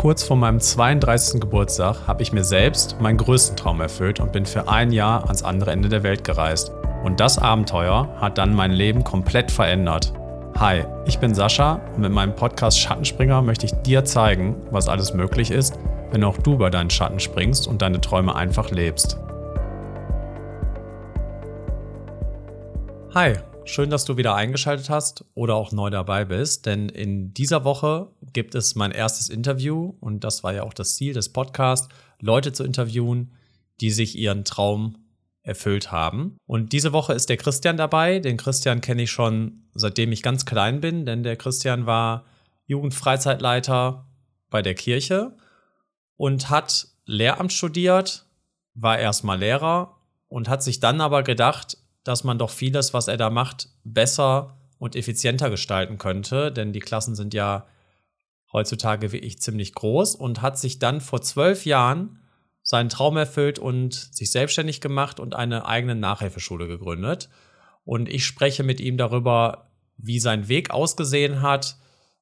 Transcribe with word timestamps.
Kurz 0.00 0.22
vor 0.22 0.38
meinem 0.38 0.60
32. 0.60 1.42
Geburtstag 1.42 2.06
habe 2.06 2.22
ich 2.22 2.32
mir 2.32 2.42
selbst 2.42 2.98
meinen 3.02 3.18
größten 3.18 3.54
Traum 3.54 3.82
erfüllt 3.82 4.18
und 4.18 4.32
bin 4.32 4.46
für 4.46 4.66
ein 4.66 4.92
Jahr 4.92 5.24
ans 5.24 5.42
andere 5.42 5.72
Ende 5.72 5.90
der 5.90 6.02
Welt 6.02 6.24
gereist. 6.24 6.72
Und 7.04 7.20
das 7.20 7.36
Abenteuer 7.36 8.08
hat 8.18 8.38
dann 8.38 8.54
mein 8.54 8.70
Leben 8.70 9.04
komplett 9.04 9.50
verändert. 9.50 10.14
Hi, 10.58 10.84
ich 11.04 11.18
bin 11.18 11.34
Sascha 11.34 11.82
und 11.94 12.00
mit 12.00 12.12
meinem 12.12 12.34
Podcast 12.34 12.80
Schattenspringer 12.80 13.42
möchte 13.42 13.66
ich 13.66 13.72
dir 13.82 14.02
zeigen, 14.06 14.56
was 14.70 14.88
alles 14.88 15.12
möglich 15.12 15.50
ist, 15.50 15.78
wenn 16.12 16.24
auch 16.24 16.38
du 16.38 16.54
über 16.54 16.70
deinen 16.70 16.88
Schatten 16.88 17.20
springst 17.20 17.68
und 17.68 17.82
deine 17.82 18.00
Träume 18.00 18.34
einfach 18.34 18.70
lebst. 18.70 19.18
Hi, 23.14 23.34
Schön, 23.70 23.88
dass 23.88 24.04
du 24.04 24.16
wieder 24.16 24.34
eingeschaltet 24.34 24.90
hast 24.90 25.24
oder 25.34 25.54
auch 25.54 25.70
neu 25.70 25.90
dabei 25.90 26.24
bist, 26.24 26.66
denn 26.66 26.88
in 26.88 27.32
dieser 27.32 27.62
Woche 27.62 28.10
gibt 28.32 28.56
es 28.56 28.74
mein 28.74 28.90
erstes 28.90 29.28
Interview 29.28 29.94
und 30.00 30.24
das 30.24 30.42
war 30.42 30.52
ja 30.52 30.64
auch 30.64 30.74
das 30.74 30.96
Ziel 30.96 31.14
des 31.14 31.28
Podcasts, 31.28 31.88
Leute 32.18 32.52
zu 32.52 32.64
interviewen, 32.64 33.30
die 33.80 33.92
sich 33.92 34.18
ihren 34.18 34.44
Traum 34.44 34.98
erfüllt 35.42 35.92
haben. 35.92 36.36
Und 36.46 36.72
diese 36.72 36.92
Woche 36.92 37.12
ist 37.12 37.28
der 37.28 37.36
Christian 37.36 37.76
dabei. 37.76 38.18
Den 38.18 38.38
Christian 38.38 38.80
kenne 38.80 39.02
ich 39.02 39.12
schon 39.12 39.62
seitdem 39.72 40.10
ich 40.10 40.24
ganz 40.24 40.46
klein 40.46 40.80
bin, 40.80 41.06
denn 41.06 41.22
der 41.22 41.36
Christian 41.36 41.86
war 41.86 42.24
Jugendfreizeitleiter 42.66 44.04
bei 44.50 44.62
der 44.62 44.74
Kirche 44.74 45.36
und 46.16 46.50
hat 46.50 46.88
Lehramt 47.04 47.52
studiert, 47.52 48.26
war 48.74 48.98
erstmal 48.98 49.38
Lehrer 49.38 49.96
und 50.26 50.48
hat 50.48 50.64
sich 50.64 50.80
dann 50.80 51.00
aber 51.00 51.22
gedacht, 51.22 51.76
dass 52.04 52.24
man 52.24 52.38
doch 52.38 52.50
vieles, 52.50 52.94
was 52.94 53.08
er 53.08 53.16
da 53.16 53.30
macht, 53.30 53.68
besser 53.84 54.56
und 54.78 54.96
effizienter 54.96 55.50
gestalten 55.50 55.98
könnte, 55.98 56.50
denn 56.50 56.72
die 56.72 56.80
Klassen 56.80 57.14
sind 57.14 57.34
ja 57.34 57.66
heutzutage 58.52 59.12
wirklich 59.12 59.40
ziemlich 59.40 59.74
groß 59.74 60.14
und 60.14 60.42
hat 60.42 60.58
sich 60.58 60.78
dann 60.78 61.00
vor 61.00 61.22
zwölf 61.22 61.66
Jahren 61.66 62.18
seinen 62.62 62.88
Traum 62.88 63.16
erfüllt 63.16 63.58
und 63.58 63.94
sich 63.94 64.30
selbstständig 64.32 64.80
gemacht 64.80 65.20
und 65.20 65.34
eine 65.34 65.66
eigene 65.66 65.94
Nachhilfeschule 65.94 66.66
gegründet. 66.66 67.28
Und 67.84 68.08
ich 68.08 68.26
spreche 68.26 68.62
mit 68.62 68.80
ihm 68.80 68.96
darüber, 68.96 69.70
wie 69.96 70.20
sein 70.20 70.48
Weg 70.48 70.70
ausgesehen 70.70 71.42
hat, 71.42 71.76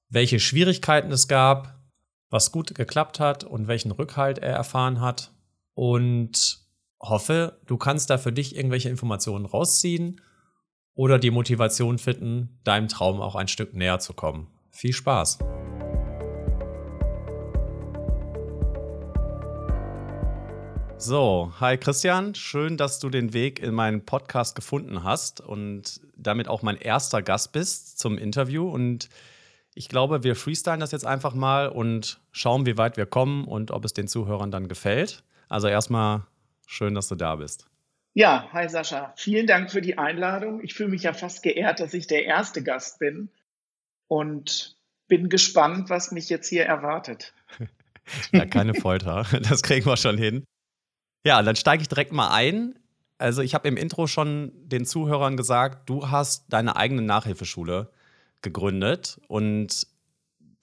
welche 0.09 0.41
Schwierigkeiten 0.41 1.13
es 1.13 1.29
gab, 1.29 1.79
was 2.31 2.53
gut 2.53 2.75
geklappt 2.75 3.21
hat 3.21 3.45
und 3.45 3.69
welchen 3.69 3.91
Rückhalt 3.91 4.39
er 4.39 4.55
erfahren 4.55 5.01
hat. 5.01 5.33
Und 5.75 6.61
hoffe, 7.01 7.59
du 7.67 7.77
kannst 7.77 8.11
da 8.11 8.19
für 8.19 8.33
dich 8.33 8.57
irgendwelche 8.57 8.89
Informationen 8.89 9.47
rausziehen 9.47 10.21
oder 10.95 11.19
die 11.19 11.31
Motivation 11.31 11.99
finden, 11.99 12.59
deinem 12.65 12.89
Traum 12.89 13.21
auch 13.21 13.37
ein 13.37 13.49
Stück 13.49 13.75
näher 13.75 13.99
zu 13.99 14.13
kommen. 14.15 14.49
Viel 14.71 14.93
Spaß! 14.93 15.39
So, 21.01 21.53
hi 21.61 21.77
Christian, 21.77 22.35
schön, 22.35 22.77
dass 22.77 22.99
du 22.99 23.09
den 23.09 23.33
Weg 23.33 23.63
in 23.63 23.73
meinen 23.73 24.05
Podcast 24.05 24.57
gefunden 24.57 25.05
hast 25.05 25.41
und 25.41 26.01
damit 26.17 26.49
auch 26.49 26.63
mein 26.63 26.77
erster 26.77 27.23
Gast 27.23 27.53
bist 27.53 28.01
zum 28.01 28.19
Interview. 28.19 28.69
Und 28.69 29.09
ich 29.75 29.89
glaube, 29.89 30.25
wir 30.25 30.35
freestylen 30.35 30.81
das 30.81 30.91
jetzt 30.91 31.07
einfach 31.07 31.35
mal 31.35 31.69
und 31.69 32.19
schauen, 32.33 32.67
wie 32.67 32.77
weit 32.77 32.97
wir 32.97 33.07
kommen 33.07 33.45
und 33.45 33.71
ob 33.71 33.85
es 33.85 33.95
den 33.95 34.09
Zuhörern 34.09 34.51
dann 34.51 34.67
gefällt. 34.67 35.23
Also 35.49 35.69
erstmal 35.69 36.27
Schön, 36.71 36.95
dass 36.95 37.09
du 37.09 37.15
da 37.15 37.37
bist. 37.37 37.67
Ja, 38.13 38.47
hi 38.53 38.69
Sascha. 38.69 39.15
Vielen 39.17 39.47
Dank 39.47 39.71
für 39.71 39.81
die 39.81 39.97
Einladung. 39.97 40.63
Ich 40.63 40.75
fühle 40.75 40.91
mich 40.91 41.03
ja 41.03 41.15
fast 41.15 41.43
geehrt, 41.43 41.81
dass 41.81 41.95
ich 41.95 42.07
der 42.07 42.27
erste 42.27 42.63
Gast 42.63 42.99
bin 42.99 43.31
und 44.07 44.77
bin 45.09 45.31
gespannt, 45.31 45.89
was 45.89 46.13
mich 46.13 46.29
jetzt 46.29 46.47
hier 46.47 46.67
erwartet. 46.67 47.33
ja, 48.33 48.45
keine 48.45 48.75
Folter. 48.75 49.27
Das 49.49 49.63
kriegen 49.63 49.87
wir 49.87 49.97
schon 49.97 50.19
hin. 50.19 50.45
Ja, 51.25 51.43
dann 51.43 51.57
steige 51.57 51.81
ich 51.81 51.89
direkt 51.89 52.13
mal 52.13 52.29
ein. 52.29 52.79
Also, 53.17 53.41
ich 53.41 53.55
habe 53.55 53.67
im 53.67 53.79
Intro 53.79 54.07
schon 54.07 54.53
den 54.69 54.85
Zuhörern 54.85 55.39
gesagt, 55.39 55.89
du 55.89 56.11
hast 56.11 56.53
deine 56.53 56.77
eigene 56.77 57.01
Nachhilfeschule 57.01 57.91
gegründet 58.43 59.19
und 59.27 59.87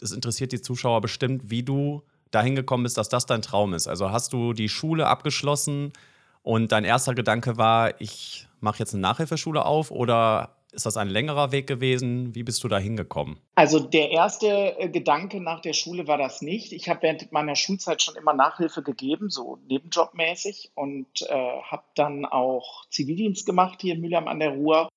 es 0.01 0.11
interessiert 0.11 0.51
die 0.51 0.61
Zuschauer 0.61 1.01
bestimmt, 1.01 1.49
wie 1.49 1.63
du 1.63 2.03
dahin 2.31 2.56
gekommen 2.56 2.84
bist, 2.84 2.97
dass 2.97 3.09
das 3.09 3.25
dein 3.25 3.41
Traum 3.41 3.74
ist? 3.74 3.88
Also 3.88 4.12
hast 4.12 4.34
du 4.34 4.53
die 4.53 4.69
Schule 4.69 5.08
abgeschlossen 5.08 5.94
und 6.41 6.72
dein 6.72 6.84
erster 6.84 7.16
Gedanke 7.16 7.58
war, 7.58 8.00
ich 8.00 8.47
mache 8.59 8.80
jetzt 8.80 8.94
eine 8.94 9.02
Nachhilfeschule 9.02 9.66
auf 9.66 9.91
oder 9.91 10.56
ist 10.75 10.86
das 10.86 10.97
ein 10.97 11.09
längerer 11.09 11.52
Weg 11.52 11.68
gewesen? 11.68 12.36
Wie 12.36 12.44
bist 12.44 12.63
du 12.63 12.68
da 12.68 12.78
hingekommen? 12.78 13.40
Also 13.56 13.80
der 13.80 14.12
erste 14.12 14.78
äh, 14.78 14.90
Gedanke 14.90 15.40
nach 15.40 15.62
der 15.62 15.74
Schule 15.74 16.08
war 16.08 16.18
das 16.18 16.41
nicht. 16.41 16.74
Ich 16.74 16.90
habe 16.90 17.02
während 17.03 17.31
meiner 17.31 17.56
Schulzeit 17.56 18.03
schon 18.03 18.16
immer 18.16 18.34
Nachhilfe 18.34 18.84
gegeben, 18.84 19.30
so 19.30 19.57
nebenjobmäßig 19.68 20.72
und 20.75 21.07
äh, 21.22 21.62
habe 21.62 21.84
dann 21.96 22.25
auch 22.25 22.86
Zivildienst 22.90 23.46
gemacht 23.46 23.81
hier 23.81 23.96
in 23.96 24.02
Mülheim 24.02 24.28
an 24.28 24.40
der 24.40 24.50
Ruhr. 24.50 24.90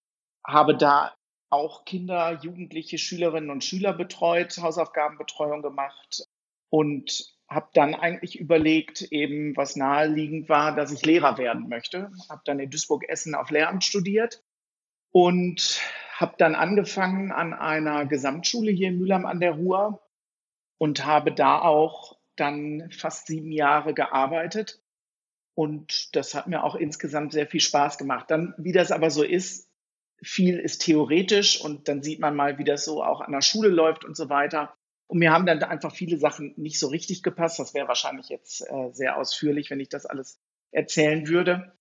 Habe 0.45 0.77
da 0.77 1.12
auch 1.50 1.84
Kinder, 1.84 2.39
Jugendliche, 2.43 2.99
Schülerinnen 2.99 3.50
und 3.50 3.65
Schüler 3.65 3.93
betreut, 3.93 4.59
Hausaufgabenbetreuung 4.60 5.62
gemacht, 5.62 6.27
und 6.70 7.34
habe 7.48 7.68
dann 7.72 7.94
eigentlich 7.94 8.38
überlegt, 8.38 9.02
eben 9.10 9.56
was 9.56 9.74
naheliegend 9.74 10.48
war, 10.48 10.74
dass 10.74 10.92
ich 10.92 11.04
Lehrer 11.04 11.38
werden 11.38 11.68
möchte. 11.68 12.10
Habe 12.28 12.42
dann 12.44 12.60
in 12.60 12.70
Duisburg-Essen 12.70 13.34
auf 13.34 13.50
Lehramt 13.50 13.84
studiert 13.84 14.42
und 15.10 15.80
habe 16.14 16.34
dann 16.36 16.54
angefangen 16.54 17.32
an 17.32 17.54
einer 17.54 18.04
Gesamtschule 18.04 18.70
hier 18.70 18.88
in 18.88 18.98
Mülheim 18.98 19.24
an 19.24 19.40
der 19.40 19.52
Ruhr 19.52 20.02
und 20.76 21.06
habe 21.06 21.32
da 21.32 21.60
auch 21.60 22.18
dann 22.36 22.90
fast 22.90 23.26
sieben 23.26 23.50
Jahre 23.50 23.94
gearbeitet. 23.94 24.82
Und 25.54 26.14
das 26.14 26.34
hat 26.34 26.46
mir 26.46 26.62
auch 26.62 26.74
insgesamt 26.74 27.32
sehr 27.32 27.46
viel 27.46 27.60
Spaß 27.60 27.98
gemacht. 27.98 28.30
Dann, 28.30 28.54
wie 28.58 28.72
das 28.72 28.92
aber 28.92 29.10
so 29.10 29.24
ist, 29.24 29.68
viel 30.22 30.58
ist 30.58 30.82
theoretisch 30.82 31.60
und 31.60 31.88
dann 31.88 32.02
sieht 32.02 32.20
man 32.20 32.36
mal, 32.36 32.58
wie 32.58 32.64
das 32.64 32.84
so 32.84 33.02
auch 33.02 33.20
an 33.20 33.32
der 33.32 33.40
Schule 33.40 33.68
läuft 33.68 34.04
und 34.04 34.16
so 34.16 34.28
weiter. 34.28 34.78
Und 35.08 35.19
mir 35.19 35.32
haben 35.32 35.46
dann 35.46 35.62
einfach 35.62 35.94
viele 35.94 36.19
Sachen 36.19 36.52
nicht 36.56 36.78
so 36.78 36.88
richtig 36.88 37.22
gepasst. 37.22 37.58
Das 37.58 37.74
wäre 37.74 37.88
wahrscheinlich 37.88 38.28
jetzt 38.28 38.60
äh, 38.69 38.91
sehr 38.92 39.16
ausführlich, 39.16 39.70
wenn 39.70 39.80
ich 39.80 39.88
das 39.88 40.06
alles 40.06 40.38
erzählen 40.70 41.26
würde. 41.26 41.72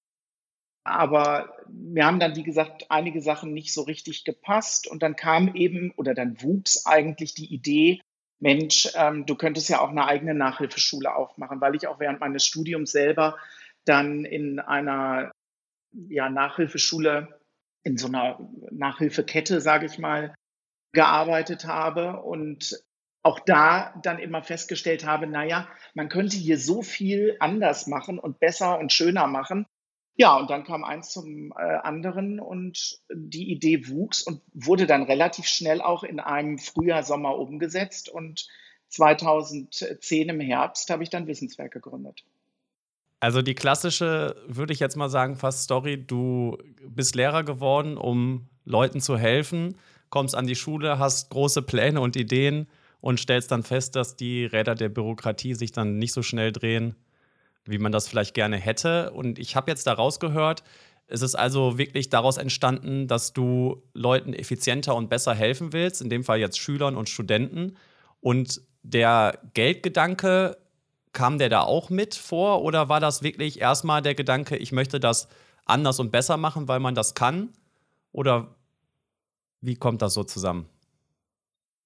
Aber 0.85 1.57
mir 1.69 2.05
haben 2.05 2.21
dann, 2.21 2.37
wie 2.37 2.43
gesagt, 2.43 2.89
einige 2.89 3.21
Sachen 3.21 3.53
nicht 3.53 3.73
so 3.73 3.81
richtig 3.81 4.23
gepasst. 4.23 4.87
Und 4.87 5.03
dann 5.03 5.17
kam 5.17 5.53
eben 5.55 5.91
oder 5.97 6.13
dann 6.13 6.41
wuchs 6.41 6.85
eigentlich 6.85 7.33
die 7.33 7.53
Idee, 7.53 7.99
Mensch, 8.39 8.89
ähm, 8.95 9.25
du 9.25 9.35
könntest 9.35 9.69
ja 9.69 9.81
auch 9.81 9.89
eine 9.89 10.05
eigene 10.05 10.33
Nachhilfeschule 10.33 11.13
aufmachen, 11.13 11.59
weil 11.59 11.75
ich 11.75 11.87
auch 11.87 11.99
während 11.99 12.19
meines 12.19 12.45
Studiums 12.45 12.91
selber 12.91 13.37
dann 13.85 14.25
in 14.25 14.59
einer 14.59 15.31
ja, 15.91 16.29
Nachhilfeschule, 16.29 17.39
in 17.83 17.97
so 17.97 18.07
einer 18.07 18.39
Nachhilfekette, 18.69 19.59
sage 19.59 19.87
ich 19.87 19.97
mal, 19.97 20.35
gearbeitet 20.93 21.66
habe 21.66 22.21
und 22.21 22.79
auch 23.27 23.41
da 23.41 23.93
dann 24.01 24.19
immer 24.19 24.41
festgestellt 24.41 25.05
habe, 25.05 25.27
naja, 25.27 25.67
man 25.93 26.07
könnte 26.07 26.38
hier 26.38 26.57
so 26.57 26.81
viel 26.81 27.35
anders 27.41 27.85
machen 27.85 28.19
und 28.19 28.39
besser 28.39 28.79
und 28.79 28.93
schöner 28.93 29.27
machen. 29.27 29.65
Ja, 30.15 30.38
und 30.38 30.49
dann 30.49 30.63
kam 30.63 30.85
eins 30.85 31.11
zum 31.11 31.51
äh, 31.51 31.61
anderen 31.61 32.39
und 32.39 32.99
die 33.13 33.51
Idee 33.51 33.89
wuchs 33.89 34.23
und 34.23 34.41
wurde 34.53 34.87
dann 34.87 35.03
relativ 35.03 35.45
schnell 35.45 35.81
auch 35.81 36.03
in 36.03 36.21
einem 36.21 36.57
Frühjahr, 36.57 37.03
Sommer 37.03 37.37
umgesetzt. 37.37 38.07
Und 38.07 38.47
2010 38.87 40.29
im 40.29 40.39
Herbst 40.39 40.89
habe 40.89 41.03
ich 41.03 41.09
dann 41.09 41.27
Wissenswerk 41.27 41.73
gegründet. 41.73 42.23
Also 43.19 43.41
die 43.41 43.55
klassische, 43.55 44.41
würde 44.47 44.71
ich 44.71 44.79
jetzt 44.79 44.95
mal 44.95 45.09
sagen, 45.09 45.35
fast 45.35 45.63
Story, 45.63 46.01
du 46.01 46.57
bist 46.87 47.13
Lehrer 47.16 47.43
geworden, 47.43 47.97
um 47.97 48.47
Leuten 48.63 49.01
zu 49.01 49.17
helfen, 49.17 49.77
kommst 50.09 50.33
an 50.33 50.47
die 50.47 50.55
Schule, 50.55 50.97
hast 50.97 51.29
große 51.29 51.61
Pläne 51.61 51.99
und 51.99 52.16
Ideen 52.16 52.67
und 53.02 53.19
stellst 53.19 53.52
dann 53.52 53.63
fest, 53.63 53.96
dass 53.96 54.16
die 54.16 54.46
Räder 54.46 54.76
der 54.76 54.90
Bürokratie 54.90 55.53
sich 55.53 55.72
dann 55.72 55.97
nicht 55.97 56.14
so 56.14 56.23
schnell 56.23 56.52
drehen, 56.52 56.96
wie 57.66 57.78
man 57.78 57.91
das 57.91 58.08
vielleicht 58.08 58.34
gerne 58.34 58.58
hätte. 58.58 59.11
Und 59.11 59.40
ich 59.40 59.55
habe 59.55 59.72
jetzt 59.72 59.88
daraus 59.88 60.20
gehört, 60.20 60.64
es 61.08 61.22
ist 61.22 61.35
also 61.35 61.78
wirklich 61.78 62.09
daraus 62.09 62.38
entstanden, 62.38 63.08
dass 63.08 63.34
du 63.34 63.82
Leuten 63.94 64.34
effizienter 64.34 64.96
und 64.96 65.09
besser 65.09 65.34
helfen 65.34 65.72
willst, 65.72 66.02
in 66.02 66.09
dem 66.09 66.23
Fall 66.23 66.40
jetzt 66.40 66.59
Schülern 66.59 66.97
und 66.97 67.08
Studenten. 67.08 67.78
Und 68.20 68.61
der 68.84 69.40
Geldgedanke, 69.53 70.58
kam 71.14 71.40
der 71.40 71.50
da 71.50 71.61
auch 71.61 71.90
mit 71.90 72.14
vor 72.14 72.61
oder 72.61 72.90
war 72.90 73.00
das 73.00 73.23
wirklich 73.23 73.59
erstmal 73.59 74.03
der 74.03 74.14
Gedanke, 74.14 74.55
ich 74.55 74.72
möchte 74.72 75.00
das 75.00 75.28
anders 75.66 76.00
und 76.00 76.11
besser 76.11 76.38
machen, 76.38 76.67
weil 76.67 76.79
man 76.79 76.93
das 76.93 77.16
kann? 77.16 77.50
Oder 78.11 78.55
wie 79.61 79.76
kommt 79.76 80.02
das 80.02 80.14
so 80.14 80.23
zusammen? 80.23 80.70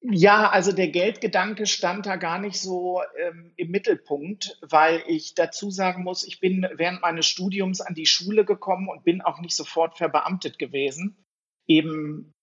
Ja, 0.04 0.50
also 0.50 0.72
der 0.72 0.88
Geldgedanke 0.88 1.68
stand 1.68 2.08
da 2.08 2.16
gar 2.16 2.40
nicht 2.40 2.60
so 2.60 3.02
ähm, 3.20 3.54
im 3.56 3.70
Mittelpunkt, 3.70 4.58
weil 4.62 5.04
ich 5.06 5.36
dazu 5.36 5.70
sagen 5.70 6.04
muss, 6.04 6.24
ich 6.24 6.40
bin 6.40 6.68
während 6.74 7.02
meines 7.02 7.28
Studiums 7.28 7.82
an 7.82 7.94
die 7.94 8.08
Schule 8.08 8.44
gekommen 8.44 8.90
und 8.90 9.04
bin 9.04 9.22
auch 9.22 9.40
nicht 9.40 9.56
sofort 9.56 9.98
verbeamtet 9.98 10.58
gewesen, 10.58 11.24
eben 11.68 12.34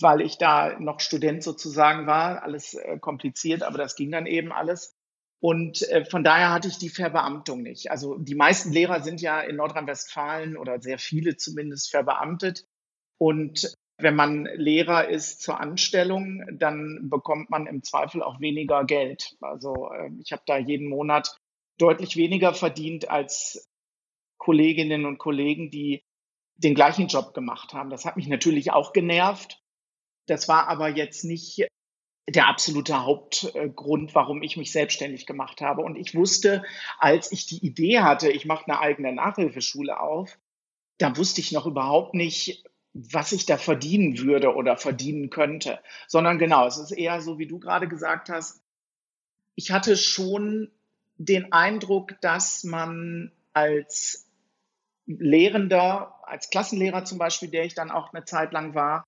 weil 0.00 0.20
ich 0.20 0.38
da 0.38 0.78
noch 0.78 1.00
Student 1.00 1.42
sozusagen 1.42 2.06
war, 2.06 2.42
alles 2.42 2.74
äh, 2.74 2.98
kompliziert, 3.00 3.62
aber 3.64 3.78
das 3.78 3.96
ging 3.96 4.12
dann 4.12 4.26
eben 4.26 4.52
alles. 4.52 4.94
Und 5.40 5.82
äh, 5.88 6.04
von 6.04 6.22
daher 6.22 6.52
hatte 6.52 6.68
ich 6.68 6.78
die 6.78 6.88
Verbeamtung 6.88 7.62
nicht. 7.62 7.90
Also 7.90 8.16
die 8.18 8.34
meisten 8.34 8.72
Lehrer 8.72 9.02
sind 9.02 9.20
ja 9.20 9.40
in 9.40 9.56
Nordrhein-Westfalen 9.56 10.56
oder 10.56 10.80
sehr 10.80 10.98
viele 10.98 11.36
zumindest 11.36 11.90
verbeamtet. 11.90 12.64
Und 13.18 13.74
wenn 13.98 14.14
man 14.14 14.44
Lehrer 14.56 15.08
ist 15.08 15.40
zur 15.40 15.58
Anstellung, 15.58 16.44
dann 16.52 17.08
bekommt 17.08 17.50
man 17.50 17.66
im 17.66 17.82
Zweifel 17.82 18.22
auch 18.22 18.40
weniger 18.40 18.84
Geld. 18.84 19.36
Also 19.40 19.90
äh, 19.90 20.10
ich 20.22 20.32
habe 20.32 20.42
da 20.46 20.58
jeden 20.58 20.88
Monat 20.88 21.36
deutlich 21.78 22.16
weniger 22.16 22.54
verdient 22.54 23.08
als 23.08 23.68
Kolleginnen 24.38 25.06
und 25.06 25.18
Kollegen, 25.18 25.70
die 25.70 26.04
den 26.56 26.74
gleichen 26.74 27.08
Job 27.08 27.34
gemacht 27.34 27.74
haben. 27.74 27.90
Das 27.90 28.04
hat 28.04 28.16
mich 28.16 28.28
natürlich 28.28 28.72
auch 28.72 28.92
genervt. 28.92 29.62
Das 30.26 30.48
war 30.48 30.68
aber 30.68 30.88
jetzt 30.88 31.24
nicht 31.24 31.66
der 32.28 32.48
absolute 32.48 33.04
Hauptgrund, 33.04 34.14
warum 34.14 34.42
ich 34.42 34.56
mich 34.56 34.72
selbstständig 34.72 35.26
gemacht 35.26 35.60
habe. 35.60 35.82
Und 35.82 35.96
ich 35.96 36.14
wusste, 36.14 36.64
als 36.98 37.30
ich 37.30 37.46
die 37.46 37.64
Idee 37.64 38.00
hatte, 38.00 38.30
ich 38.30 38.46
mache 38.46 38.66
eine 38.66 38.80
eigene 38.80 39.12
Nachhilfeschule 39.12 40.00
auf, 40.00 40.38
da 40.98 41.16
wusste 41.16 41.40
ich 41.40 41.52
noch 41.52 41.66
überhaupt 41.66 42.14
nicht, 42.14 42.64
was 42.96 43.32
ich 43.32 43.44
da 43.44 43.58
verdienen 43.58 44.18
würde 44.18 44.54
oder 44.54 44.76
verdienen 44.76 45.28
könnte, 45.28 45.80
sondern 46.08 46.38
genau, 46.38 46.66
es 46.66 46.78
ist 46.78 46.92
eher 46.92 47.20
so, 47.20 47.38
wie 47.38 47.46
du 47.46 47.58
gerade 47.58 47.88
gesagt 47.88 48.30
hast. 48.30 48.62
Ich 49.54 49.70
hatte 49.70 49.96
schon 49.96 50.70
den 51.18 51.52
Eindruck, 51.52 52.18
dass 52.22 52.64
man 52.64 53.32
als 53.52 54.26
Lehrender, 55.06 56.14
als 56.22 56.50
Klassenlehrer 56.50 57.04
zum 57.04 57.18
Beispiel, 57.18 57.50
der 57.50 57.64
ich 57.64 57.74
dann 57.74 57.90
auch 57.90 58.12
eine 58.12 58.24
Zeit 58.24 58.52
lang 58.52 58.74
war, 58.74 59.04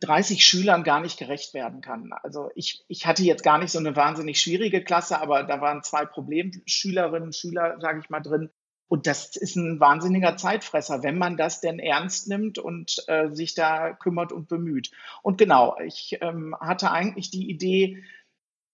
30 0.00 0.44
Schülern 0.44 0.82
gar 0.82 1.00
nicht 1.00 1.18
gerecht 1.18 1.54
werden 1.54 1.80
kann. 1.80 2.12
Also 2.22 2.50
ich, 2.54 2.84
ich 2.88 3.06
hatte 3.06 3.22
jetzt 3.22 3.42
gar 3.42 3.58
nicht 3.58 3.72
so 3.72 3.78
eine 3.78 3.96
wahnsinnig 3.96 4.40
schwierige 4.40 4.84
Klasse, 4.84 5.20
aber 5.20 5.42
da 5.42 5.60
waren 5.60 5.82
zwei 5.82 6.04
Problemschülerinnen, 6.04 7.32
Schüler, 7.32 7.78
sage 7.80 8.00
ich 8.00 8.10
mal, 8.10 8.20
drin. 8.20 8.50
Und 8.88 9.06
das 9.06 9.34
ist 9.36 9.56
ein 9.56 9.80
wahnsinniger 9.80 10.36
Zeitfresser, 10.36 11.02
wenn 11.02 11.18
man 11.18 11.36
das 11.36 11.60
denn 11.60 11.78
ernst 11.78 12.28
nimmt 12.28 12.58
und 12.58 13.02
äh, 13.08 13.30
sich 13.30 13.54
da 13.54 13.92
kümmert 13.92 14.32
und 14.32 14.48
bemüht. 14.48 14.92
Und 15.22 15.38
genau, 15.38 15.76
ich 15.84 16.18
ähm, 16.20 16.54
hatte 16.60 16.92
eigentlich 16.92 17.30
die 17.30 17.50
Idee, 17.50 18.04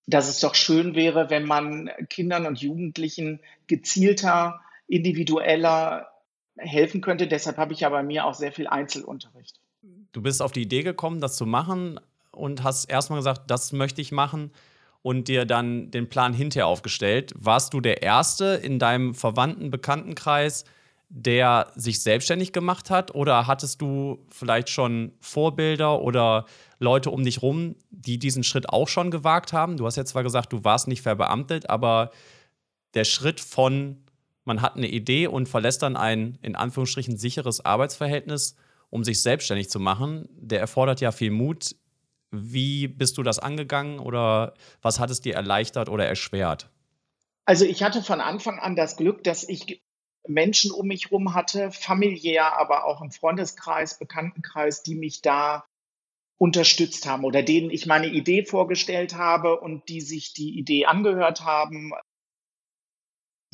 dass 0.07 0.29
es 0.29 0.41
doch 0.41 0.55
schön 0.55 0.95
wäre, 0.95 1.31
wenn 1.31 1.47
man 1.47 1.91
Kindern 2.11 2.47
und 2.47 2.61
Jugendlichen 2.61 3.41
gezielter, 3.67 4.61
individueller 4.87 6.09
helfen 6.59 7.01
könnte. 7.01 7.27
Deshalb 7.27 7.57
habe 7.57 7.73
ich 7.73 7.81
ja 7.81 7.89
bei 7.89 8.03
mir 8.03 8.27
auch 8.27 8.35
sehr 8.35 8.53
viel 8.53 8.67
Einzelunterricht. 8.67 9.61
Du 10.13 10.21
bist 10.21 10.43
auf 10.43 10.53
die 10.53 10.63
Idee 10.63 10.83
gekommen, 10.83 11.21
das 11.21 11.37
zu 11.37 11.47
machen 11.47 11.99
und 12.33 12.63
hast 12.63 12.91
erstmal 12.91 13.21
gesagt, 13.21 13.51
das 13.51 13.73
möchte 13.73 14.03
ich 14.03 14.13
machen 14.13 14.53
und 15.03 15.29
dir 15.29 15.45
dann 15.45 15.91
den 15.91 16.09
Plan 16.09 16.33
hinterher 16.33 16.67
aufgestellt. 16.67 17.33
Warst 17.37 17.75
du 17.75 17.81
der 17.81 18.03
Erste 18.03 18.61
in 18.63 18.79
deinem 18.79 19.15
Verwandten, 19.15 19.71
Bekanntenkreis, 19.71 20.65
der 21.09 21.71
sich 21.75 22.03
selbstständig 22.03 22.53
gemacht 22.53 22.89
hat? 22.89 23.15
Oder 23.15 23.47
hattest 23.47 23.83
du 23.83 24.25
vielleicht 24.31 24.71
schon 24.71 25.13
Vorbilder 25.21 26.01
oder 26.01 26.47
Leute 26.79 27.11
um 27.11 27.25
dich 27.25 27.43
rum, 27.43 27.77
die 27.91 28.19
diesen 28.19 28.45
Schritt 28.45 28.71
auch 28.71 28.89
schon 28.89 29.11
gewagt 29.11 29.53
haben? 29.53 29.77
Du 29.77 29.87
hast 29.87 29.97
jetzt 29.97 30.11
zwar 30.11 30.23
gesagt, 30.23 30.53
du 30.53 30.65
warst 30.65 30.89
nicht 30.89 31.03
verbeamtet, 31.03 31.69
aber 31.69 32.11
der 32.95 33.05
Schritt 33.05 33.41
von, 33.41 33.99
man 34.45 34.63
hat 34.63 34.77
eine 34.77 34.89
Idee 34.89 35.27
und 35.27 35.49
verlässt 35.49 35.83
dann 35.83 35.97
ein 35.97 36.39
in 36.43 36.57
Anführungsstrichen 36.57 37.17
sicheres 37.17 37.65
Arbeitsverhältnis, 37.65 38.57
um 38.89 39.05
sich 39.05 39.21
selbstständig 39.21 39.69
zu 39.69 39.81
machen, 39.81 40.29
der 40.37 40.61
erfordert 40.61 41.01
ja 41.01 41.13
viel 41.13 41.31
Mut. 41.31 41.75
Wie 42.33 42.89
bist 42.89 43.19
du 43.19 43.23
das 43.23 43.39
angegangen 43.39 43.99
oder 43.99 44.55
was 44.81 44.99
hat 44.99 45.11
es 45.11 45.21
dir 45.21 45.35
erleichtert 45.35 45.91
oder 45.91 46.07
erschwert? 46.07 46.71
Also 47.45 47.67
ich 47.67 47.83
hatte 47.83 48.03
von 48.03 48.23
Anfang 48.23 48.59
an 48.59 48.75
das 48.75 48.97
Glück, 48.97 49.23
dass 49.23 49.47
ich 49.47 49.83
Menschen 50.27 50.71
um 50.71 50.87
mich 50.87 51.07
herum 51.07 51.35
hatte, 51.35 51.71
familiär, 51.73 52.57
aber 52.59 52.87
auch 52.87 53.03
im 53.03 53.11
Freundeskreis, 53.11 53.99
Bekanntenkreis, 53.99 54.83
die 54.83 54.95
mich 54.95 55.21
da 55.21 55.67
unterstützt 56.39 57.07
haben 57.07 57.25
oder 57.25 57.43
denen 57.43 57.71
ich 57.71 57.87
meine 57.87 58.07
Idee 58.07 58.45
vorgestellt 58.45 59.15
habe 59.15 59.61
und 59.61 59.89
die 59.91 60.01
sich 60.01 60.33
die 60.33 60.59
Idee 60.59 60.87
angehört 60.87 61.43
haben, 61.45 61.93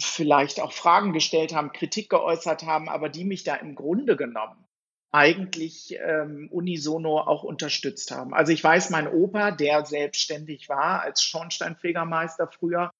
vielleicht 0.00 0.60
auch 0.60 0.72
Fragen 0.72 1.12
gestellt 1.12 1.52
haben, 1.52 1.72
Kritik 1.72 2.10
geäußert 2.10 2.62
haben, 2.62 2.88
aber 2.88 3.08
die 3.08 3.24
mich 3.24 3.42
da 3.42 3.56
im 3.56 3.74
Grunde 3.74 4.16
genommen 4.16 4.67
eigentlich 5.10 5.96
ähm, 6.00 6.48
unisono 6.50 7.20
auch 7.20 7.42
unterstützt 7.42 8.10
haben. 8.10 8.34
Also 8.34 8.52
ich 8.52 8.62
weiß, 8.62 8.90
mein 8.90 9.08
Opa, 9.08 9.50
der 9.52 9.86
selbstständig 9.86 10.68
war 10.68 11.02
als 11.02 11.22
Schornsteinfegermeister 11.22 12.48
früher, 12.48 12.90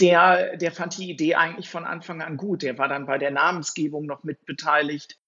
der, 0.00 0.56
der 0.56 0.72
fand 0.72 0.98
die 0.98 1.10
Idee 1.10 1.36
eigentlich 1.36 1.70
von 1.70 1.84
Anfang 1.84 2.20
an 2.20 2.36
gut. 2.36 2.62
Der 2.62 2.78
war 2.78 2.88
dann 2.88 3.06
bei 3.06 3.18
der 3.18 3.30
Namensgebung 3.30 4.06
noch 4.06 4.24
mitbeteiligt. 4.24 5.18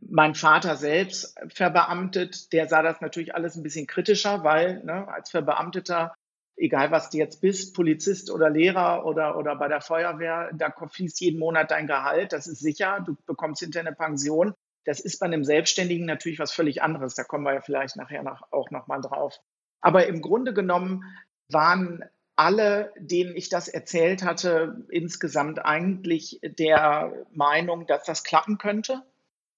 Mein 0.00 0.34
Vater 0.34 0.76
selbst 0.76 1.38
verbeamtet, 1.48 2.52
der 2.52 2.68
sah 2.68 2.82
das 2.82 3.00
natürlich 3.00 3.34
alles 3.34 3.56
ein 3.56 3.62
bisschen 3.62 3.86
kritischer, 3.86 4.44
weil 4.44 4.82
ne, 4.84 5.08
als 5.08 5.30
Verbeamteter, 5.30 6.14
egal 6.56 6.90
was 6.90 7.10
du 7.10 7.18
jetzt 7.18 7.40
bist, 7.40 7.74
Polizist 7.74 8.30
oder 8.30 8.50
Lehrer 8.50 9.04
oder, 9.06 9.36
oder 9.36 9.56
bei 9.56 9.68
der 9.68 9.80
Feuerwehr, 9.80 10.50
da 10.54 10.70
fließt 10.70 11.20
jeden 11.20 11.38
Monat 11.38 11.70
dein 11.70 11.86
Gehalt, 11.86 12.32
das 12.32 12.46
ist 12.46 12.60
sicher, 12.60 13.02
du 13.04 13.16
bekommst 13.26 13.60
hinterher 13.60 13.88
eine 13.88 13.96
Pension. 13.96 14.54
Das 14.84 15.00
ist 15.00 15.18
bei 15.18 15.26
einem 15.26 15.44
Selbstständigen 15.44 16.06
natürlich 16.06 16.38
was 16.38 16.52
völlig 16.52 16.82
anderes. 16.82 17.14
Da 17.14 17.24
kommen 17.24 17.44
wir 17.44 17.54
ja 17.54 17.60
vielleicht 17.62 17.96
nachher 17.96 18.22
noch, 18.22 18.42
auch 18.52 18.70
nochmal 18.70 19.00
drauf. 19.00 19.38
Aber 19.80 20.06
im 20.06 20.20
Grunde 20.20 20.52
genommen 20.52 21.04
waren 21.48 22.04
alle, 22.36 22.92
denen 22.98 23.36
ich 23.36 23.48
das 23.48 23.68
erzählt 23.68 24.24
hatte, 24.24 24.84
insgesamt 24.90 25.64
eigentlich 25.64 26.40
der 26.42 27.12
Meinung, 27.32 27.86
dass 27.86 28.04
das 28.04 28.24
klappen 28.24 28.58
könnte, 28.58 29.02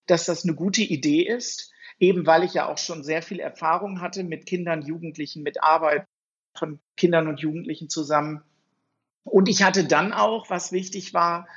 dass 0.07 0.27
das 0.27 0.45
eine 0.45 0.55
gute 0.55 0.83
Idee 0.83 1.23
ist, 1.23 1.73
eben 1.99 2.27
weil 2.27 2.45
ich 2.45 2.55
ja 2.55 2.69
auch 2.69 2.79
schon 2.79 3.03
sehr 3.03 3.23
viel 3.23 3.41
Erfahrung 3.41 4.01
hatte 4.01 4.25
mit 4.25 4.47
Kindern, 4.47 4.83
Jugendlichen, 4.83 5.43
mit 5.43 5.63
Arbeit 5.63 6.07
von 6.59 6.81
Kindern 6.97 7.29
und 7.29 7.41
Jugendlichen 7.41 7.89
zusammen. 7.89 8.43
Und 9.25 9.49
ich 9.49 9.63
hatte 9.63 9.85
dann 9.85 10.13
auch, 10.13 10.51
was 10.51 10.73
wichtig 10.73 11.15
war, 11.15 11.49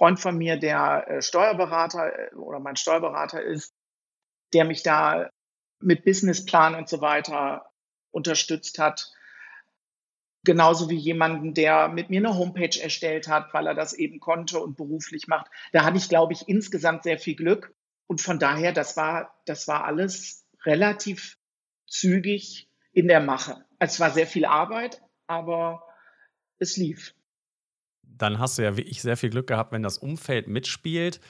Freund 0.00 0.18
von 0.18 0.38
mir, 0.38 0.56
der 0.56 1.08
äh, 1.08 1.22
Steuerberater 1.22 2.32
äh, 2.32 2.34
oder 2.34 2.58
mein 2.58 2.76
Steuerberater 2.76 3.42
ist, 3.42 3.74
der 4.54 4.64
mich 4.64 4.82
da 4.82 5.30
mit 5.78 6.04
Businessplan 6.04 6.74
und 6.74 6.88
so 6.88 7.02
weiter 7.02 7.70
unterstützt 8.10 8.78
hat. 8.78 9.12
Genauso 10.42 10.88
wie 10.88 10.96
jemanden, 10.96 11.52
der 11.52 11.88
mit 11.88 12.08
mir 12.08 12.20
eine 12.20 12.34
Homepage 12.34 12.80
erstellt 12.80 13.28
hat, 13.28 13.52
weil 13.52 13.66
er 13.66 13.74
das 13.74 13.92
eben 13.92 14.20
konnte 14.20 14.58
und 14.58 14.76
beruflich 14.76 15.28
macht. 15.28 15.50
Da 15.72 15.84
hatte 15.84 15.98
ich, 15.98 16.08
glaube 16.08 16.32
ich, 16.32 16.48
insgesamt 16.48 17.02
sehr 17.02 17.18
viel 17.18 17.36
Glück. 17.36 17.74
Und 18.06 18.22
von 18.22 18.38
daher, 18.38 18.72
das 18.72 18.96
war, 18.96 19.38
das 19.44 19.68
war 19.68 19.84
alles 19.84 20.46
relativ 20.64 21.36
zügig 21.86 22.70
in 22.92 23.06
der 23.06 23.20
Mache. 23.20 23.66
Es 23.80 23.98
war 23.98 24.12
sehr 24.12 24.26
viel 24.28 24.44
Arbeit, 24.44 25.02
aber 25.26 25.82
es 26.58 26.76
lief 26.76 27.14
dann 28.20 28.38
hast 28.38 28.58
du 28.58 28.62
ja 28.62 28.76
wie 28.76 28.82
ich 28.82 29.02
sehr 29.02 29.16
viel 29.16 29.30
Glück 29.30 29.46
gehabt, 29.46 29.72
wenn 29.72 29.82
das 29.82 29.98
Umfeld 29.98 30.46
mitspielt. 30.46 31.20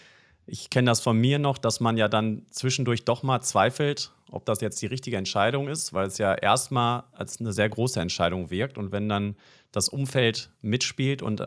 Ich 0.47 0.71
kenne 0.71 0.91
das 0.91 1.01
von 1.01 1.17
mir 1.17 1.39
noch, 1.39 1.59
dass 1.59 1.81
man 1.81 1.97
ja 1.97 2.09
dann 2.09 2.47
zwischendurch 2.51 3.05
doch 3.05 3.23
mal 3.23 3.41
zweifelt, 3.41 4.13
ob 4.31 4.45
das 4.45 4.61
jetzt 4.61 4.83
die 4.83 4.87
richtige 4.87 5.17
Entscheidung 5.17 5.69
ist, 5.69 5.93
weil 5.93 6.07
es 6.07 6.19
ja 6.19 6.35
erstmal 6.35 7.05
als 7.13 7.41
eine 7.41 7.53
sehr 7.53 7.69
große 7.69 8.01
Entscheidung 8.01 8.51
wirkt. 8.51 8.77
Und 8.77 8.91
wenn 8.91 9.09
dann 9.09 9.37
das 9.71 9.89
Umfeld 9.89 10.51
mitspielt 10.61 11.23
und 11.23 11.47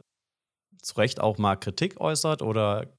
zu 0.81 0.95
Recht 0.95 1.19
auch 1.19 1.37
mal 1.37 1.57
Kritik 1.57 1.99
äußert 1.99 2.41
oder 2.41 2.93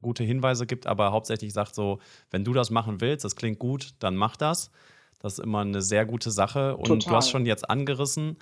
gute 0.00 0.24
Hinweise 0.24 0.66
gibt, 0.66 0.86
aber 0.86 1.12
hauptsächlich 1.12 1.52
sagt 1.52 1.74
so, 1.74 2.00
wenn 2.30 2.44
du 2.44 2.52
das 2.52 2.70
machen 2.70 3.00
willst, 3.00 3.24
das 3.24 3.36
klingt 3.36 3.58
gut, 3.58 3.94
dann 3.98 4.16
mach 4.16 4.36
das. 4.36 4.70
Das 5.22 5.34
ist 5.34 5.44
immer 5.44 5.60
eine 5.60 5.80
sehr 5.80 6.04
gute 6.04 6.30
Sache. 6.30 6.76
Und 6.76 6.86
Total. 6.86 7.10
du 7.10 7.16
hast 7.16 7.30
schon 7.30 7.46
jetzt 7.46 7.70
angerissen, 7.70 8.36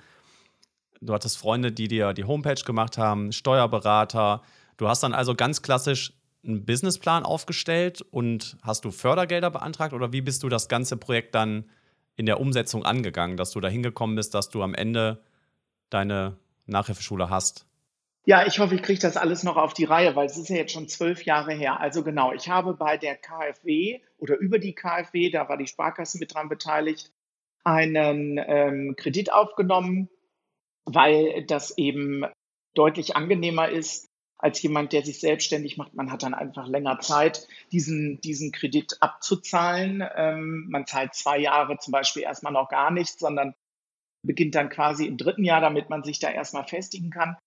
Du 1.01 1.13
hattest 1.13 1.39
Freunde, 1.39 1.71
die 1.71 1.87
dir 1.87 2.13
die 2.13 2.25
Homepage 2.25 2.63
gemacht 2.63 2.99
haben, 2.99 3.31
Steuerberater. 3.31 4.43
Du 4.77 4.87
hast 4.87 5.01
dann 5.01 5.13
also 5.13 5.33
ganz 5.33 5.63
klassisch 5.63 6.13
einen 6.45 6.63
Businessplan 6.63 7.23
aufgestellt 7.23 8.01
und 8.11 8.57
hast 8.61 8.85
du 8.85 8.91
Fördergelder 8.91 9.49
beantragt 9.49 9.93
oder 9.93 10.13
wie 10.13 10.21
bist 10.21 10.43
du 10.43 10.49
das 10.49 10.67
ganze 10.67 10.97
Projekt 10.97 11.33
dann 11.33 11.65
in 12.17 12.27
der 12.27 12.39
Umsetzung 12.39 12.85
angegangen, 12.85 13.35
dass 13.35 13.51
du 13.51 13.59
da 13.59 13.67
hingekommen 13.67 14.15
bist, 14.15 14.35
dass 14.35 14.49
du 14.49 14.61
am 14.61 14.75
Ende 14.75 15.23
deine 15.89 16.37
Nachhilfeschule 16.67 17.29
hast? 17.29 17.65
Ja, 18.25 18.45
ich 18.45 18.59
hoffe, 18.59 18.75
ich 18.75 18.83
kriege 18.83 18.99
das 18.99 19.17
alles 19.17 19.43
noch 19.43 19.57
auf 19.57 19.73
die 19.73 19.85
Reihe, 19.85 20.15
weil 20.15 20.27
es 20.27 20.37
ist 20.37 20.49
ja 20.49 20.57
jetzt 20.57 20.73
schon 20.73 20.87
zwölf 20.87 21.23
Jahre 21.23 21.53
her. 21.53 21.79
Also 21.79 22.03
genau, 22.03 22.33
ich 22.33 22.49
habe 22.49 22.75
bei 22.75 22.97
der 22.97 23.15
KfW 23.15 23.99
oder 24.19 24.37
über 24.37 24.59
die 24.59 24.73
KfW, 24.75 25.31
da 25.31 25.49
war 25.49 25.57
die 25.57 25.67
Sparkasse 25.67 26.19
mit 26.19 26.33
dran 26.33 26.47
beteiligt, 26.47 27.11
einen 27.63 28.37
ähm, 28.37 28.95
Kredit 28.95 29.33
aufgenommen 29.33 30.07
weil 30.85 31.43
das 31.45 31.77
eben 31.77 32.25
deutlich 32.73 33.15
angenehmer 33.15 33.69
ist 33.69 34.07
als 34.37 34.61
jemand, 34.61 34.91
der 34.91 35.05
sich 35.05 35.19
selbstständig 35.19 35.77
macht. 35.77 35.93
Man 35.93 36.11
hat 36.11 36.23
dann 36.23 36.33
einfach 36.33 36.67
länger 36.67 36.99
Zeit, 36.99 37.47
diesen, 37.71 38.19
diesen 38.21 38.51
Kredit 38.51 38.97
abzuzahlen. 38.99 40.03
Ähm, 40.15 40.67
man 40.69 40.87
zahlt 40.87 41.13
zwei 41.13 41.37
Jahre 41.37 41.77
zum 41.77 41.91
Beispiel 41.91 42.23
erstmal 42.23 42.53
noch 42.53 42.69
gar 42.69 42.89
nichts, 42.89 43.19
sondern 43.19 43.53
beginnt 44.23 44.55
dann 44.55 44.69
quasi 44.69 45.05
im 45.05 45.17
dritten 45.17 45.43
Jahr, 45.43 45.61
damit 45.61 45.89
man 45.89 46.03
sich 46.03 46.19
da 46.19 46.31
erstmal 46.31 46.65
festigen 46.65 47.11
kann. 47.11 47.37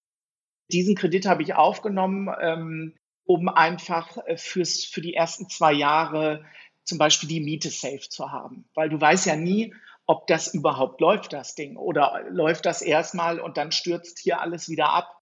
Diesen 0.72 0.94
Kredit 0.94 1.26
habe 1.26 1.42
ich 1.42 1.54
aufgenommen, 1.54 2.28
ähm, 2.40 2.94
um 3.24 3.48
einfach 3.48 4.18
äh, 4.26 4.36
fürs, 4.36 4.84
für 4.84 5.00
die 5.00 5.14
ersten 5.14 5.48
zwei 5.48 5.72
Jahre 5.72 6.44
zum 6.84 6.98
Beispiel 6.98 7.28
die 7.28 7.40
Miete 7.40 7.70
safe 7.70 8.08
zu 8.08 8.30
haben. 8.30 8.68
Weil 8.74 8.88
du 8.88 9.00
weißt 9.00 9.26
ja 9.26 9.36
nie, 9.36 9.74
ob 10.06 10.26
das 10.26 10.52
überhaupt 10.52 11.00
läuft, 11.00 11.32
das 11.32 11.54
Ding. 11.54 11.76
Oder 11.76 12.24
läuft 12.28 12.66
das 12.66 12.82
erstmal 12.82 13.40
und 13.40 13.56
dann 13.56 13.72
stürzt 13.72 14.18
hier 14.18 14.40
alles 14.40 14.68
wieder 14.68 14.90
ab. 14.90 15.20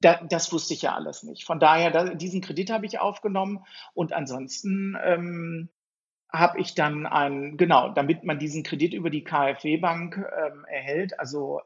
Da, 0.00 0.22
das 0.28 0.52
wusste 0.52 0.74
ich 0.74 0.82
ja 0.82 0.94
alles 0.94 1.22
nicht. 1.22 1.44
Von 1.44 1.58
daher, 1.58 1.90
da, 1.90 2.14
diesen 2.14 2.42
Kredit 2.42 2.70
habe 2.70 2.84
ich 2.84 2.98
aufgenommen 2.98 3.64
und 3.94 4.12
ansonsten 4.12 4.96
ähm, 5.02 5.70
habe 6.30 6.60
ich 6.60 6.74
dann 6.74 7.06
ein, 7.06 7.56
genau, 7.56 7.90
damit 7.90 8.24
man 8.24 8.38
diesen 8.38 8.64
Kredit 8.64 8.92
über 8.92 9.08
die 9.08 9.24
KfW-Bank 9.24 10.16
ähm, 10.16 10.64
erhält, 10.66 11.18
also 11.18 11.62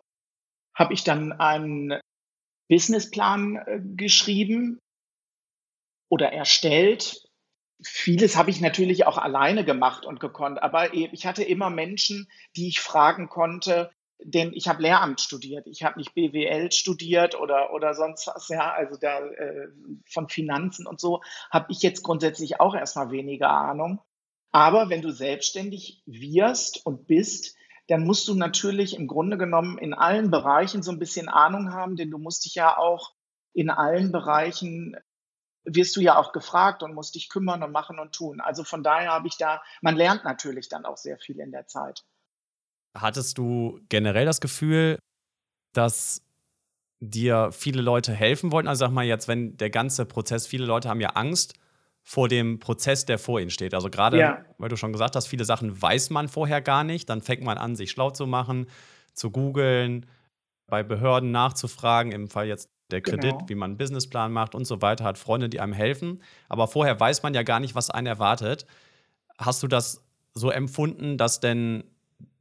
habe 0.75 0.95
ich 0.95 1.03
dann 1.03 1.33
einen 1.33 1.99
Businessplan 2.69 3.57
äh, 3.57 3.81
geschrieben 3.97 4.81
oder 6.09 6.33
erstellt. 6.33 7.29
Vieles 7.83 8.37
habe 8.37 8.51
ich 8.51 8.61
natürlich 8.61 9.07
auch 9.07 9.19
alleine 9.19 9.65
gemacht 9.65 10.05
und 10.05 10.21
gekonnt, 10.21 10.61
aber 10.63 10.95
ich 10.95 11.27
hatte 11.27 11.45
immer 11.45 11.71
Menschen, 11.71 12.29
die 12.57 12.67
ich 12.67 12.81
fragen 12.81 13.29
konnte, 13.29 13.93
denn 14.21 14.53
ich 14.53 14.67
habe 14.67 14.83
Lehramt 14.83 15.21
studiert, 15.21 15.67
ich 15.69 15.85
habe 15.85 15.99
nicht 15.99 16.15
BWL 16.15 16.73
studiert 16.73 17.37
oder, 17.37 17.73
oder 17.73 17.95
sonst 17.95 18.27
was, 18.27 18.49
ja, 18.49 18.73
also 18.73 18.99
da 18.99 19.21
äh, 19.21 19.69
von 20.07 20.29
Finanzen 20.29 20.87
und 20.87 21.01
so 21.01 21.23
habe 21.51 21.71
ich 21.71 21.83
jetzt 21.83 22.03
grundsätzlich 22.03 22.61
auch 22.61 22.75
erstmal 22.75 23.13
weniger 23.13 23.51
Ahnung. 23.51 24.01
Aber 24.51 24.89
wenn 24.89 25.03
du 25.03 25.13
selbstständig 25.13 26.03
wirst 26.07 26.85
und 26.85 27.07
bist, 27.07 27.55
dann 27.89 28.05
musst 28.05 28.29
du 28.29 28.35
natürlich 28.35 28.97
im 28.97 29.07
Grunde 29.07 29.39
genommen 29.39 29.79
in 29.79 29.95
allen 29.95 30.31
Bereichen 30.31 30.83
so 30.83 30.93
ein 30.93 30.99
bisschen 30.99 31.29
Ahnung 31.29 31.73
haben, 31.73 31.97
denn 31.97 32.11
du 32.11 32.19
musst 32.19 32.45
dich 32.45 32.55
ja 32.55 32.77
auch 32.77 33.15
in 33.55 33.71
allen 33.71 34.13
Bereichen 34.13 34.95
wirst 35.65 35.97
du 35.97 36.01
ja 36.01 36.17
auch 36.17 36.33
gefragt 36.33 36.83
und 36.83 36.95
musst 36.95 37.15
dich 37.15 37.29
kümmern 37.29 37.63
und 37.63 37.73
machen 37.73 37.99
und 37.99 38.15
tun. 38.15 38.41
Also 38.41 38.63
von 38.65 38.83
daher 38.83 39.11
habe 39.11 39.27
ich 39.27 39.37
da, 39.37 39.63
man 39.83 39.97
lernt 39.97 40.25
natürlich 40.25 40.69
dann 40.69 40.85
auch 40.85 40.97
sehr 40.97 41.19
viel 41.19 41.41
in 41.41 41.51
der 41.51 41.67
Zeit. 41.67 42.05
Hattest 42.97 43.39
du 43.39 43.81
generell 43.89 44.25
das 44.25 44.41
Gefühl, 44.41 44.99
dass 45.75 46.23
dir 47.01 47.53
viele 47.53 47.83
Leute 47.83 48.13
helfen 48.13 48.53
wollten? 48.53 48.69
Also 48.69 48.81
sag 48.81 48.93
mal 48.93 49.05
jetzt, 49.05 49.29
wenn 49.29 49.57
der 49.57 49.71
ganze 49.71 50.07
Prozess, 50.07 50.47
viele 50.47 50.67
Leute 50.67 50.89
haben 50.89 51.01
ja 51.01 51.11
Angst 51.11 51.55
vor 52.03 52.29
dem 52.29 52.59
Prozess, 52.59 53.05
der 53.05 53.19
vor 53.19 53.41
ihnen 53.41 53.51
steht. 53.51 53.75
Also 53.75 53.91
gerade, 53.91 54.19
ja. 54.19 54.45
weil 54.57 54.69
du 54.69 54.77
schon 54.77 54.93
gesagt 54.93 55.15
hast, 55.15 55.27
viele 55.27 55.45
Sachen 55.45 55.81
weiß 55.81 56.11
man 56.11 56.29
vorher 56.29 56.63
gar 56.63 56.85
nicht. 56.85 57.09
Dann 57.11 57.21
fängt 57.21 57.43
man 57.43 57.59
an, 57.59 57.77
sich 57.77 57.91
schlau 57.91 58.11
zu 58.11 58.27
machen, 58.27 58.67
zu 59.13 59.31
googeln, 59.31 60.07
bei 60.67 60.83
Behörden 60.83 61.31
nachzufragen, 61.31 62.13
im 62.13 62.29
Fall 62.29 62.47
jetzt 62.47 62.71
der 62.91 63.01
Kredit, 63.03 63.33
genau. 63.33 63.49
wie 63.49 63.55
man 63.55 63.71
einen 63.73 63.79
Businessplan 63.79 64.33
macht 64.33 64.55
und 64.55 64.67
so 64.67 64.81
weiter, 64.81 65.05
hat 65.05 65.19
Freunde, 65.19 65.49
die 65.49 65.61
einem 65.61 65.73
helfen. 65.73 66.23
Aber 66.49 66.69
vorher 66.69 66.99
weiß 66.99 67.23
man 67.23 67.35
ja 67.35 67.43
gar 67.43 67.61
nicht, 67.61 67.75
was 67.75 67.91
einen 67.91 68.07
erwartet. 68.07 68.67
Hast 69.39 69.63
du 69.63 69.69
das 69.69 70.03
so 70.35 70.51
empfunden, 70.51 71.19
dass 71.19 71.41
denn 71.41 71.85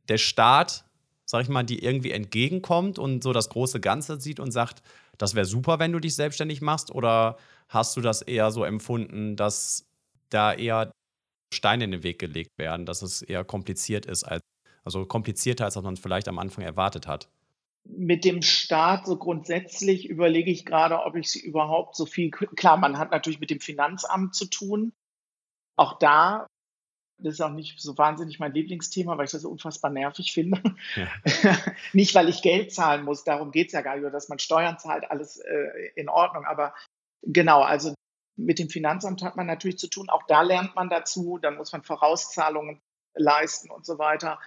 der 0.07 0.17
Staat, 0.17 0.85
sag 1.25 1.41
ich 1.41 1.49
mal, 1.49 1.63
die 1.63 1.83
irgendwie 1.83 2.11
entgegenkommt 2.11 2.97
und 2.99 3.23
so 3.23 3.33
das 3.33 3.49
große 3.49 3.81
Ganze 3.81 4.19
sieht 4.21 4.39
und 4.39 4.51
sagt, 4.51 4.81
das 5.17 5.35
wäre 5.35 5.45
super, 5.45 5.79
wenn 5.79 5.91
du 5.91 5.99
dich 5.99 6.15
selbstständig 6.15 6.61
machst? 6.61 6.91
Oder 6.91 7.37
hast 7.69 7.97
du 7.97 8.01
das 8.01 8.21
eher 8.21 8.51
so 8.51 8.63
empfunden, 8.63 9.35
dass 9.35 9.85
da 10.29 10.53
eher 10.53 10.91
Steine 11.53 11.85
in 11.85 11.91
den 11.91 12.03
Weg 12.03 12.19
gelegt 12.19 12.51
werden, 12.57 12.85
dass 12.85 13.01
es 13.01 13.21
eher 13.21 13.43
kompliziert 13.43 14.05
ist, 14.05 14.23
als, 14.23 14.41
also 14.83 15.05
komplizierter, 15.05 15.65
als 15.65 15.75
man 15.75 15.97
vielleicht 15.97 16.27
am 16.27 16.39
Anfang 16.39 16.63
erwartet 16.63 17.07
hat? 17.07 17.29
Mit 17.85 18.25
dem 18.25 18.41
Staat 18.41 19.05
so 19.05 19.17
grundsätzlich 19.17 20.09
überlege 20.09 20.51
ich 20.51 20.65
gerade, 20.65 20.99
ob 21.05 21.15
ich 21.15 21.31
sie 21.31 21.39
überhaupt 21.39 21.95
so 21.95 22.05
viel, 22.05 22.31
klar, 22.31 22.75
man 22.75 22.97
hat 22.97 23.11
natürlich 23.11 23.39
mit 23.39 23.49
dem 23.49 23.61
Finanzamt 23.61 24.35
zu 24.35 24.45
tun. 24.45 24.91
Auch 25.77 25.97
da 25.99 26.47
das 27.19 27.35
ist 27.35 27.41
auch 27.41 27.51
nicht 27.51 27.79
so 27.79 27.97
wahnsinnig 27.97 28.39
mein 28.39 28.53
Lieblingsthema, 28.53 29.17
weil 29.17 29.25
ich 29.25 29.31
das 29.31 29.41
so 29.41 29.49
unfassbar 29.49 29.91
nervig 29.91 30.33
finde. 30.33 30.61
Ja. 30.95 31.07
nicht, 31.93 32.13
weil 32.13 32.29
ich 32.29 32.41
Geld 32.41 32.71
zahlen 32.71 33.03
muss, 33.03 33.23
darum 33.23 33.51
geht 33.51 33.67
es 33.67 33.73
ja 33.73 33.81
gar 33.81 33.97
nicht, 33.97 34.13
dass 34.13 34.29
man 34.29 34.39
Steuern 34.39 34.77
zahlt, 34.77 35.09
alles 35.09 35.37
äh, 35.37 35.91
in 35.95 36.09
Ordnung. 36.09 36.45
Aber 36.45 36.73
genau, 37.21 37.61
also 37.61 37.93
mit 38.37 38.59
dem 38.59 38.69
Finanzamt 38.69 39.23
hat 39.23 39.35
man 39.35 39.47
natürlich 39.47 39.79
zu 39.79 39.89
tun. 39.89 40.09
Auch 40.09 40.23
da 40.27 40.41
lernt 40.41 40.75
man 40.75 40.89
dazu, 40.89 41.39
dann 41.39 41.57
muss 41.57 41.71
man 41.71 41.83
Vorauszahlungen 41.83 42.81
leisten 43.15 43.71
und 43.71 43.85
so 43.85 43.97
weiter. 43.97 44.39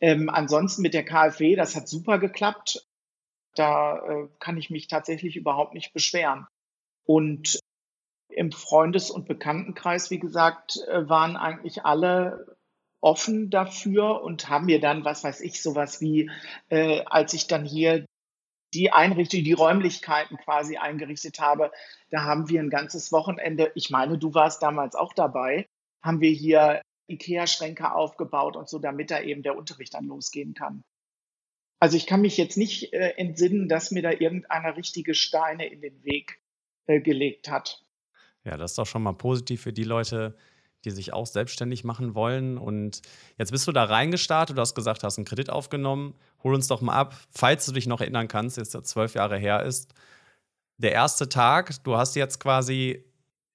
Ähm, 0.00 0.30
ansonsten 0.30 0.82
mit 0.82 0.94
der 0.94 1.04
KfW, 1.04 1.56
das 1.56 1.74
hat 1.74 1.88
super 1.88 2.18
geklappt. 2.18 2.86
Da 3.54 3.98
äh, 3.98 4.28
kann 4.38 4.56
ich 4.56 4.70
mich 4.70 4.88
tatsächlich 4.88 5.36
überhaupt 5.36 5.74
nicht 5.74 5.92
beschweren. 5.92 6.46
Und 7.04 7.58
im 8.28 8.52
Freundes- 8.52 9.10
und 9.10 9.26
Bekanntenkreis, 9.26 10.10
wie 10.10 10.18
gesagt, 10.18 10.78
äh, 10.88 11.08
waren 11.08 11.36
eigentlich 11.36 11.84
alle 11.84 12.56
offen 13.00 13.50
dafür 13.50 14.22
und 14.22 14.48
haben 14.48 14.66
mir 14.66 14.80
dann, 14.80 15.04
was 15.04 15.24
weiß 15.24 15.40
ich, 15.42 15.62
sowas 15.62 16.00
wie, 16.00 16.30
äh, 16.70 17.02
als 17.04 17.34
ich 17.34 17.46
dann 17.46 17.64
hier 17.64 18.06
die 18.74 18.90
Einrichtung, 18.92 19.44
die 19.44 19.52
Räumlichkeiten 19.52 20.36
quasi 20.36 20.76
eingerichtet 20.76 21.40
habe, 21.40 21.70
da 22.10 22.24
haben 22.24 22.48
wir 22.48 22.60
ein 22.60 22.70
ganzes 22.70 23.12
Wochenende, 23.12 23.72
ich 23.74 23.90
meine, 23.90 24.18
du 24.18 24.34
warst 24.34 24.62
damals 24.62 24.94
auch 24.94 25.12
dabei, 25.12 25.66
haben 26.02 26.20
wir 26.20 26.30
hier 26.30 26.82
Ikea-Schränke 27.08 27.92
aufgebaut 27.92 28.56
und 28.56 28.68
so, 28.68 28.78
damit 28.78 29.10
da 29.10 29.20
eben 29.20 29.42
der 29.42 29.56
Unterricht 29.56 29.94
dann 29.94 30.06
losgehen 30.06 30.54
kann. 30.54 30.82
Also 31.80 31.96
ich 31.96 32.06
kann 32.06 32.22
mich 32.22 32.36
jetzt 32.36 32.56
nicht 32.56 32.92
äh, 32.92 33.14
entsinnen, 33.16 33.68
dass 33.68 33.90
mir 33.90 34.02
da 34.02 34.10
irgendeiner 34.10 34.76
richtige 34.76 35.14
Steine 35.14 35.66
in 35.66 35.80
den 35.80 36.02
Weg 36.04 36.40
äh, 36.86 37.00
gelegt 37.00 37.50
hat. 37.50 37.84
Ja, 38.44 38.56
das 38.56 38.72
ist 38.72 38.78
doch 38.78 38.86
schon 38.86 39.02
mal 39.02 39.12
positiv 39.12 39.62
für 39.62 39.72
die 39.72 39.84
Leute, 39.84 40.36
die 40.84 40.90
sich 40.90 41.12
auch 41.12 41.26
selbstständig 41.26 41.84
machen 41.84 42.14
wollen. 42.14 42.58
Und 42.58 43.02
jetzt 43.38 43.50
bist 43.52 43.66
du 43.66 43.72
da 43.72 43.84
reingestartet, 43.84 44.56
du 44.56 44.60
hast 44.60 44.74
gesagt, 44.74 45.02
hast 45.02 45.18
einen 45.18 45.24
Kredit 45.24 45.50
aufgenommen. 45.50 46.14
Hol 46.42 46.54
uns 46.54 46.68
doch 46.68 46.80
mal 46.80 46.94
ab, 46.94 47.14
falls 47.30 47.66
du 47.66 47.72
dich 47.72 47.86
noch 47.86 48.00
erinnern 48.00 48.28
kannst, 48.28 48.56
jetzt 48.56 48.72
zwölf 48.86 49.14
Jahre 49.14 49.38
her 49.38 49.62
ist. 49.62 49.94
Der 50.78 50.92
erste 50.92 51.28
Tag, 51.28 51.82
du 51.84 51.96
hast 51.96 52.16
jetzt 52.16 52.40
quasi 52.40 53.04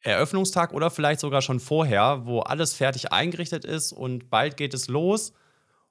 Eröffnungstag 0.01 0.74
oder 0.74 0.89
vielleicht 0.89 1.19
sogar 1.19 1.41
schon 1.41 1.59
vorher, 1.59 2.25
wo 2.25 2.39
alles 2.39 2.74
fertig 2.74 3.12
eingerichtet 3.12 3.65
ist 3.65 3.91
und 3.91 4.29
bald 4.29 4.55
geht 4.55 4.74
es 4.74 4.88
los 4.88 5.33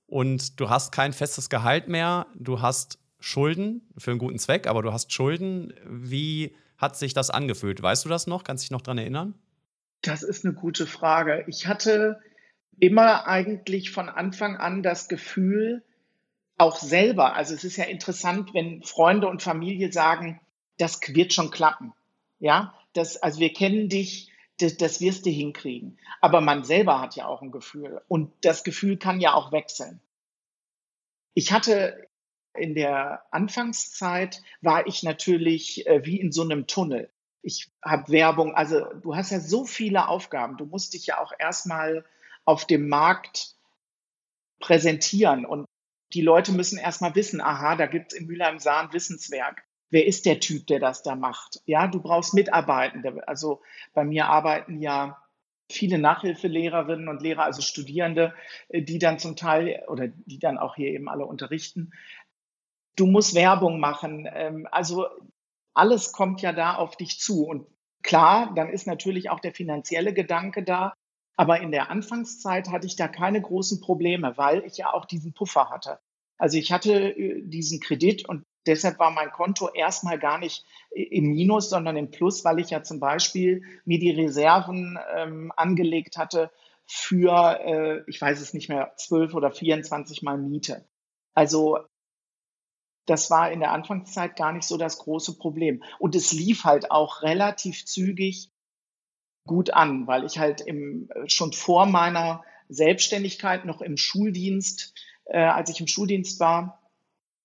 und 0.07 0.59
du 0.59 0.71
hast 0.71 0.93
kein 0.93 1.13
festes 1.13 1.51
Gehalt 1.51 1.89
mehr, 1.89 2.27
du 2.35 2.63
hast 2.63 2.99
Schulden 3.21 3.83
für 3.99 4.13
einen 4.13 4.19
guten 4.19 4.39
Zweck, 4.39 4.67
aber 4.67 4.83
du 4.83 4.93
hast 4.93 5.13
Schulden. 5.13 5.75
Wie 5.85 6.55
hat 6.77 6.97
sich 6.97 7.13
das 7.13 7.31
angefühlt? 7.31 7.83
Weißt 7.83 8.05
du 8.05 8.09
das 8.09 8.27
noch? 8.27 8.45
Kannst 8.45 8.63
du 8.63 8.67
dich 8.67 8.71
noch 8.71 8.81
daran 8.81 8.99
erinnern? 8.99 9.35
Das 10.09 10.23
ist 10.23 10.43
eine 10.43 10.55
gute 10.55 10.87
Frage. 10.87 11.45
Ich 11.49 11.67
hatte 11.67 12.19
immer 12.81 13.27
eigentlich 13.27 13.91
von 13.91 14.09
Anfang 14.09 14.57
an 14.57 14.83
das 14.83 15.07
Gefühl, 15.07 15.85
auch 16.57 16.79
selber, 16.79 17.35
also 17.35 17.55
es 17.55 17.63
ist 17.63 17.77
ja 17.77 17.85
interessant, 17.85 18.55
wenn 18.55 18.83
Freunde 18.83 19.29
und 19.29 19.43
Familie 19.43 19.93
sagen, 19.93 20.41
das 20.79 20.99
wird 21.09 21.35
schon 21.35 21.51
klappen. 21.51 21.93
Ja, 22.39 22.75
das, 22.95 23.19
also 23.19 23.39
wir 23.39 23.53
kennen 23.53 23.91
dich, 23.91 24.33
das, 24.59 24.79
das 24.79 25.03
wirst 25.03 25.27
du 25.27 25.31
hinkriegen. 25.31 25.99
Aber 26.23 26.41
man 26.41 26.65
selber 26.65 27.03
hat 27.03 27.15
ja 27.15 27.27
auch 27.27 27.43
ein 27.43 27.53
Gefühl 27.53 28.01
und 28.09 28.33
das 28.41 28.65
Gefühl 28.65 28.97
kann 28.97 29.21
ja 29.21 29.35
auch 29.35 29.53
wechseln. 29.53 30.01
Ich 31.35 31.53
hatte 31.53 32.09
in 32.55 32.75
der 32.75 33.25
Anfangszeit 33.31 34.43
war 34.63 34.87
ich 34.87 35.03
natürlich 35.03 35.87
äh, 35.87 36.01
wie 36.07 36.19
in 36.19 36.33
so 36.33 36.43
einem 36.43 36.67
Tunnel. 36.67 37.11
Ich 37.49 37.71
habe 37.83 38.13
Werbung, 38.13 38.55
also 38.55 38.85
du 39.01 39.17
hast 39.17 39.33
ja 39.33 39.41
so 39.41 39.65
viele 39.65 40.09
Aufgaben. 40.09 40.59
Du 40.59 40.67
musst 40.67 40.93
dich 40.93 41.07
ja 41.07 41.19
auch 41.19 41.33
erstmal 41.39 42.05
auf 42.45 42.67
dem 42.67 42.91
Markt 42.91 43.57
präsentieren 44.61 45.47
und 45.47 45.65
die 46.13 46.21
Leute 46.21 46.53
müssen 46.53 46.79
erstmal 46.79 47.15
wissen, 47.15 47.41
aha, 47.41 47.75
da 47.77 47.87
gibt 47.87 48.13
es 48.13 48.19
in 48.19 48.27
Mülheim-Saar 48.27 48.83
ein 48.83 48.93
Wissenswerk. 48.93 49.65
Wer 49.89 50.07
ist 50.07 50.27
der 50.27 50.41
Typ, 50.41 50.67
der 50.67 50.79
das 50.79 51.03
da 51.03 51.15
macht? 51.15 51.63
Ja, 51.65 51.87
du 51.87 52.03
brauchst 52.03 52.35
Mitarbeitende. 52.35 53.27
Also 53.27 53.63
bei 53.95 54.05
mir 54.05 54.27
arbeiten 54.27 54.83
ja 54.83 55.17
viele 55.71 55.97
Nachhilfelehrerinnen 55.97 57.09
und 57.09 57.23
Lehrer, 57.23 57.45
also 57.45 57.63
Studierende, 57.63 58.35
äh, 58.69 58.83
die 58.83 58.99
dann 58.99 59.19
zum 59.19 59.37
Teil 59.37 59.85
oder 59.89 60.09
die 60.09 60.39
dann 60.39 60.59
auch 60.59 60.77
hier 60.77 60.89
eben 60.89 61.09
alle 61.09 61.25
unterrichten, 61.25 61.93
du 62.97 63.07
musst 63.07 63.35
Werbung 63.35 63.81
machen. 63.81 64.29
Ähm, 64.31 64.69
also 64.71 65.07
alles 65.79 66.13
kommt 66.13 66.43
ja 66.43 66.53
da 66.53 66.75
auf 66.75 66.97
dich 66.97 67.21
zu. 67.21 67.47
Und 67.47 67.67
klar, 68.03 68.53
dann 68.55 68.69
ist 68.69 68.87
natürlich 68.87 69.31
auch 69.31 69.41
der 69.41 69.55
finanzielle 69.55 70.13
Gedanke 70.13 70.65
da. 70.65 70.93
Aber 71.37 71.61
in 71.61 71.71
der 71.71 71.89
Anfangszeit 71.91 72.69
hatte 72.69 72.89
ich 72.89 72.97
da 72.97 73.07
keine 73.07 73.41
großen 73.41 73.81
Probleme, 73.81 74.37
weil 74.37 74.65
ich 74.65 74.77
ja 74.77 74.93
auch 74.93 75.05
diesen 75.05 75.33
Puffer 75.33 75.71
hatte. 75.71 76.01
Also 76.37 76.59
ich 76.59 76.73
hatte 76.73 76.93
äh, 76.93 77.43
diesen 77.45 77.81
Kredit 77.81 78.29
und 78.29 78.45
deshalb 78.67 78.99
war 78.99 79.13
mein 79.13 79.31
Konto 79.31 79.69
erstmal 79.73 80.19
gar 80.19 80.39
nicht 80.39 80.65
im 80.91 81.27
Minus, 81.27 81.71
sondern 81.71 81.97
im 81.97 82.11
Plus, 82.11 82.45
weil 82.45 82.59
ich 82.59 82.71
ja 82.71 82.83
zum 82.83 82.99
Beispiel 82.99 83.63
mir 83.85 84.01
die 84.01 84.11
Reserven 84.11 84.99
ähm, 85.15 85.53
angelegt 85.57 86.17
hatte 86.17 86.51
für, 86.87 87.61
äh, 87.61 88.03
ich 88.09 88.21
weiß 88.21 88.41
es 88.41 88.53
nicht 88.53 88.69
mehr, 88.69 88.95
zwölf 88.97 89.35
oder 89.35 89.53
24 89.53 90.23
Mal 90.23 90.39
Miete. 90.39 90.85
Also 91.35 91.79
das 93.09 93.31
war 93.31 93.51
in 93.51 93.61
der 93.61 93.73
Anfangszeit 93.73 94.37
gar 94.37 94.53
nicht 94.53 94.67
so 94.67 94.77
das 94.77 94.99
große 94.99 95.39
Problem. 95.39 95.83
Und 95.99 96.15
es 96.15 96.33
lief 96.33 96.65
halt 96.65 96.91
auch 96.91 97.23
relativ 97.23 97.85
zügig 97.85 98.51
gut 99.47 99.71
an, 99.71 100.07
weil 100.07 100.25
ich 100.25 100.39
halt 100.39 100.61
im, 100.61 101.09
schon 101.27 101.53
vor 101.53 101.87
meiner 101.87 102.45
Selbstständigkeit 102.69 103.65
noch 103.65 103.81
im 103.81 103.97
Schuldienst, 103.97 104.95
äh, 105.25 105.39
als 105.39 105.71
ich 105.71 105.81
im 105.81 105.87
Schuldienst 105.87 106.39
war, 106.39 106.79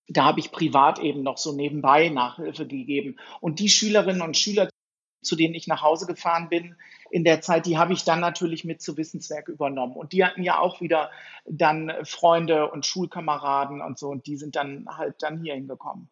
da 0.06 0.24
habe 0.24 0.40
ich 0.40 0.52
privat 0.52 0.98
eben 0.98 1.22
noch 1.22 1.38
so 1.38 1.52
nebenbei 1.52 2.10
Nachhilfe 2.10 2.66
gegeben. 2.66 3.16
Und 3.40 3.58
die 3.58 3.70
Schülerinnen 3.70 4.20
und 4.20 4.36
Schüler, 4.36 4.68
zu 5.24 5.36
denen 5.36 5.54
ich 5.54 5.66
nach 5.66 5.82
Hause 5.82 6.06
gefahren 6.06 6.48
bin, 6.48 6.76
in 7.10 7.24
der 7.24 7.40
Zeit, 7.40 7.66
die 7.66 7.78
habe 7.78 7.92
ich 7.92 8.04
dann 8.04 8.20
natürlich 8.20 8.64
mit 8.64 8.82
zu 8.82 8.96
Wissenswerk 8.96 9.48
übernommen. 9.48 9.96
Und 9.96 10.12
die 10.12 10.24
hatten 10.24 10.42
ja 10.42 10.58
auch 10.58 10.80
wieder 10.80 11.10
dann 11.46 11.92
Freunde 12.04 12.70
und 12.70 12.86
Schulkameraden 12.86 13.80
und 13.80 13.98
so. 13.98 14.08
Und 14.08 14.26
die 14.26 14.36
sind 14.36 14.56
dann 14.56 14.86
halt 14.88 15.16
dann 15.20 15.40
hier 15.40 15.54
hingekommen. 15.54 16.08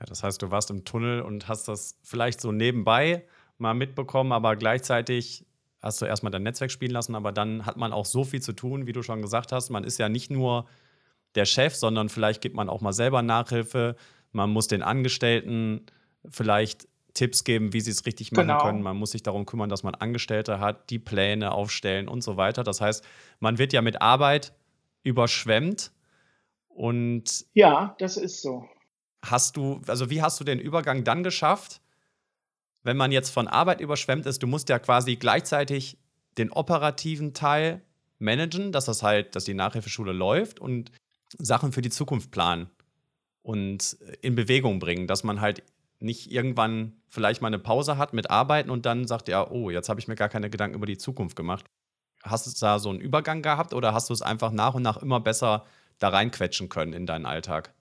Ja, 0.00 0.06
das 0.06 0.22
heißt, 0.22 0.42
du 0.42 0.50
warst 0.50 0.70
im 0.70 0.84
Tunnel 0.84 1.22
und 1.22 1.48
hast 1.48 1.68
das 1.68 1.98
vielleicht 2.02 2.40
so 2.40 2.52
nebenbei 2.52 3.24
mal 3.58 3.74
mitbekommen, 3.74 4.32
aber 4.32 4.56
gleichzeitig 4.56 5.46
hast 5.80 6.00
du 6.00 6.06
erstmal 6.06 6.30
dein 6.30 6.42
Netzwerk 6.42 6.70
spielen 6.70 6.92
lassen, 6.92 7.14
aber 7.14 7.32
dann 7.32 7.66
hat 7.66 7.76
man 7.76 7.92
auch 7.92 8.06
so 8.06 8.24
viel 8.24 8.40
zu 8.40 8.52
tun, 8.52 8.86
wie 8.86 8.92
du 8.92 9.02
schon 9.02 9.22
gesagt 9.22 9.52
hast. 9.52 9.70
Man 9.70 9.84
ist 9.84 9.98
ja 9.98 10.08
nicht 10.08 10.30
nur 10.30 10.66
der 11.34 11.44
Chef, 11.44 11.74
sondern 11.74 12.08
vielleicht 12.08 12.40
gibt 12.40 12.54
man 12.54 12.68
auch 12.68 12.80
mal 12.80 12.92
selber 12.92 13.22
Nachhilfe. 13.22 13.96
Man 14.32 14.50
muss 14.50 14.68
den 14.68 14.82
Angestellten 14.82 15.86
vielleicht 16.28 16.88
Tipps 17.14 17.44
geben, 17.44 17.72
wie 17.72 17.80
sie 17.80 17.90
es 17.90 18.06
richtig 18.06 18.32
machen 18.32 18.48
genau. 18.48 18.62
können. 18.62 18.82
Man 18.82 18.96
muss 18.96 19.12
sich 19.12 19.22
darum 19.22 19.46
kümmern, 19.46 19.68
dass 19.68 19.82
man 19.82 19.94
Angestellte 19.94 20.60
hat, 20.60 20.90
die 20.90 20.98
Pläne 20.98 21.52
aufstellen 21.52 22.08
und 22.08 22.22
so 22.22 22.36
weiter. 22.36 22.64
Das 22.64 22.80
heißt, 22.80 23.04
man 23.40 23.58
wird 23.58 23.72
ja 23.72 23.82
mit 23.82 24.00
Arbeit 24.00 24.54
überschwemmt. 25.02 25.92
Und 26.68 27.44
ja, 27.52 27.94
das 27.98 28.16
ist 28.16 28.40
so. 28.40 28.66
Hast 29.24 29.56
du, 29.56 29.82
also 29.86 30.10
wie 30.10 30.22
hast 30.22 30.40
du 30.40 30.44
den 30.44 30.58
Übergang 30.58 31.04
dann 31.04 31.22
geschafft, 31.22 31.80
wenn 32.82 32.96
man 32.96 33.12
jetzt 33.12 33.30
von 33.30 33.46
Arbeit 33.46 33.80
überschwemmt 33.80 34.26
ist? 34.26 34.42
Du 34.42 34.46
musst 34.46 34.68
ja 34.68 34.78
quasi 34.78 35.16
gleichzeitig 35.16 35.98
den 36.38 36.50
operativen 36.50 37.34
Teil 37.34 37.82
managen, 38.18 38.72
dass 38.72 38.86
das 38.86 39.02
halt, 39.02 39.36
dass 39.36 39.44
die 39.44 39.54
Nachhilfeschule 39.54 40.12
läuft 40.12 40.60
und 40.60 40.90
Sachen 41.38 41.72
für 41.72 41.82
die 41.82 41.90
Zukunft 41.90 42.30
planen 42.30 42.70
und 43.42 43.98
in 44.22 44.34
Bewegung 44.34 44.78
bringen, 44.78 45.06
dass 45.06 45.24
man 45.24 45.40
halt 45.40 45.62
nicht 46.02 46.30
irgendwann 46.30 46.92
vielleicht 47.08 47.42
mal 47.42 47.48
eine 47.48 47.58
Pause 47.58 47.98
hat 47.98 48.12
mit 48.12 48.30
Arbeiten 48.30 48.70
und 48.70 48.86
dann 48.86 49.06
sagt, 49.06 49.28
ja, 49.28 49.48
oh, 49.50 49.70
jetzt 49.70 49.88
habe 49.88 50.00
ich 50.00 50.08
mir 50.08 50.16
gar 50.16 50.28
keine 50.28 50.50
Gedanken 50.50 50.76
über 50.76 50.86
die 50.86 50.98
Zukunft 50.98 51.36
gemacht. 51.36 51.64
Hast 52.22 52.46
du 52.46 52.50
da 52.60 52.78
so 52.78 52.90
einen 52.90 53.00
Übergang 53.00 53.42
gehabt 53.42 53.74
oder 53.74 53.92
hast 53.92 54.08
du 54.08 54.14
es 54.14 54.22
einfach 54.22 54.52
nach 54.52 54.74
und 54.74 54.82
nach 54.82 54.98
immer 54.98 55.20
besser 55.20 55.64
da 55.98 56.08
reinquetschen 56.08 56.68
können 56.68 56.92
in 56.92 57.06
deinen 57.06 57.26
Alltag? 57.26 57.74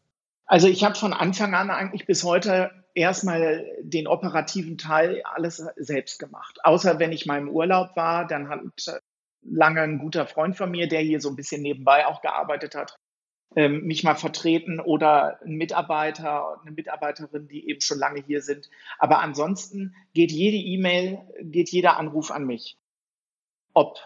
Also 0.46 0.68
ich 0.68 0.84
habe 0.84 0.96
von 0.96 1.14
Anfang 1.14 1.54
an 1.54 1.70
eigentlich 1.70 2.06
bis 2.06 2.24
heute 2.24 2.72
erstmal 2.94 3.66
den 3.82 4.08
operativen 4.08 4.78
Teil 4.78 5.22
alles 5.24 5.64
selbst 5.78 6.20
gemacht. 6.20 6.60
Außer 6.64 7.00
wenn 7.00 7.12
ich 7.12 7.26
mal 7.26 7.40
im 7.40 7.50
Urlaub 7.50 7.96
war, 7.96 8.28
dann 8.28 8.50
hat 8.50 8.60
lange 9.44 9.82
ein 9.82 10.00
guter 10.00 10.28
Freund 10.28 10.56
von 10.56 10.70
mir, 10.70 10.88
der 10.88 11.02
hier 11.02 11.22
so 11.22 11.30
ein 11.30 11.36
bisschen 11.36 11.62
nebenbei 11.62 12.06
auch 12.06 12.22
gearbeitet 12.22 12.76
hat, 12.76 12.98
ähm, 13.56 13.84
mich 13.84 14.04
mal 14.04 14.16
vertreten 14.16 14.80
oder 14.80 15.40
ein 15.44 15.56
Mitarbeiter, 15.56 16.60
eine 16.62 16.72
Mitarbeiterin, 16.72 17.48
die 17.48 17.68
eben 17.68 17.82
schon 17.82 18.00
lange 18.00 18.22
hier 18.22 18.42
sind. 18.42 18.70
Aber 18.98 19.20
ansonsten 19.20 19.96
geht 20.14 20.32
jede 20.32 20.58
E-Mail, 20.58 21.20
geht 21.42 21.70
jeder 21.70 21.98
Anruf 21.98 22.32
an 22.32 22.46
mich. 22.46 22.78
Ob 23.74 23.98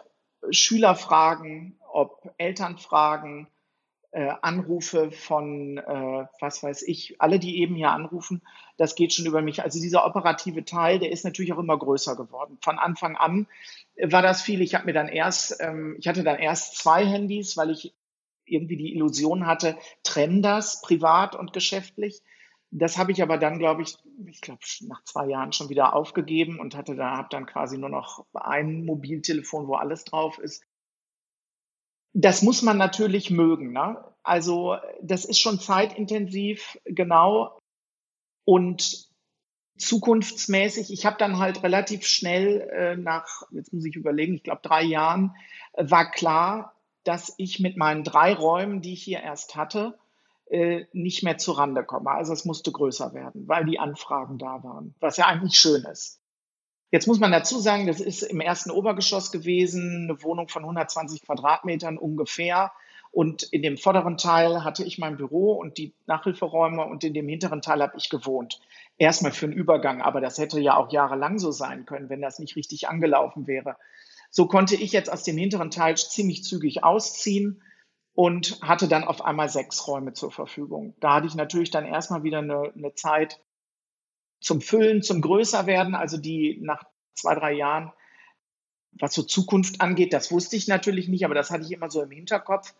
Schülerfragen, 0.49 1.79
ob 1.91 2.33
Elternfragen, 2.37 3.47
äh, 4.11 4.33
Anrufe 4.41 5.11
von, 5.11 5.77
äh, 5.77 6.27
was 6.39 6.63
weiß 6.63 6.83
ich, 6.83 7.19
alle, 7.19 7.37
die 7.37 7.59
eben 7.59 7.75
hier 7.75 7.91
anrufen, 7.91 8.41
das 8.77 8.95
geht 8.95 9.13
schon 9.13 9.25
über 9.25 9.41
mich. 9.41 9.61
Also 9.61 9.81
dieser 9.81 10.05
operative 10.05 10.63
Teil, 10.63 11.00
der 11.00 11.11
ist 11.11 11.25
natürlich 11.25 11.51
auch 11.51 11.59
immer 11.59 11.77
größer 11.77 12.15
geworden. 12.15 12.57
Von 12.61 12.79
Anfang 12.79 13.17
an 13.17 13.46
war 14.01 14.22
das 14.22 14.41
viel. 14.41 14.61
Ich 14.61 14.74
habe 14.74 14.85
mir 14.85 14.93
dann 14.93 15.09
erst, 15.09 15.57
ähm, 15.59 15.98
ich 16.00 16.07
hatte 16.07 16.24
dann 16.24 16.39
erst 16.39 16.77
zwei 16.77 17.05
Handys, 17.05 17.57
weil 17.57 17.72
ich 17.72 17.93
irgendwie 18.46 18.77
die 18.77 18.94
Illusion 18.94 19.46
hatte, 19.46 19.77
trenn 20.03 20.42
das 20.42 20.81
privat 20.81 21.36
und 21.36 21.53
geschäftlich. 21.53 22.22
Das 22.72 22.98
habe 22.98 23.12
ich 23.12 23.22
aber 23.22 23.38
dann, 23.38 23.60
glaube 23.60 23.84
ich, 23.84 23.96
ich 24.27 24.42
glaube 24.42 24.60
nach 24.81 25.03
zwei 25.03 25.27
Jahren 25.27 25.53
schon 25.53 25.70
wieder 25.70 25.96
aufgegeben 25.96 26.60
und 26.60 26.75
hatte 26.75 26.96
da 26.96 27.18
habe 27.18 27.29
dann 27.31 27.46
quasi 27.46 27.77
nur 27.77 27.90
noch 27.90 28.25
ein 28.34 28.86
Mobiltelefon, 28.86 29.68
wo 29.68 29.75
alles 29.75 30.03
drauf 30.03 30.40
ist. 30.40 30.64
Das 32.14 32.42
muss 32.42 32.62
man 32.62 32.77
natürlich 32.77 33.29
mögen. 33.29 33.72
Ne? 33.72 34.03
Also 34.24 34.77
das 35.01 35.25
ist 35.25 35.40
schon 35.40 35.60
zeitintensiv, 35.60 36.77
genau. 36.86 37.60
Und 38.46 39.10
zukunftsmäßig, 39.77 40.92
ich 40.92 41.05
habe 41.05 41.18
dann 41.18 41.40
halt 41.40 41.64
relativ 41.64 42.05
schnell 42.05 42.62
äh, 42.72 42.96
nach, 42.96 43.44
jetzt 43.51 43.74
muss 43.74 43.86
ich 43.86 43.96
überlegen, 43.96 44.36
ich 44.36 44.44
glaube 44.44 44.62
drei 44.64 44.84
Jahren, 44.84 45.36
äh, 45.74 45.90
war 45.90 46.12
klar, 46.12 46.75
dass 47.05 47.33
ich 47.37 47.59
mit 47.59 47.77
meinen 47.77 48.03
drei 48.03 48.33
Räumen, 48.33 48.81
die 48.81 48.94
ich 48.94 49.03
hier 49.03 49.22
erst 49.22 49.55
hatte, 49.55 49.98
äh, 50.48 50.85
nicht 50.91 51.24
mehr 51.24 51.37
zu 51.37 51.53
Rande 51.53 51.83
komme. 51.83 52.11
Also 52.11 52.33
es 52.33 52.46
musste 52.46 52.72
größer 52.72 53.13
werden, 53.13 53.48
weil 53.48 53.65
die 53.65 53.79
Anfragen 53.79 54.37
da 54.37 54.63
waren, 54.63 54.94
was 55.00 55.18
ja 55.18 55.25
eigentlich 55.27 55.57
schön 55.57 55.83
ist. 55.83 56.20
Jetzt 56.91 57.07
muss 57.07 57.20
man 57.20 57.31
dazu 57.31 57.59
sagen, 57.59 57.87
das 57.87 58.00
ist 58.00 58.22
im 58.22 58.41
ersten 58.41 58.72
Obergeschoss 58.72 59.31
gewesen, 59.31 60.07
eine 60.09 60.24
Wohnung 60.24 60.48
von 60.48 60.63
120 60.63 61.24
Quadratmetern 61.24 61.98
ungefähr. 61.98 62.72
Und 63.11 63.44
in 63.44 63.61
dem 63.61 63.77
vorderen 63.77 64.18
Teil 64.18 64.63
hatte 64.63 64.83
ich 64.83 64.98
mein 64.98 65.18
Büro 65.18 65.53
und 65.53 65.77
die 65.77 65.94
Nachhilferäume 66.05 66.85
und 66.85 67.03
in 67.03 67.13
dem 67.13 67.27
hinteren 67.27 67.61
Teil 67.61 67.81
habe 67.81 67.98
ich 67.98 68.09
gewohnt. 68.09 68.59
Erstmal 68.98 69.31
für 69.31 69.46
einen 69.46 69.53
Übergang, 69.55 70.01
aber 70.01 70.22
das 70.22 70.37
hätte 70.37 70.59
ja 70.59 70.75
auch 70.75 70.91
jahrelang 70.91 71.39
so 71.39 71.51
sein 71.51 71.85
können, 71.85 72.09
wenn 72.09 72.22
das 72.22 72.39
nicht 72.39 72.55
richtig 72.55 72.89
angelaufen 72.89 73.48
wäre. 73.48 73.77
So 74.35 74.48
konnte 74.48 74.75
ich 74.75 74.91
jetzt 74.91 75.09
aus 75.09 75.24
dem 75.24 75.37
hinteren 75.37 75.71
Teil 75.71 75.95
ziemlich 75.95 76.43
zügig 76.43 76.83
ausziehen 76.83 77.63
und 78.13 78.59
hatte 78.61 78.89
dann 78.89 79.05
auf 79.05 79.24
einmal 79.24 79.48
sechs 79.48 79.87
Räume 79.87 80.11
zur 80.11 80.29
Verfügung. 80.29 80.93
Da 81.00 81.13
hatte 81.13 81.27
ich 81.27 81.35
natürlich 81.35 81.71
dann 81.71 81.85
erstmal 81.85 82.24
wieder 82.24 82.39
eine, 82.39 82.74
eine 82.75 82.93
Zeit 82.95 83.39
zum 84.41 84.59
Füllen, 84.59 85.03
zum 85.03 85.21
Größerwerden, 85.21 85.95
also 85.95 86.17
die 86.17 86.59
nach 86.61 86.83
zwei, 87.13 87.33
drei 87.33 87.53
Jahren, 87.53 87.93
was 88.91 89.13
so 89.13 89.24
Zukunft 89.24 89.79
angeht, 89.79 90.11
das 90.11 90.33
wusste 90.33 90.57
ich 90.57 90.67
natürlich 90.67 91.07
nicht, 91.07 91.24
aber 91.24 91.33
das 91.33 91.50
hatte 91.50 91.63
ich 91.63 91.71
immer 91.71 91.89
so 91.89 92.01
im 92.01 92.11
Hinterkopf. 92.11 92.74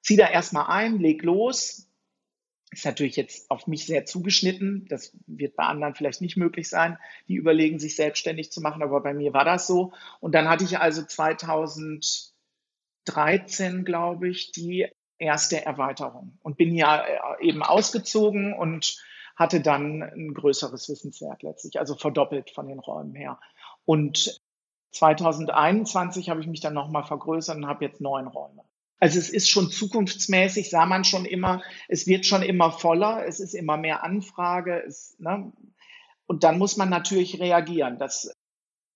Zieh 0.00 0.14
da 0.14 0.28
erstmal 0.28 0.66
ein, 0.68 1.00
leg 1.00 1.24
los, 1.24 1.88
ist 2.74 2.84
natürlich 2.84 3.16
jetzt 3.16 3.50
auf 3.50 3.66
mich 3.66 3.86
sehr 3.86 4.04
zugeschnitten. 4.04 4.86
Das 4.88 5.16
wird 5.26 5.56
bei 5.56 5.64
anderen 5.64 5.94
vielleicht 5.94 6.20
nicht 6.20 6.36
möglich 6.36 6.68
sein, 6.68 6.98
die 7.28 7.36
überlegen, 7.36 7.78
sich 7.78 7.96
selbstständig 7.96 8.52
zu 8.52 8.60
machen, 8.60 8.82
aber 8.82 9.00
bei 9.00 9.14
mir 9.14 9.32
war 9.32 9.44
das 9.44 9.66
so. 9.66 9.92
Und 10.20 10.34
dann 10.34 10.48
hatte 10.48 10.64
ich 10.64 10.78
also 10.78 11.02
2013, 11.02 13.84
glaube 13.84 14.28
ich, 14.28 14.52
die 14.52 14.88
erste 15.18 15.64
Erweiterung 15.64 16.38
und 16.42 16.56
bin 16.56 16.74
ja 16.74 17.04
äh, 17.04 17.46
eben 17.46 17.62
ausgezogen 17.62 18.52
und 18.52 19.00
hatte 19.36 19.60
dann 19.60 20.02
ein 20.02 20.34
größeres 20.34 20.88
Wissenswert 20.88 21.42
letztlich, 21.42 21.78
also 21.78 21.94
verdoppelt 21.94 22.50
von 22.50 22.68
den 22.68 22.80
Räumen 22.80 23.14
her. 23.14 23.38
Und 23.84 24.40
2021 24.92 26.30
habe 26.30 26.40
ich 26.40 26.46
mich 26.46 26.60
dann 26.60 26.74
nochmal 26.74 27.04
vergrößert 27.04 27.56
und 27.56 27.66
habe 27.66 27.84
jetzt 27.84 28.00
neun 28.00 28.26
Räume. 28.26 28.63
Also 29.00 29.18
es 29.18 29.28
ist 29.28 29.50
schon 29.50 29.70
zukunftsmäßig, 29.70 30.70
sah 30.70 30.86
man 30.86 31.04
schon 31.04 31.24
immer, 31.24 31.62
es 31.88 32.06
wird 32.06 32.26
schon 32.26 32.42
immer 32.42 32.70
voller, 32.70 33.26
es 33.26 33.40
ist 33.40 33.54
immer 33.54 33.76
mehr 33.76 34.02
Anfrage. 34.02 34.82
Es, 34.82 35.16
ne? 35.18 35.52
Und 36.26 36.44
dann 36.44 36.58
muss 36.58 36.76
man 36.76 36.88
natürlich 36.88 37.38
reagieren. 37.40 37.98
Das 37.98 38.34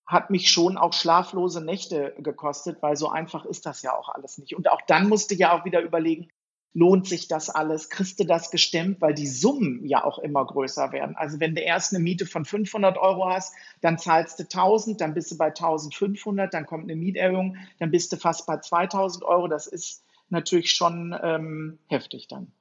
hat 0.06 0.30
mich 0.30 0.50
schon 0.50 0.78
auch 0.78 0.94
schlaflose 0.94 1.62
Nächte 1.62 2.14
gekostet, 2.18 2.80
weil 2.80 2.96
so 2.96 3.10
einfach 3.10 3.44
ist 3.44 3.66
das 3.66 3.82
ja 3.82 3.94
auch 3.94 4.08
alles 4.08 4.38
nicht. 4.38 4.56
Und 4.56 4.70
auch 4.70 4.80
dann 4.86 5.08
musste 5.08 5.34
ich 5.34 5.40
ja 5.40 5.52
auch 5.52 5.66
wieder 5.66 5.82
überlegen, 5.82 6.30
lohnt 6.74 7.06
sich 7.06 7.28
das 7.28 7.50
alles? 7.50 7.90
Kriegst 7.90 8.20
du 8.20 8.24
das 8.24 8.50
gestemmt? 8.50 9.00
Weil 9.00 9.14
die 9.14 9.26
Summen 9.26 9.84
ja 9.84 10.04
auch 10.04 10.18
immer 10.18 10.44
größer 10.44 10.92
werden. 10.92 11.16
Also 11.16 11.40
wenn 11.40 11.54
du 11.54 11.60
erst 11.60 11.92
eine 11.92 12.02
Miete 12.02 12.26
von 12.26 12.44
500 12.44 12.98
Euro 12.98 13.28
hast, 13.28 13.54
dann 13.80 13.98
zahlst 13.98 14.38
du 14.38 14.44
1000, 14.44 15.00
dann 15.00 15.14
bist 15.14 15.30
du 15.30 15.38
bei 15.38 15.46
1500, 15.46 16.52
dann 16.52 16.66
kommt 16.66 16.84
eine 16.84 16.96
Mieterhöhung, 16.96 17.56
dann 17.78 17.90
bist 17.90 18.12
du 18.12 18.16
fast 18.16 18.46
bei 18.46 18.58
2000 18.58 19.24
Euro. 19.24 19.48
Das 19.48 19.66
ist 19.66 20.04
natürlich 20.28 20.72
schon 20.72 21.18
ähm, 21.22 21.78
heftig 21.88 22.28
dann. 22.28 22.52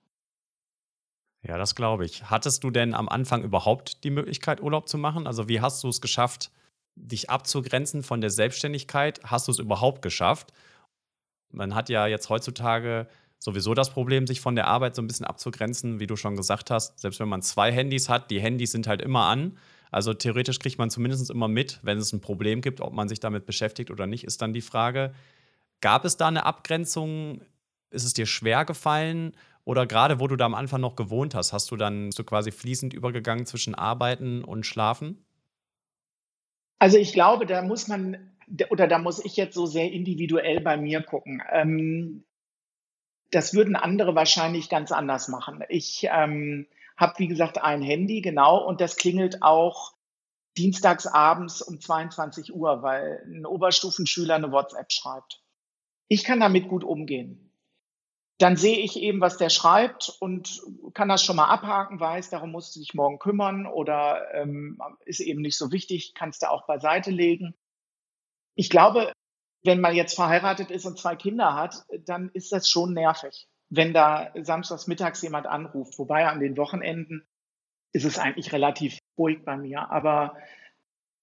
Ja, 1.44 1.58
das 1.58 1.76
glaube 1.76 2.06
ich. 2.06 2.30
Hattest 2.30 2.64
du 2.64 2.72
denn 2.72 2.94
am 2.94 3.08
Anfang 3.08 3.44
überhaupt 3.44 4.04
die 4.04 4.10
Möglichkeit, 4.10 4.62
Urlaub 4.62 4.90
zu 4.90 4.98
machen? 4.98 5.28
Also 5.28 5.48
wie 5.48 5.62
hast 5.62 5.84
du 5.84 5.90
es 5.90 6.02
geschafft, 6.02 6.52
dich 6.96 7.30
abzugrenzen 7.30 8.04
von 8.04 8.22
der 8.22 8.32
Selbstständigkeit? 8.32 9.22
Hast 9.24 9.48
du 9.48 9.52
es 9.52 9.60
überhaupt 9.60 10.02
geschafft? 10.02 10.52
Man 11.52 11.76
hat 11.76 11.90
ja 11.90 12.08
jetzt 12.08 12.30
heutzutage 12.30 13.08
sowieso 13.40 13.74
das 13.74 13.92
Problem, 13.92 14.28
sich 14.28 14.42
von 14.42 14.56
der 14.56 14.68
Arbeit 14.68 14.96
so 14.96 15.02
ein 15.02 15.08
bisschen 15.08 15.26
abzugrenzen, 15.26 16.00
wie 16.00 16.08
du 16.08 16.16
schon 16.16 16.36
gesagt 16.36 16.72
hast. 16.72 17.00
Selbst 17.00 17.20
wenn 17.20 17.30
man 17.30 17.42
zwei 17.42 17.72
Handys 17.72 18.10
hat, 18.10 18.32
die 18.32 18.42
Handys 18.42 18.72
sind 18.72 18.88
halt 18.88 19.02
immer 19.02 19.26
an. 19.26 19.58
Also 19.92 20.14
theoretisch 20.14 20.60
kriegt 20.60 20.78
man 20.78 20.90
zumindest 20.90 21.30
immer 21.30 21.48
mit, 21.48 21.80
wenn 21.84 21.98
es 21.98 22.12
ein 22.12 22.22
Problem 22.22 22.62
gibt, 22.62 22.82
ob 22.82 22.94
man 22.94 23.08
sich 23.08 23.20
damit 23.20 23.46
beschäftigt 23.46 23.92
oder 23.92 24.06
nicht, 24.06 24.24
ist 24.26 24.42
dann 24.42 24.54
die 24.54 24.62
Frage. 24.62 25.14
Gab 25.82 26.06
es 26.06 26.18
da 26.18 26.28
eine 26.28 26.46
Abgrenzung? 26.46 27.42
Ist 27.90 28.04
es 28.04 28.14
dir 28.14 28.26
schwer 28.26 28.66
gefallen? 28.66 29.34
Oder 29.64 29.86
gerade 29.86 30.20
wo 30.20 30.28
du 30.28 30.36
da 30.36 30.46
am 30.46 30.56
Anfang 30.56 30.82
noch 30.82 30.96
gewohnt 30.96 31.36
hast, 31.36 31.54
hast 31.54 31.72
du 31.72 31.76
dann 31.76 32.12
so 32.12 32.24
quasi 32.24 32.52
fließend 32.52 32.94
übergegangen 32.94 33.46
zwischen 33.46 33.76
Arbeiten 33.76 34.44
und 34.44 34.66
Schlafen? 34.66 35.26
Also 36.80 36.98
ich 36.98 37.14
glaube, 37.14 37.46
da 37.46 37.62
muss 37.62 37.88
man 37.88 38.32
oder 38.70 38.88
da 38.88 38.98
muss 38.98 39.24
ich 39.24 39.36
jetzt 39.36 39.56
so 39.56 39.66
sehr 39.66 39.92
individuell 39.92 40.62
bei 40.62 40.78
mir 40.78 41.02
gucken. 41.02 41.44
Ähm, 41.52 42.24
das 43.32 43.54
würden 43.54 43.76
andere 43.76 44.16
wahrscheinlich 44.16 44.70
ganz 44.70 44.92
anders 44.92 45.28
machen. 45.28 45.64
Ich 45.70 46.08
ähm, 46.12 46.68
habe, 46.96 47.20
wie 47.20 47.28
gesagt, 47.28 47.62
ein 47.62 47.82
Handy, 47.82 48.22
genau, 48.22 48.58
und 48.66 48.82
das 48.82 48.96
klingelt 48.96 49.44
auch 49.44 49.94
dienstags 50.58 51.06
abends 51.06 51.62
um 51.62 51.80
22 51.80 52.54
Uhr, 52.54 52.82
weil 52.82 53.24
ein 53.28 53.46
Oberstufenschüler 53.46 54.36
eine 54.36 54.52
WhatsApp 54.52 54.92
schreibt. 54.92 55.44
Ich 56.08 56.24
kann 56.24 56.40
damit 56.40 56.68
gut 56.68 56.84
umgehen. 56.84 57.44
Dann 58.40 58.56
sehe 58.56 58.78
ich 58.78 58.98
eben, 58.98 59.20
was 59.20 59.38
der 59.38 59.50
schreibt 59.50 60.16
und 60.20 60.62
kann 60.94 61.10
das 61.10 61.24
schon 61.24 61.36
mal 61.36 61.48
abhaken, 61.48 62.00
weiß, 62.00 62.30
darum 62.30 62.52
musst 62.52 62.76
du 62.76 62.80
dich 62.80 62.94
morgen 62.94 63.20
kümmern 63.20 63.66
oder 63.66 64.34
ähm, 64.34 64.80
ist 65.06 65.20
eben 65.20 65.42
nicht 65.42 65.58
so 65.58 65.72
wichtig, 65.72 66.14
kannst 66.14 66.44
du 66.44 66.52
auch 66.52 66.68
beiseite 66.68 67.10
legen. 67.10 67.56
Ich 68.54 68.70
glaube, 68.70 69.12
wenn 69.64 69.82
man 69.82 69.96
jetzt 69.96 70.16
verheiratet 70.16 70.72
ist 70.72 70.86
und 70.86 71.00
zwei 71.00 71.16
Kinder 71.16 71.56
hat, 71.56 71.86
dann 72.06 72.30
ist 72.34 72.52
das 72.52 72.70
schon 72.70 72.94
nervig, 72.94 73.48
wenn 73.70 73.94
da 73.94 74.32
samstags 74.42 74.88
mittags 74.88 75.22
jemand 75.22 75.48
anruft. 75.48 75.98
Wobei 76.00 76.28
an 76.28 76.40
den 76.40 76.58
Wochenenden 76.58 77.28
ist 77.92 78.06
es 78.06 78.20
eigentlich 78.20 78.54
relativ 78.54 79.00
ruhig 79.18 79.44
bei 79.44 79.58
mir. 79.58 79.90
Aber 79.92 80.38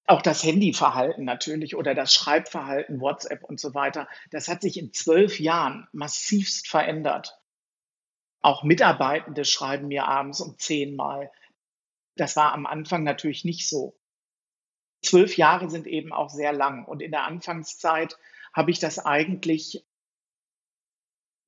auch 0.07 0.21
das 0.21 0.43
Handyverhalten 0.43 1.25
natürlich 1.25 1.77
oder 1.77 1.95
das 1.95 2.13
Schreibverhalten, 2.13 3.01
WhatsApp 3.01 3.45
und 3.45 3.59
so 3.59 3.75
weiter, 3.75 4.09
das 4.31 4.49
hat 4.49 4.61
sich 4.61 4.79
in 4.79 4.93
zwölf 4.93 5.41
Jahren 5.41 5.89
massivst 5.93 6.69
verändert. 6.69 7.39
Auch 8.43 8.63
Mitarbeitende 8.63 9.47
schreiben 9.47 9.89
mir 9.89 10.07
abends 10.07 10.41
um 10.43 10.59
zehn 10.59 10.97
Mal. 10.97 11.31
Das 12.17 12.37
war 12.37 12.53
am 12.53 12.67
Anfang 12.67 13.03
natürlich 13.03 13.45
nicht 13.45 13.69
so 13.69 13.97
zwölf 15.05 15.37
Jahre 15.37 15.71
sind 15.71 15.87
eben 15.87 16.13
auch 16.13 16.31
sehr 16.31 16.53
lang. 16.53 16.85
Und 16.85 17.03
in 17.03 17.11
der 17.11 17.25
Anfangszeit 17.25 18.19
habe 18.53 18.71
ich 18.71 18.79
das 18.79 18.99
eigentlich, 18.99 19.85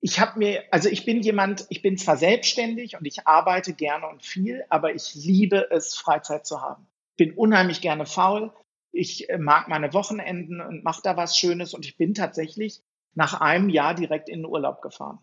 ich 0.00 0.20
habe 0.20 0.38
mir, 0.38 0.64
also 0.70 0.88
ich 0.88 1.04
bin 1.04 1.22
jemand, 1.22 1.66
ich 1.68 1.82
bin 1.82 1.96
zwar 1.96 2.16
selbstständig 2.16 2.96
und 2.96 3.06
ich 3.06 3.26
arbeite 3.26 3.74
gerne 3.74 4.08
und 4.08 4.22
viel, 4.22 4.64
aber 4.68 4.94
ich 4.94 5.14
liebe 5.14 5.70
es, 5.70 5.94
Freizeit 5.94 6.46
zu 6.46 6.60
haben. 6.60 6.86
Bin 7.16 7.32
unheimlich 7.32 7.80
gerne 7.80 8.06
faul. 8.06 8.52
Ich 8.92 9.28
äh, 9.30 9.38
mag 9.38 9.68
meine 9.68 9.92
Wochenenden 9.92 10.60
und 10.60 10.84
mache 10.84 11.02
da 11.02 11.16
was 11.16 11.36
Schönes 11.36 11.74
und 11.74 11.84
ich 11.86 11.96
bin 11.96 12.14
tatsächlich 12.14 12.82
nach 13.14 13.40
einem 13.40 13.70
Jahr 13.70 13.94
direkt 13.94 14.28
in 14.28 14.40
den 14.40 14.46
Urlaub 14.46 14.82
gefahren. 14.82 15.18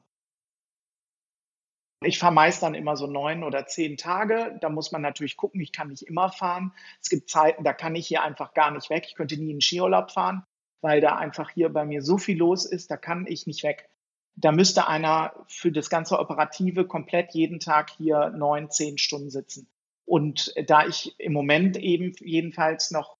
Ich 2.05 2.19
fahre 2.19 2.33
meist 2.33 2.63
dann 2.63 2.75
immer 2.75 2.95
so 2.97 3.07
neun 3.07 3.43
oder 3.43 3.65
zehn 3.65 3.97
Tage. 3.97 4.57
Da 4.61 4.69
muss 4.69 4.91
man 4.91 5.01
natürlich 5.01 5.37
gucken, 5.37 5.61
ich 5.61 5.71
kann 5.71 5.89
nicht 5.89 6.03
immer 6.03 6.31
fahren. 6.31 6.73
Es 7.01 7.09
gibt 7.09 7.29
Zeiten, 7.29 7.63
da 7.63 7.73
kann 7.73 7.95
ich 7.95 8.07
hier 8.07 8.23
einfach 8.23 8.53
gar 8.53 8.71
nicht 8.71 8.89
weg. 8.89 9.05
Ich 9.07 9.15
könnte 9.15 9.37
nie 9.37 9.51
in 9.51 9.61
Skiurlaub 9.61 10.11
fahren, 10.11 10.43
weil 10.81 11.01
da 11.01 11.15
einfach 11.15 11.49
hier 11.49 11.69
bei 11.69 11.85
mir 11.85 12.01
so 12.01 12.17
viel 12.17 12.37
los 12.37 12.65
ist, 12.65 12.91
da 12.91 12.97
kann 12.97 13.25
ich 13.27 13.47
nicht 13.47 13.63
weg. 13.63 13.89
Da 14.35 14.51
müsste 14.51 14.87
einer 14.87 15.45
für 15.47 15.71
das 15.71 15.89
ganze 15.89 16.19
Operative 16.19 16.87
komplett 16.87 17.33
jeden 17.33 17.59
Tag 17.59 17.91
hier 17.91 18.29
neun, 18.29 18.69
zehn 18.69 18.97
Stunden 18.97 19.29
sitzen. 19.29 19.69
Und 20.05 20.53
da 20.67 20.85
ich 20.85 21.17
im 21.19 21.33
Moment 21.33 21.77
eben 21.77 22.13
jedenfalls 22.19 22.91
noch, 22.91 23.17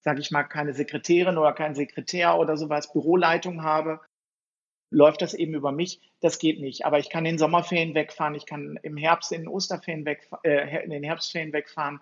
sage 0.00 0.20
ich 0.20 0.30
mal, 0.30 0.44
keine 0.44 0.72
Sekretärin 0.72 1.36
oder 1.36 1.52
kein 1.52 1.74
Sekretär 1.74 2.38
oder 2.38 2.56
sowas, 2.56 2.92
Büroleitung 2.92 3.62
habe, 3.62 4.00
läuft 4.90 5.22
das 5.22 5.34
eben 5.34 5.54
über 5.54 5.72
mich. 5.72 6.00
Das 6.20 6.38
geht 6.38 6.60
nicht. 6.60 6.84
Aber 6.84 6.98
ich 6.98 7.10
kann 7.10 7.24
in 7.24 7.34
den 7.34 7.38
Sommerferien 7.38 7.94
wegfahren, 7.94 8.34
ich 8.34 8.46
kann 8.46 8.78
im 8.82 8.96
Herbst 8.96 9.32
in 9.32 9.42
den 9.42 9.48
Osterferien 9.48 10.04
wegfahren, 10.04 10.44
äh, 10.44 10.84
in 10.84 10.90
den 10.90 11.02
Herbstferien 11.02 11.52
wegfahren. 11.52 12.00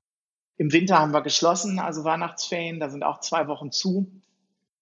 Im 0.56 0.72
Winter 0.72 0.98
haben 0.98 1.12
wir 1.12 1.22
geschlossen, 1.22 1.78
also 1.78 2.04
Weihnachtsferien, 2.04 2.78
da 2.78 2.88
sind 2.88 3.02
auch 3.02 3.20
zwei 3.20 3.48
Wochen 3.48 3.72
zu. 3.72 4.10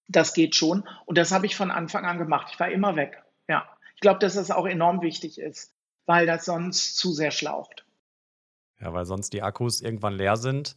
Das 0.08 0.34
geht 0.34 0.54
schon. 0.54 0.84
Und 1.06 1.16
das 1.16 1.32
habe 1.32 1.46
ich 1.46 1.56
von 1.56 1.70
Anfang 1.70 2.04
an 2.04 2.18
gemacht. 2.18 2.48
Ich 2.52 2.60
war 2.60 2.70
immer 2.70 2.96
weg. 2.96 3.22
Ja. 3.48 3.66
Ich 3.94 4.00
glaube, 4.00 4.18
dass 4.18 4.34
das 4.34 4.50
auch 4.50 4.66
enorm 4.66 5.00
wichtig 5.00 5.38
ist, 5.38 5.74
weil 6.06 6.26
das 6.26 6.44
sonst 6.44 6.96
zu 6.96 7.12
sehr 7.12 7.30
schlaucht. 7.30 7.86
Ja, 8.80 8.92
weil 8.92 9.06
sonst 9.06 9.32
die 9.32 9.42
Akkus 9.42 9.80
irgendwann 9.80 10.14
leer 10.14 10.36
sind. 10.36 10.76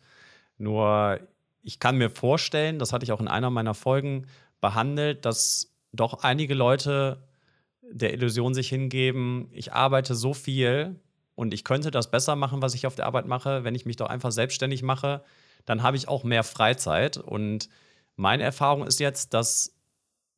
Nur 0.58 1.20
ich 1.64 1.80
kann 1.80 1.98
mir 1.98 2.12
vorstellen, 2.12 2.78
das 2.78 2.94
hatte 2.94 3.04
ich 3.04 3.12
auch 3.12 3.20
in 3.20 3.28
einer 3.28 3.50
meiner 3.50 3.74
Folgen 3.74 4.28
behandelt, 4.62 5.26
dass 5.26 5.75
doch 5.96 6.24
einige 6.24 6.54
Leute 6.54 7.24
der 7.82 8.14
Illusion 8.14 8.54
sich 8.54 8.70
hingeben, 8.70 9.48
ich 9.52 9.74
arbeite 9.74 10.16
so 10.16 10.34
viel 10.34 11.00
und 11.36 11.54
ich 11.54 11.64
könnte 11.64 11.92
das 11.92 12.10
besser 12.10 12.36
machen, 12.36 12.62
was 12.62 12.74
ich 12.74 12.88
auf 12.88 12.96
der 12.96 13.06
Arbeit 13.06 13.28
mache, 13.28 13.64
wenn 13.64 13.76
ich 13.76 13.86
mich 13.86 13.96
doch 13.96 14.08
einfach 14.08 14.32
selbstständig 14.32 14.82
mache, 14.84 15.24
dann 15.66 15.84
habe 15.84 15.98
ich 15.98 16.08
auch 16.08 16.24
mehr 16.24 16.44
Freizeit. 16.44 17.18
Und 17.18 17.70
meine 18.16 18.44
Erfahrung 18.44 18.88
ist 18.88 19.00
jetzt, 19.00 19.34
dass 19.34 19.76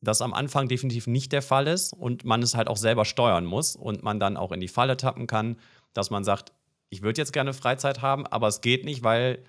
das 0.00 0.22
am 0.22 0.34
Anfang 0.34 0.68
definitiv 0.68 1.06
nicht 1.06 1.32
der 1.32 1.42
Fall 1.42 1.66
ist 1.66 1.92
und 1.92 2.24
man 2.24 2.42
es 2.42 2.54
halt 2.54 2.68
auch 2.68 2.76
selber 2.76 3.04
steuern 3.04 3.44
muss 3.44 3.76
und 3.76 4.02
man 4.02 4.20
dann 4.20 4.36
auch 4.36 4.52
in 4.52 4.60
die 4.60 4.68
Falle 4.68 4.96
tappen 4.96 5.26
kann, 5.26 5.56
dass 5.92 6.10
man 6.10 6.24
sagt, 6.24 6.52
ich 6.90 7.02
würde 7.02 7.20
jetzt 7.20 7.32
gerne 7.32 7.52
Freizeit 7.52 8.00
haben, 8.00 8.26
aber 8.26 8.48
es 8.48 8.60
geht 8.60 8.84
nicht, 8.84 9.02
weil 9.02 9.42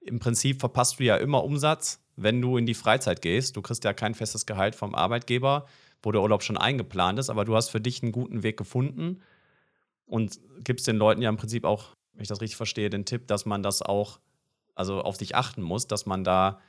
im 0.00 0.18
Prinzip 0.18 0.60
verpasst 0.60 1.00
du 1.00 1.04
ja 1.04 1.16
immer 1.16 1.42
Umsatz 1.42 2.00
wenn 2.16 2.40
du 2.40 2.56
in 2.56 2.66
die 2.66 2.74
Freizeit 2.74 3.22
gehst. 3.22 3.56
Du 3.56 3.62
kriegst 3.62 3.84
ja 3.84 3.92
kein 3.92 4.14
festes 4.14 4.46
Gehalt 4.46 4.74
vom 4.74 4.94
Arbeitgeber, 4.94 5.66
wo 6.02 6.12
der 6.12 6.22
Urlaub 6.22 6.42
schon 6.42 6.56
eingeplant 6.56 7.18
ist, 7.18 7.30
aber 7.30 7.44
du 7.44 7.54
hast 7.54 7.68
für 7.68 7.80
dich 7.80 8.02
einen 8.02 8.12
guten 8.12 8.42
Weg 8.42 8.56
gefunden 8.56 9.20
und 10.06 10.40
gibst 10.64 10.86
den 10.86 10.96
Leuten 10.96 11.22
ja 11.22 11.28
im 11.28 11.36
Prinzip 11.36 11.64
auch, 11.64 11.94
wenn 12.14 12.22
ich 12.22 12.28
das 12.28 12.40
richtig 12.40 12.56
verstehe, 12.56 12.90
den 12.90 13.04
Tipp, 13.04 13.26
dass 13.26 13.44
man 13.44 13.62
das 13.62 13.82
auch, 13.82 14.18
also 14.74 15.00
auf 15.02 15.16
sich 15.16 15.34
achten 15.34 15.62
muss, 15.62 15.86
dass 15.86 16.06
man 16.06 16.24
da 16.24 16.60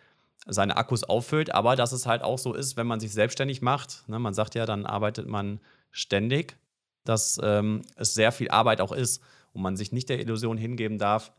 seine 0.45 0.77
Akkus 0.77 1.03
auffüllt, 1.03 1.53
aber 1.53 1.75
dass 1.75 1.91
es 1.91 2.05
halt 2.05 2.21
auch 2.21 2.37
so 2.37 2.53
ist, 2.53 2.77
wenn 2.77 2.87
man 2.87 2.99
sich 2.99 3.11
selbstständig 3.11 3.61
macht. 3.61 4.07
Ne, 4.07 4.19
man 4.19 4.33
sagt 4.33 4.55
ja, 4.55 4.65
dann 4.65 4.85
arbeitet 4.85 5.27
man 5.27 5.59
ständig, 5.91 6.57
dass 7.03 7.39
ähm, 7.43 7.81
es 7.95 8.13
sehr 8.13 8.31
viel 8.31 8.49
Arbeit 8.49 8.81
auch 8.81 8.91
ist 8.91 9.21
und 9.53 9.61
man 9.61 9.77
sich 9.77 9.91
nicht 9.91 10.09
der 10.09 10.19
Illusion 10.19 10.57
hingeben 10.57 10.97
darf, 10.97 11.31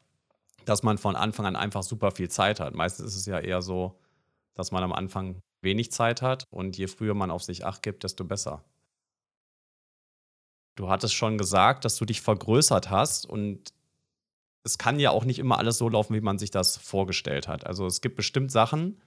dass 0.69 0.83
man 0.83 0.99
von 0.99 1.17
Anfang 1.17 1.47
an 1.47 1.57
einfach 1.57 1.83
super 1.83 2.11
viel 2.11 2.29
Zeit 2.29 2.61
hat. 2.61 2.75
Meistens 2.75 3.07
ist 3.07 3.17
es 3.17 3.27
ja 3.27 3.39
eher 3.39 3.63
so, 3.63 3.99
dass 4.55 4.71
man 4.71 4.83
am 4.83 4.93
Anfang 4.93 5.41
wenig 5.63 5.93
Zeit 5.93 6.21
hat 6.21 6.45
und 6.51 6.77
je 6.77 6.89
früher 6.89 7.15
man 7.15 7.31
auf 7.31 7.43
sich 7.43 7.65
acht 7.65 7.83
gibt, 7.83 8.05
desto 8.05 8.25
besser. 8.25 8.63
Du 10.77 10.89
hattest 10.89 11.15
schon 11.15 11.39
gesagt, 11.39 11.85
dass 11.85 11.97
du 11.97 12.05
dich 12.05 12.21
vergrößert 12.21 12.91
hast 12.91 13.27
und 13.27 13.73
es 14.63 14.79
kann 14.79 15.01
ja 15.01 15.11
auch 15.11 15.25
nicht 15.25 15.39
immer 15.39 15.59
alles 15.59 15.79
so 15.79 15.89
laufen, 15.89 16.15
wie 16.15 16.21
man 16.21 16.39
sich 16.39 16.51
das 16.51 16.77
vorgestellt 16.77 17.49
hat. 17.49 17.67
Also 17.67 17.87
es 17.87 18.01
gibt 18.01 18.17
bestimmt 18.17 18.53
Sachen, 18.53 19.01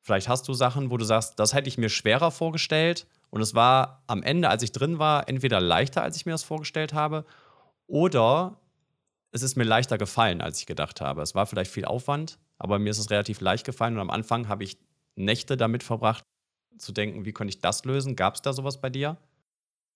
vielleicht 0.00 0.28
hast 0.28 0.48
du 0.48 0.54
Sachen, 0.54 0.90
wo 0.90 0.96
du 0.96 1.04
sagst, 1.04 1.38
das 1.38 1.52
hätte 1.52 1.68
ich 1.68 1.78
mir 1.78 1.90
schwerer 1.90 2.30
vorgestellt 2.30 3.06
und 3.30 3.42
es 3.42 3.54
war 3.54 4.02
am 4.06 4.22
Ende, 4.22 4.48
als 4.48 4.62
ich 4.62 4.72
drin 4.72 4.98
war, 4.98 5.28
entweder 5.28 5.60
leichter, 5.60 6.02
als 6.02 6.16
ich 6.16 6.26
mir 6.26 6.32
das 6.32 6.42
vorgestellt 6.42 6.94
habe, 6.94 7.26
oder 7.86 8.58
es 9.36 9.42
ist 9.42 9.56
mir 9.56 9.64
leichter 9.64 9.98
gefallen, 9.98 10.40
als 10.40 10.60
ich 10.60 10.66
gedacht 10.66 11.00
habe. 11.00 11.22
Es 11.22 11.34
war 11.34 11.46
vielleicht 11.46 11.70
viel 11.70 11.84
Aufwand, 11.84 12.38
aber 12.58 12.78
mir 12.78 12.90
ist 12.90 12.98
es 12.98 13.10
relativ 13.10 13.40
leicht 13.40 13.64
gefallen. 13.64 13.94
Und 13.94 14.00
am 14.00 14.10
Anfang 14.10 14.48
habe 14.48 14.64
ich 14.64 14.78
Nächte 15.14 15.56
damit 15.56 15.82
verbracht, 15.82 16.24
zu 16.78 16.92
denken, 16.92 17.24
wie 17.24 17.32
könnte 17.32 17.50
ich 17.50 17.60
das 17.60 17.84
lösen? 17.84 18.16
Gab 18.16 18.34
es 18.34 18.42
da 18.42 18.52
sowas 18.52 18.80
bei 18.80 18.90
dir? 18.90 19.16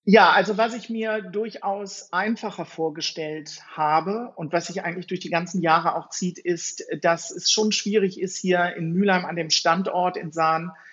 Ja, 0.03 0.31
also 0.31 0.57
was 0.57 0.73
ich 0.73 0.89
mir 0.89 1.21
durchaus 1.21 2.11
einfacher 2.11 2.65
vorgestellt 2.65 3.61
habe 3.67 4.33
und 4.35 4.51
was 4.51 4.67
sich 4.67 4.83
eigentlich 4.83 5.05
durch 5.05 5.19
die 5.19 5.29
ganzen 5.29 5.61
Jahre 5.61 5.95
auch 5.95 6.09
zieht, 6.09 6.39
ist, 6.39 6.83
dass 7.01 7.29
es 7.29 7.51
schon 7.51 7.71
schwierig 7.71 8.19
ist, 8.19 8.37
hier 8.37 8.75
in 8.75 8.93
Mülheim 8.93 9.25
an 9.25 9.35
dem 9.35 9.51
Standort 9.51 10.17
in 10.17 10.31
Sahn 10.31 10.69
äh, 10.69 10.90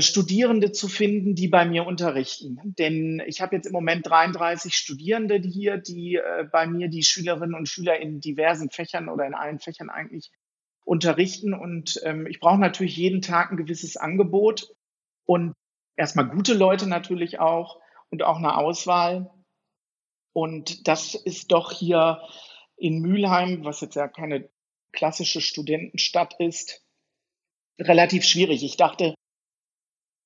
Studierende 0.00 0.72
zu 0.72 0.88
finden, 0.88 1.34
die 1.34 1.48
bei 1.48 1.64
mir 1.64 1.86
unterrichten. 1.86 2.60
Denn 2.78 3.22
ich 3.26 3.40
habe 3.40 3.56
jetzt 3.56 3.66
im 3.66 3.72
Moment 3.72 4.06
33 4.06 4.74
Studierende 4.74 5.36
hier, 5.36 5.78
die 5.78 6.16
äh, 6.16 6.44
bei 6.50 6.66
mir 6.66 6.88
die 6.88 7.02
Schülerinnen 7.02 7.54
und 7.54 7.68
Schüler 7.68 7.98
in 7.98 8.20
diversen 8.20 8.70
Fächern 8.70 9.08
oder 9.08 9.26
in 9.26 9.34
allen 9.34 9.60
Fächern 9.60 9.88
eigentlich 9.88 10.30
unterrichten. 10.84 11.54
Und 11.54 12.00
ähm, 12.04 12.26
ich 12.26 12.40
brauche 12.40 12.58
natürlich 12.58 12.96
jeden 12.96 13.22
Tag 13.22 13.50
ein 13.50 13.56
gewisses 13.56 13.96
Angebot 13.96 14.74
und 15.24 15.54
erstmal 15.96 16.28
gute 16.28 16.54
Leute 16.54 16.86
natürlich 16.86 17.38
auch 17.38 17.80
und 18.10 18.22
auch 18.22 18.36
eine 18.36 18.56
Auswahl. 18.56 19.30
Und 20.32 20.86
das 20.86 21.14
ist 21.14 21.52
doch 21.52 21.72
hier 21.72 22.22
in 22.76 23.00
Mülheim, 23.00 23.64
was 23.64 23.80
jetzt 23.80 23.96
ja 23.96 24.08
keine 24.08 24.48
klassische 24.92 25.40
Studentenstadt 25.40 26.34
ist, 26.38 26.84
relativ 27.78 28.24
schwierig. 28.24 28.64
Ich 28.64 28.76
dachte, 28.76 29.14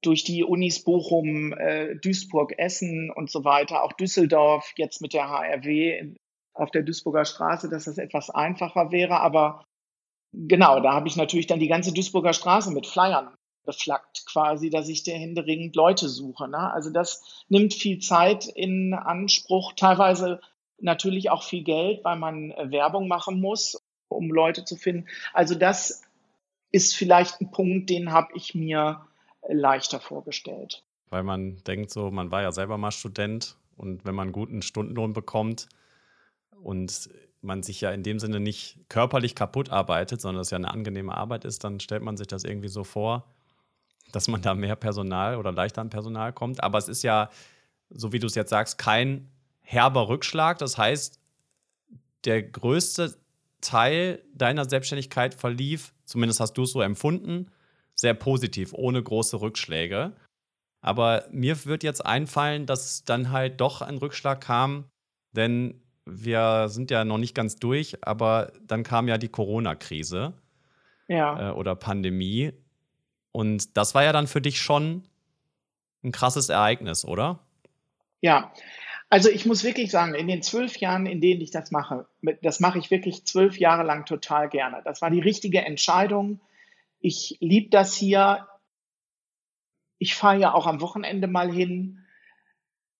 durch 0.03 0.25
die 0.25 0.45
Unis 0.45 0.85
Bochum, 0.85 1.53
äh, 1.53 1.97
Duisburg, 1.97 2.59
Essen 2.59 3.11
und 3.11 3.31
so 3.31 3.45
weiter, 3.45 3.83
auch 3.83 3.93
Düsseldorf, 3.93 4.73
jetzt 4.77 5.01
mit 5.01 5.15
der 5.15 5.29
HRW 5.29 6.15
auf 6.55 6.71
der 6.71 6.83
Duisburger 6.83 7.25
Straße, 7.25 7.69
dass 7.69 7.85
das 7.85 7.99
etwas 7.99 8.31
einfacher 8.31 8.91
wäre. 8.91 9.21
Aber 9.21 9.65
genau, 10.33 10.81
da 10.81 10.93
habe 10.93 11.09
ich 11.09 11.17
natürlich 11.17 11.47
dann 11.47 11.61
die 11.61 11.69
ganze 11.69 11.93
Duisburger 11.93 12.33
Straße 12.33 12.71
mit 12.71 12.87
Flyern 12.87 13.35
beflaggt 13.65 14.27
quasi, 14.27 14.71
dass 14.71 14.89
ich 14.89 15.05
der 15.05 15.17
händeringend 15.17 15.77
Leute 15.77 16.09
suche. 16.09 16.49
Ne? 16.49 16.73
Also 16.73 16.91
das 16.91 17.45
nimmt 17.49 17.75
viel 17.75 18.01
Zeit 18.01 18.47
in 18.47 18.93
Anspruch, 18.93 19.73
teilweise 19.75 20.41
natürlich 20.79 21.31
auch 21.31 21.45
viel 21.45 21.63
Geld, 21.63 22.05
weil 22.05 22.17
man 22.17 22.51
äh, 22.51 22.71
Werbung 22.71 23.09
machen 23.09 23.41
muss, 23.41 23.81
um 24.09 24.31
Leute 24.31 24.65
zu 24.65 24.77
finden. 24.77 25.09
Also 25.33 25.55
das 25.55 26.03
ist 26.73 26.97
vielleicht 26.97 27.41
ein 27.41 27.51
Punkt, 27.51 27.91
den 27.91 28.13
habe 28.13 28.33
ich 28.35 28.55
mir 28.55 29.07
leichter 29.49 30.01
vorgestellt. 30.01 30.85
Weil 31.11 31.23
man 31.23 31.63
denkt 31.65 31.91
so, 31.91 32.11
man 32.11 32.31
war 32.31 32.43
ja 32.43 32.53
selber 32.53 32.79
mal 32.79 32.91
Student 32.91 33.57
und 33.77 34.05
wenn 34.05 34.15
man 34.15 34.29
einen 34.29 34.33
guten 34.33 34.63
Stundenlohn 34.63 35.13
bekommt 35.13 35.69
und 36.63 37.11
man 37.43 37.63
sich 37.63 37.81
ja 37.81 37.91
in 37.91 38.03
dem 38.03 38.19
Sinne 38.19 38.41
nicht 38.41 38.79
körperlich 38.89 39.35
kaputt 39.35 39.71
arbeitet, 39.71 40.21
sondern 40.21 40.43
es 40.43 40.51
ja 40.51 40.57
eine 40.57 40.71
angenehme 40.71 41.15
Arbeit 41.15 41.45
ist, 41.45 41.65
dann 41.65 41.81
stellt 41.81 42.03
man 42.03 42.17
sich 42.17 42.29
das 42.29 42.45
irgendwie 42.45 42.69
so 42.69 42.85
vor, 42.85 43.27
dass 44.13 44.29
man 44.29 44.43
da 44.43 44.55
mehr 44.55 44.77
Personal 44.77 45.37
oder 45.37 45.53
leichter 45.53 45.81
an 45.81 45.91
Personal 45.91 46.33
kommt. 46.33 46.63
Aber 46.63 46.79
es 46.79 46.89
ist 46.89 47.03
ja, 47.03 47.31
so 47.91 48.13
wie 48.13 48.21
du 48.21 48.27
es 48.27 48.35
jetzt 48.35 48.51
sagst, 48.51 48.79
kein 48.79 49.29
herber 49.61 50.09
Rückschlag. 50.09 50.59
Das 50.59 50.79
heißt, 50.79 51.21
der 52.25 52.43
größte 52.43 53.17
Teil 53.61 54.23
deiner 54.35 54.69
Selbstständigkeit 54.69 55.35
verlief, 55.35 55.93
zumindest 56.05 56.41
hast 56.41 56.55
du 56.55 56.63
es 56.63 56.73
so 56.73 56.81
empfunden, 56.81 57.51
sehr 57.95 58.15
positiv, 58.15 58.73
ohne 58.73 59.03
große 59.03 59.41
Rückschläge. 59.41 60.13
Aber 60.81 61.25
mir 61.31 61.65
wird 61.65 61.85
jetzt 61.85 62.05
einfallen, 62.05 62.67
dass 62.67 63.05
dann 63.05 63.31
halt 63.31 63.61
doch 63.61 63.83
ein 63.83 63.99
Rückschlag 63.99 64.41
kam, 64.41 64.87
denn 65.33 65.81
wir 66.05 66.69
sind 66.69 66.91
ja 66.91 67.05
noch 67.05 67.19
nicht 67.19 67.35
ganz 67.35 67.57
durch, 67.57 68.05
aber 68.05 68.53
dann 68.67 68.83
kam 68.83 69.07
ja 69.07 69.19
die 69.19 69.29
Corona-Krise 69.29 70.33
ja. 71.09 71.51
äh, 71.51 71.53
oder 71.53 71.77
Pandemie. 71.77 72.53
Und 73.31 73.77
das 73.77 73.95
war 73.95 74.03
ja 74.03 74.13
dann 74.13 74.27
für 74.27 74.41
dich 74.41 74.61
schon 74.61 75.05
ein 76.03 76.13
krasses 76.13 76.49
Ereignis, 76.49 77.05
oder? 77.05 77.39
Ja, 78.21 78.53
also 79.09 79.29
ich 79.29 79.47
muss 79.47 79.63
wirklich 79.63 79.91
sagen, 79.91 80.15
in 80.15 80.27
den 80.27 80.43
zwölf 80.43 80.77
Jahren, 80.79 81.07
in 81.07 81.21
denen 81.21 81.41
ich 81.41 81.51
das 81.51 81.71
mache, 81.71 82.07
das 82.41 82.61
mache 82.61 82.79
ich 82.79 82.91
wirklich 82.91 83.25
zwölf 83.25 83.59
Jahre 83.59 83.83
lang 83.83 84.07
total 84.07 84.49
gerne. 84.49 84.81
Das 84.85 85.03
war 85.03 85.11
die 85.11 85.21
richtige 85.21 85.61
Entscheidung. 85.61 86.41
Ich 87.03 87.37
liebe 87.41 87.69
das 87.69 87.95
hier. 87.95 88.49
Ich 89.99 90.15
fahre 90.15 90.39
ja 90.39 90.55
auch 90.55 90.67
am 90.67 90.81
Wochenende 90.81 91.27
mal 91.27 91.53
hin. 91.53 92.07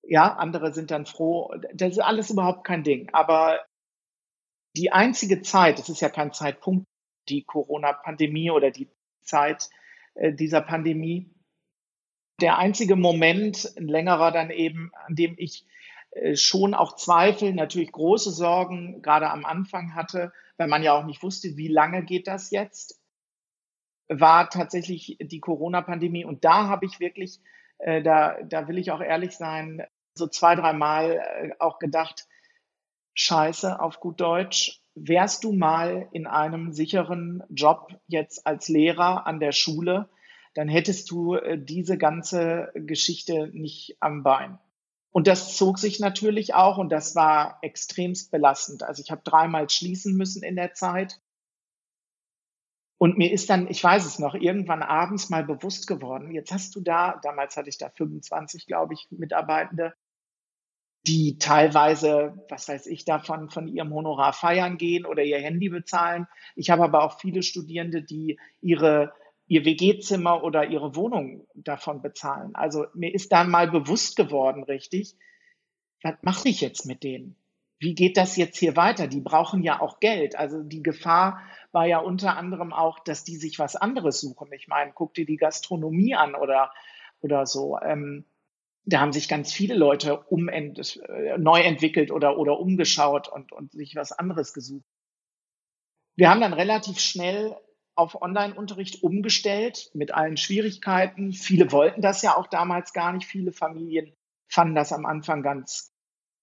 Ja, 0.03 0.35
andere 0.35 0.75
sind 0.75 0.91
dann 0.91 1.07
froh. 1.07 1.55
Das 1.73 1.93
ist 1.93 2.01
alles 2.01 2.31
überhaupt 2.31 2.65
kein 2.65 2.83
Ding. 2.83 3.11
Aber 3.13 3.61
die 4.77 4.91
einzige 4.91 5.43
Zeit, 5.43 5.79
es 5.79 5.89
ist 5.89 6.01
ja 6.01 6.09
kein 6.09 6.33
Zeitpunkt, 6.33 6.87
die 7.29 7.45
Corona-Pandemie 7.45 8.51
oder 8.51 8.73
die 8.73 8.89
Zeit, 9.23 9.71
äh, 10.15 10.33
dieser 10.33 10.61
Pandemie. 10.61 11.31
Der 12.41 12.59
einzige 12.59 12.97
Moment, 12.97 13.73
ein 13.77 13.87
längerer 13.87 14.33
dann 14.33 14.51
eben, 14.51 14.91
an 15.07 15.15
dem 15.15 15.37
ich 15.39 15.65
äh, 16.11 16.35
schon 16.35 16.75
auch 16.75 16.97
Zweifel, 16.97 17.55
natürlich 17.55 17.93
große 17.93 18.33
Sorgen 18.33 19.01
gerade 19.01 19.31
am 19.31 19.45
Anfang 19.45 19.95
hatte, 19.95 20.33
weil 20.57 20.67
man 20.67 20.83
ja 20.83 20.99
auch 20.99 21.05
nicht 21.05 21.23
wusste, 21.23 21.57
wie 21.57 21.69
lange 21.69 22.05
geht 22.05 22.27
das 22.27 22.51
jetzt, 22.51 23.02
war 24.21 24.51
tatsächlich 24.51 25.17
die 25.21 25.41
Corona-Pandemie. 25.41 26.25
Und 26.25 26.45
da 26.45 26.69
habe 26.69 26.87
ich 26.87 27.01
wirklich, 27.01 27.41
äh, 27.79 28.03
da, 28.03 28.37
da 28.43 28.69
will 28.69 28.79
ich 28.79 28.91
auch 28.91 29.01
ehrlich 29.01 29.37
sein, 29.37 29.83
so 30.15 30.27
zwei, 30.27 30.55
dreimal 30.55 31.55
auch 31.59 31.79
gedacht, 31.79 32.27
scheiße 33.15 33.81
auf 33.81 34.01
gut 34.01 34.21
Deutsch, 34.21 34.81
wärst 34.95 35.45
du 35.45 35.53
mal 35.53 36.09
in 36.13 36.27
einem 36.27 36.73
sicheren 36.73 37.43
Job 37.49 37.89
jetzt 38.07 38.47
als 38.47 38.69
Lehrer 38.69 39.27
an 39.27 39.41
der 39.41 39.53
Schule, 39.53 40.09
dann 40.55 40.69
hättest 40.69 41.11
du 41.11 41.35
äh, 41.35 41.59
diese 41.59 41.97
ganze 41.97 42.71
Geschichte 42.75 43.51
nicht 43.53 43.97
am 44.01 44.23
Bein. 44.23 44.59
Und 45.11 45.27
das 45.27 45.57
zog 45.57 45.79
sich 45.79 46.01
natürlich 46.01 46.55
auch 46.55 46.79
und 46.79 46.91
das 46.91 47.15
war 47.15 47.59
extremst 47.63 48.31
belastend. 48.31 48.83
Also 48.83 49.03
ich 49.03 49.11
habe 49.11 49.23
dreimal 49.25 49.69
schließen 49.69 50.17
müssen 50.17 50.43
in 50.43 50.57
der 50.57 50.73
Zeit. 50.73 51.21
Und 53.03 53.19
mir 53.19 53.33
ist 53.33 53.51
dann, 53.51 53.67
ich 53.69 53.83
weiß 53.83 54.07
es 54.07 54.21
noch, 54.21 54.37
irgendwann 54.37 54.81
abends 54.81 55.29
mal 55.29 55.43
bewusst 55.43 55.89
geworden, 55.89 56.31
jetzt 56.31 56.53
hast 56.53 56.77
du 56.77 56.81
da, 56.81 57.19
damals 57.25 57.57
hatte 57.57 57.69
ich 57.69 57.77
da 57.77 57.91
25, 57.91 58.65
glaube 58.69 58.95
ich, 58.95 59.09
Mitarbeitende, 59.11 59.93
die 61.09 61.37
teilweise, 61.37 62.41
was 62.49 62.69
weiß 62.69 62.87
ich, 62.87 63.05
davon 63.05 63.51
von 63.51 63.67
ihrem 63.67 63.93
Honorar 63.93 64.33
feiern 64.33 64.79
gehen 64.79 65.05
oder 65.05 65.25
ihr 65.25 65.41
Handy 65.41 65.69
bezahlen. 65.69 66.29
Ich 66.55 66.71
habe 66.71 66.85
aber 66.85 67.03
auch 67.03 67.19
viele 67.19 67.43
Studierende, 67.43 68.05
die 68.05 68.39
ihre 68.61 69.13
ihr 69.49 69.65
WG-Zimmer 69.65 70.45
oder 70.45 70.69
ihre 70.69 70.95
Wohnung 70.95 71.45
davon 71.57 72.03
bezahlen. 72.03 72.55
Also 72.55 72.87
mir 72.95 73.13
ist 73.13 73.33
dann 73.33 73.51
mal 73.51 73.69
bewusst 73.69 74.15
geworden, 74.15 74.63
richtig, 74.63 75.17
was 76.05 76.15
mache 76.23 76.51
ich 76.51 76.61
jetzt 76.61 76.87
mit 76.87 77.03
denen? 77.03 77.42
Wie 77.83 77.97
geht 77.97 78.17
das 78.17 78.37
jetzt 78.37 78.59
hier 78.59 78.77
weiter? 78.77 79.09
Die 79.09 79.21
brauchen 79.21 79.65
ja 79.65 79.81
auch 79.81 79.99
Geld. 79.99 80.37
Also 80.37 80.63
die 80.63 80.85
Gefahr 80.85 81.43
war 81.73 81.85
ja 81.85 81.99
unter 81.99 82.37
anderem 82.37 82.73
auch, 82.73 83.01
dass 83.01 83.25
die 83.25 83.35
sich 83.35 83.59
was 83.59 83.75
anderes 83.75 84.21
suchen. 84.21 84.53
Ich 84.53 84.69
meine, 84.69 84.93
guck 84.95 85.15
dir 85.15 85.27
die 85.27 85.37
Gastronomie 85.37 86.15
an 86.15 86.37
oder, 86.37 86.73
oder 87.23 87.45
so. 87.45 87.77
Ähm, 87.81 88.25
da 88.85 89.01
haben 89.01 89.13
sich 89.13 89.29
ganz 89.29 89.53
viele 89.53 89.75
Leute 89.75 90.21
umend, 90.29 91.01
äh, 91.09 91.37
neu 91.39 91.61
entwickelt 91.61 92.13
oder, 92.13 92.39
oder 92.39 92.61
umgeschaut 92.61 93.27
und, 93.27 93.51
und 93.51 93.73
sich 93.73 93.97
was 93.97 94.13
anderes 94.13 94.53
gesucht. 94.53 94.87
Wir 96.15 96.31
haben 96.31 96.41
dann 96.41 96.53
relativ 96.53 97.01
schnell 97.01 97.57
auf 97.97 98.23
Online-Unterricht 98.23 99.03
umgestellt 99.03 99.91
mit 99.93 100.15
allen 100.15 100.37
Schwierigkeiten. 100.37 101.33
Viele 101.33 101.73
wollten 101.73 102.01
das 102.01 102.23
ja 102.23 102.37
auch 102.37 102.47
damals 102.47 102.93
gar 102.93 103.13
nicht. 103.13 103.27
Viele 103.27 103.51
Familien 103.51 104.15
fanden 104.47 104.77
das 104.77 104.93
am 104.93 105.05
Anfang 105.05 105.43
ganz 105.43 105.92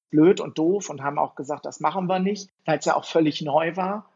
blöd 0.10 0.39
und 0.39 0.58
doof 0.58 0.89
und 0.89 1.02
haben 1.04 1.19
auch 1.19 1.36
gesagt, 1.36 1.65
das 1.65 1.80
machen 1.80 2.08
wir 2.08 2.19
nicht, 2.19 2.50
weil 2.65 2.80
es 2.80 2.86
ja 2.86 2.95
auch 2.95 3.06
völlig 3.06 3.41
neu 3.41 3.76
war. 3.76 4.10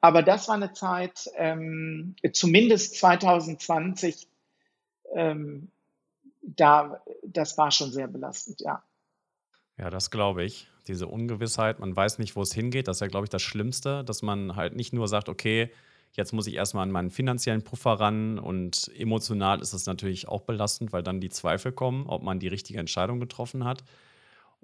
Aber 0.00 0.22
das 0.22 0.48
war 0.48 0.56
eine 0.56 0.72
Zeit, 0.72 1.30
ähm, 1.36 2.14
zumindest 2.32 2.96
2020, 2.96 4.28
ähm, 5.14 5.70
da, 6.42 7.02
das 7.22 7.56
war 7.56 7.70
schon 7.70 7.90
sehr 7.90 8.06
belastend, 8.06 8.60
ja. 8.60 8.82
Ja, 9.78 9.90
das 9.90 10.10
glaube 10.10 10.44
ich. 10.44 10.68
Diese 10.86 11.08
Ungewissheit, 11.08 11.80
man 11.80 11.96
weiß 11.96 12.18
nicht, 12.18 12.36
wo 12.36 12.42
es 12.42 12.52
hingeht, 12.52 12.88
das 12.88 12.98
ist 12.98 13.00
ja, 13.00 13.06
glaube 13.06 13.24
ich, 13.24 13.30
das 13.30 13.40
Schlimmste, 13.40 14.04
dass 14.04 14.20
man 14.20 14.54
halt 14.54 14.76
nicht 14.76 14.92
nur 14.92 15.08
sagt, 15.08 15.30
okay, 15.30 15.70
jetzt 16.12 16.32
muss 16.32 16.46
ich 16.46 16.54
erstmal 16.54 16.82
an 16.84 16.92
meinen 16.92 17.10
finanziellen 17.10 17.62
Puffer 17.62 17.92
ran 17.92 18.38
und 18.38 18.90
emotional 18.96 19.60
ist 19.60 19.72
es 19.72 19.86
natürlich 19.86 20.28
auch 20.28 20.42
belastend, 20.42 20.92
weil 20.92 21.02
dann 21.02 21.20
die 21.20 21.30
Zweifel 21.30 21.72
kommen, 21.72 22.06
ob 22.06 22.22
man 22.22 22.38
die 22.38 22.48
richtige 22.48 22.78
Entscheidung 22.78 23.20
getroffen 23.20 23.64
hat. 23.64 23.84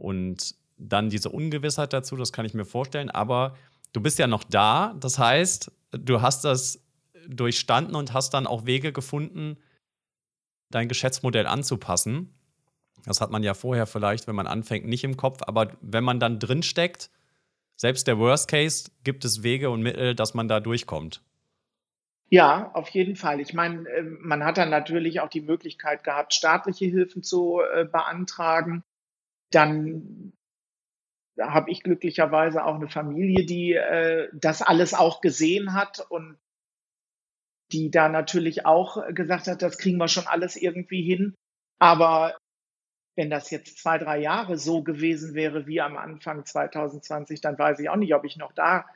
Und 0.01 0.55
dann 0.79 1.11
diese 1.11 1.29
Ungewissheit 1.29 1.93
dazu, 1.93 2.17
das 2.17 2.33
kann 2.33 2.47
ich 2.47 2.55
mir 2.55 2.65
vorstellen, 2.65 3.11
aber 3.11 3.57
du 3.93 4.01
bist 4.01 4.19
ja 4.19 4.27
noch 4.27 4.45
da, 4.45 4.95
das 4.99 5.19
heißt, 5.19 5.71
du 5.93 6.23
hast 6.23 6.45
das 6.45 6.83
durchstanden 7.29 7.95
und 7.95 8.15
hast 8.15 8.33
dann 8.33 8.47
auch 8.47 8.65
Wege 8.65 8.93
gefunden, 8.93 9.59
dein 10.71 10.89
Geschäftsmodell 10.89 11.47
anzupassen. 11.47 12.35
Das 13.05 13.21
hat 13.21 13.31
man 13.31 13.43
ja 13.43 13.55
vorher 13.55 13.87
vielleicht, 13.87 14.27
wenn 14.27 14.35
man 14.35 14.47
anfängt, 14.47 14.87
nicht 14.87 15.05
im 15.05 15.17
Kopf, 15.17 15.41
aber 15.47 15.73
wenn 15.83 16.05
man 16.05 16.19
dann 16.19 16.39
drin 16.39 16.63
steckt, 16.63 17.11
selbst 17.77 18.07
der 18.07 18.19
Worst 18.19 18.49
Case, 18.49 18.91
gibt 19.05 19.25
es 19.25 19.43
Wege 19.43 19.71
und 19.71 19.83
Mittel, 19.83 20.15
dass 20.15 20.35
man 20.35 20.49
da 20.49 20.61
durchkommt. 20.61 21.23
Ja, 22.29 22.71
auf 22.75 22.89
jeden 22.91 23.17
Fall. 23.17 23.41
Ich 23.41 23.55
meine, 23.55 23.89
ähm, 23.89 24.19
man 24.21 24.45
hat 24.45 24.57
dann 24.57 24.71
natürlich 24.71 25.21
auch 25.21 25.29
die 25.29 25.41
Möglichkeit 25.41 26.05
gehabt, 26.05 26.33
staatliche 26.33 26.85
Hilfen 26.85 27.25
zu 27.25 27.61
äh, 27.75 27.85
beantragen. 27.85 28.85
Dann 29.51 30.33
habe 31.41 31.71
ich 31.71 31.83
glücklicherweise 31.83 32.65
auch 32.65 32.75
eine 32.75 32.89
Familie, 32.89 33.47
die 33.47 33.73
äh, 33.73 34.29
das 34.33 34.63
alles 34.63 34.95
auch 34.95 35.21
gesehen 35.21 35.73
hat 35.73 36.07
und 36.11 36.39
die 37.73 37.91
da 37.91 38.09
natürlich 38.09 38.67
auch 38.67 39.03
gesagt 39.15 39.47
hat, 39.47 39.63
das 39.63 39.79
kriegen 39.79 39.99
wir 39.99 40.09
schon 40.09 40.27
alles 40.27 40.57
irgendwie 40.57 41.03
hin. 41.03 41.35
Aber 41.79 42.37
wenn 43.17 43.31
das 43.31 43.51
jetzt 43.51 43.79
zwei, 43.79 43.99
drei 43.99 44.19
Jahre 44.19 44.57
so 44.57 44.83
gewesen 44.83 45.35
wäre 45.35 45.67
wie 45.67 45.81
am 45.81 45.97
Anfang 45.97 46.45
2020, 46.45 47.41
dann 47.41 47.59
weiß 47.59 47.79
ich 47.81 47.89
auch 47.89 47.97
nicht, 47.97 48.15
ob 48.15 48.25
ich 48.25 48.37
noch 48.37 48.53
da 48.53 48.87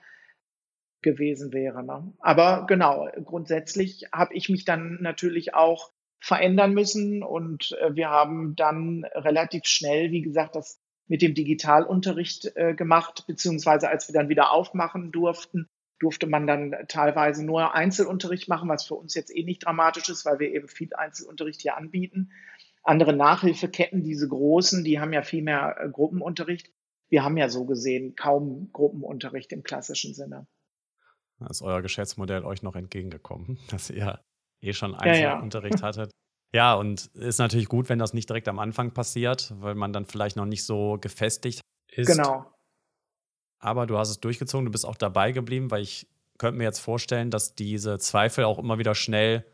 gewesen 1.02 1.52
wäre. 1.52 1.84
Ne? 1.84 2.12
Aber 2.18 2.66
genau, 2.66 3.08
grundsätzlich 3.24 4.08
habe 4.12 4.34
ich 4.34 4.48
mich 4.48 4.64
dann 4.64 4.98
natürlich 5.00 5.54
auch 5.54 5.92
verändern 6.20 6.72
müssen 6.72 7.22
und 7.22 7.76
äh, 7.80 7.94
wir 7.94 8.08
haben 8.08 8.56
dann 8.56 9.04
relativ 9.14 9.64
schnell, 9.64 10.10
wie 10.10 10.22
gesagt, 10.22 10.54
das 10.56 10.80
mit 11.06 11.22
dem 11.22 11.34
Digitalunterricht 11.34 12.52
äh, 12.56 12.74
gemacht, 12.74 13.24
beziehungsweise 13.26 13.88
als 13.88 14.08
wir 14.08 14.14
dann 14.14 14.28
wieder 14.28 14.50
aufmachen 14.50 15.12
durften, 15.12 15.68
durfte 15.98 16.26
man 16.26 16.46
dann 16.46 16.74
teilweise 16.88 17.44
nur 17.44 17.74
Einzelunterricht 17.74 18.48
machen, 18.48 18.68
was 18.68 18.86
für 18.86 18.94
uns 18.94 19.14
jetzt 19.14 19.34
eh 19.34 19.44
nicht 19.44 19.64
dramatisch 19.64 20.08
ist, 20.08 20.24
weil 20.24 20.38
wir 20.38 20.52
eben 20.52 20.68
viel 20.68 20.92
Einzelunterricht 20.94 21.60
hier 21.60 21.76
anbieten. 21.76 22.30
Andere 22.82 23.14
Nachhilfeketten, 23.14 24.02
diese 24.02 24.28
großen, 24.28 24.84
die 24.84 25.00
haben 25.00 25.12
ja 25.12 25.22
viel 25.22 25.42
mehr 25.42 25.76
äh, 25.78 25.88
Gruppenunterricht. 25.88 26.70
Wir 27.08 27.22
haben 27.24 27.36
ja 27.36 27.48
so 27.48 27.64
gesehen 27.64 28.16
kaum 28.16 28.70
Gruppenunterricht 28.72 29.52
im 29.52 29.62
klassischen 29.62 30.14
Sinne. 30.14 30.46
Da 31.38 31.46
ist 31.46 31.62
euer 31.62 31.82
Geschäftsmodell 31.82 32.44
euch 32.44 32.62
noch 32.62 32.76
entgegengekommen, 32.76 33.58
dass 33.70 33.90
ihr 33.90 34.20
eh 34.64 34.72
schon 34.72 34.94
Einzelunterricht 34.94 35.80
ja, 35.80 35.80
ja. 35.80 35.86
hattet. 35.86 36.10
Ja, 36.54 36.74
und 36.74 37.06
ist 37.14 37.38
natürlich 37.38 37.68
gut, 37.68 37.88
wenn 37.88 37.98
das 37.98 38.14
nicht 38.14 38.28
direkt 38.28 38.46
am 38.48 38.60
Anfang 38.60 38.92
passiert, 38.92 39.52
weil 39.58 39.74
man 39.74 39.92
dann 39.92 40.06
vielleicht 40.06 40.36
noch 40.36 40.46
nicht 40.46 40.64
so 40.64 40.98
gefestigt 41.00 41.60
ist. 41.90 42.06
Genau. 42.06 42.46
Aber 43.58 43.86
du 43.86 43.98
hast 43.98 44.10
es 44.10 44.20
durchgezogen, 44.20 44.66
du 44.66 44.70
bist 44.70 44.86
auch 44.86 44.96
dabei 44.96 45.32
geblieben, 45.32 45.70
weil 45.70 45.82
ich 45.82 46.06
könnte 46.38 46.58
mir 46.58 46.64
jetzt 46.64 46.78
vorstellen, 46.78 47.30
dass 47.30 47.54
diese 47.54 47.98
Zweifel 47.98 48.44
auch 48.44 48.58
immer 48.58 48.78
wieder 48.78 48.94
schnell 48.94 49.44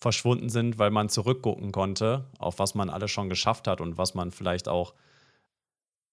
verschwunden 0.00 0.48
sind, 0.48 0.78
weil 0.78 0.90
man 0.90 1.08
zurückgucken 1.08 1.72
konnte, 1.72 2.26
auf 2.38 2.58
was 2.58 2.74
man 2.74 2.90
alles 2.90 3.10
schon 3.10 3.28
geschafft 3.28 3.68
hat 3.68 3.80
und 3.80 3.98
was 3.98 4.14
man 4.14 4.30
vielleicht 4.30 4.68
auch 4.68 4.94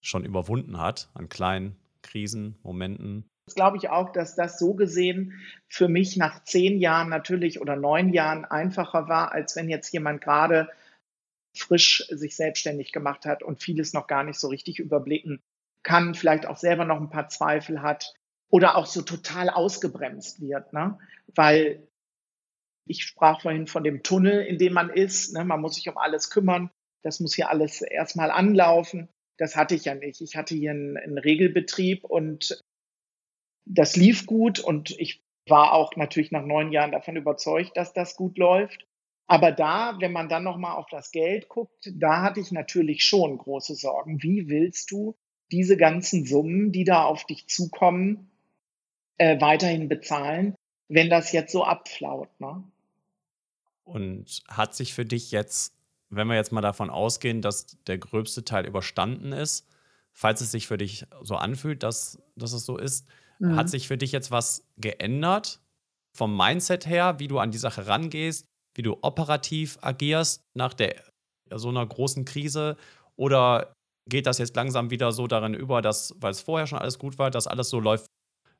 schon 0.01 0.25
überwunden 0.25 0.79
hat 0.79 1.09
an 1.13 1.29
kleinen 1.29 1.75
Krisen, 2.01 2.57
Momenten. 2.61 3.27
Das 3.45 3.55
glaube 3.55 3.77
ich 3.77 3.89
auch, 3.89 4.11
dass 4.11 4.35
das 4.35 4.57
so 4.57 4.73
gesehen 4.73 5.33
für 5.67 5.87
mich 5.87 6.17
nach 6.17 6.43
zehn 6.43 6.79
Jahren 6.79 7.09
natürlich 7.09 7.61
oder 7.61 7.75
neun 7.75 8.11
Jahren 8.11 8.43
einfacher 8.43 9.07
war, 9.07 9.33
als 9.33 9.55
wenn 9.55 9.69
jetzt 9.69 9.91
jemand 9.93 10.21
gerade 10.21 10.69
frisch 11.55 12.05
sich 12.09 12.35
selbstständig 12.35 12.91
gemacht 12.91 13.25
hat 13.25 13.43
und 13.43 13.61
vieles 13.61 13.93
noch 13.93 14.07
gar 14.07 14.23
nicht 14.23 14.39
so 14.39 14.47
richtig 14.47 14.79
überblicken 14.79 15.41
kann, 15.83 16.15
vielleicht 16.15 16.47
auch 16.47 16.57
selber 16.57 16.85
noch 16.85 16.99
ein 16.99 17.09
paar 17.09 17.29
Zweifel 17.29 17.81
hat 17.81 18.13
oder 18.49 18.75
auch 18.75 18.87
so 18.87 19.03
total 19.03 19.49
ausgebremst 19.49 20.41
wird, 20.41 20.73
ne? 20.73 20.97
weil 21.35 21.87
ich 22.87 23.03
sprach 23.03 23.41
vorhin 23.41 23.67
von 23.67 23.83
dem 23.83 24.03
Tunnel, 24.03 24.45
in 24.45 24.57
dem 24.57 24.73
man 24.73 24.89
ist. 24.89 25.33
Ne? 25.33 25.43
Man 25.43 25.61
muss 25.61 25.75
sich 25.75 25.89
um 25.89 25.97
alles 25.97 26.29
kümmern. 26.29 26.69
Das 27.03 27.19
muss 27.19 27.35
hier 27.35 27.49
alles 27.49 27.81
erstmal 27.81 28.31
anlaufen. 28.31 29.09
Das 29.37 29.55
hatte 29.55 29.75
ich 29.75 29.85
ja 29.85 29.95
nicht. 29.95 30.21
Ich 30.21 30.35
hatte 30.35 30.55
hier 30.55 30.71
einen, 30.71 30.97
einen 30.97 31.17
Regelbetrieb 31.17 32.03
und 32.03 32.63
das 33.65 33.95
lief 33.95 34.25
gut 34.25 34.59
und 34.59 34.91
ich 34.99 35.23
war 35.47 35.73
auch 35.73 35.95
natürlich 35.95 36.31
nach 36.31 36.45
neun 36.45 36.71
Jahren 36.71 36.91
davon 36.91 37.15
überzeugt, 37.15 37.75
dass 37.77 37.93
das 37.93 38.15
gut 38.15 38.37
läuft. 38.37 38.85
Aber 39.27 39.51
da, 39.51 39.97
wenn 39.99 40.11
man 40.11 40.29
dann 40.29 40.43
nochmal 40.43 40.75
auf 40.75 40.87
das 40.89 41.11
Geld 41.11 41.49
guckt, 41.49 41.91
da 41.93 42.21
hatte 42.21 42.39
ich 42.39 42.51
natürlich 42.51 43.03
schon 43.03 43.37
große 43.37 43.75
Sorgen. 43.75 44.21
Wie 44.21 44.49
willst 44.49 44.91
du 44.91 45.15
diese 45.51 45.77
ganzen 45.77 46.25
Summen, 46.25 46.71
die 46.71 46.83
da 46.83 47.03
auf 47.03 47.25
dich 47.25 47.47
zukommen, 47.47 48.31
äh, 49.17 49.39
weiterhin 49.41 49.89
bezahlen, 49.89 50.55
wenn 50.87 51.09
das 51.09 51.31
jetzt 51.31 51.51
so 51.51 51.63
abflaut? 51.63 52.29
Ne? 52.39 52.63
Und 53.83 54.43
hat 54.47 54.75
sich 54.75 54.93
für 54.93 55.05
dich 55.05 55.31
jetzt, 55.31 55.73
wenn 56.09 56.27
wir 56.27 56.35
jetzt 56.35 56.51
mal 56.51 56.61
davon 56.61 56.91
ausgehen, 56.91 57.41
dass 57.41 57.77
der 57.85 57.97
gröbste 57.97 58.45
Teil 58.45 58.67
überstanden 58.67 59.31
ist, 59.31 59.67
falls 60.11 60.41
es 60.41 60.51
sich 60.51 60.67
für 60.67 60.77
dich 60.77 61.05
so 61.21 61.35
anfühlt, 61.35 61.81
dass, 61.81 62.21
dass 62.35 62.53
es 62.53 62.65
so 62.65 62.77
ist, 62.77 63.07
mhm. 63.39 63.55
hat 63.55 63.69
sich 63.69 63.87
für 63.87 63.97
dich 63.97 64.11
jetzt 64.11 64.31
was 64.31 64.67
geändert 64.77 65.59
vom 66.15 66.35
Mindset 66.35 66.85
her, 66.85 67.19
wie 67.19 67.27
du 67.27 67.39
an 67.39 67.51
die 67.51 67.57
Sache 67.57 67.87
rangehst, 67.87 68.45
wie 68.75 68.81
du 68.81 68.97
operativ 69.01 69.77
agierst 69.81 70.41
nach 70.53 70.73
der 70.73 70.95
so 71.53 71.69
einer 71.69 71.85
großen 71.85 72.25
Krise? 72.25 72.77
Oder 73.15 73.73
geht 74.09 74.25
das 74.25 74.37
jetzt 74.37 74.55
langsam 74.55 74.89
wieder 74.89 75.11
so 75.11 75.27
darin 75.27 75.53
über, 75.53 75.81
dass, 75.81 76.15
weil 76.19 76.31
es 76.31 76.41
vorher 76.41 76.67
schon 76.67 76.79
alles 76.79 76.99
gut 76.99 77.17
war, 77.17 77.31
dass 77.31 77.47
alles 77.47 77.69
so 77.69 77.79
läuft 77.79 78.07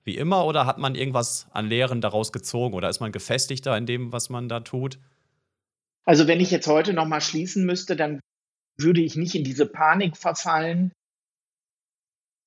wie 0.04 0.18
immer? 0.18 0.46
Oder 0.46 0.66
hat 0.66 0.78
man 0.78 0.96
irgendwas 0.96 1.48
an 1.52 1.68
Lehren 1.68 2.02
daraus 2.02 2.32
gezogen? 2.32 2.76
Oder 2.76 2.90
ist 2.90 3.00
man 3.00 3.12
gefestigter 3.12 3.78
in 3.78 3.86
dem, 3.86 4.12
was 4.12 4.30
man 4.30 4.50
da 4.50 4.60
tut? 4.60 5.00
Also 6.06 6.28
wenn 6.28 6.40
ich 6.40 6.52
jetzt 6.52 6.68
heute 6.68 6.94
nochmal 6.94 7.22
schließen 7.22 7.66
müsste, 7.66 7.96
dann 7.96 8.20
würde 8.78 9.02
ich 9.02 9.16
nicht 9.16 9.36
in 9.36 9.44
diese 9.44 9.66
Panik 9.66 10.18
verfallen, 10.18 10.92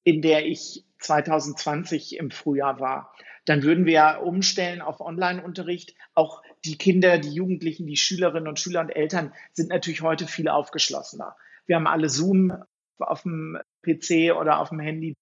in 0.04 0.22
der 0.22 0.46
ich 0.46 0.84
2020 0.98 2.16
im 2.16 2.30
Frühjahr 2.30 2.80
war. 2.80 3.14
Dann 3.44 3.62
würden 3.62 3.86
wir 3.86 4.20
umstellen 4.22 4.82
auf 4.82 5.00
Online-Unterricht. 5.00 5.94
Auch 6.14 6.42
die 6.64 6.76
Kinder, 6.76 7.18
die 7.18 7.32
Jugendlichen, 7.32 7.86
die 7.86 7.96
Schülerinnen 7.96 8.48
und 8.48 8.60
Schüler 8.60 8.80
und 8.80 8.90
Eltern 8.90 9.32
sind 9.52 9.70
natürlich 9.70 10.02
heute 10.02 10.26
viel 10.26 10.48
aufgeschlossener. 10.48 11.36
Wir 11.66 11.76
haben 11.76 11.86
alle 11.86 12.08
Zoom 12.08 12.52
auf 12.98 13.22
dem 13.22 13.58
PC 13.82 14.36
oder 14.36 14.58
auf 14.60 14.70
dem 14.70 14.80
Handy. 14.80 15.14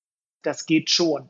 Das 0.43 0.67
geht 0.67 0.91
schon. 0.91 1.29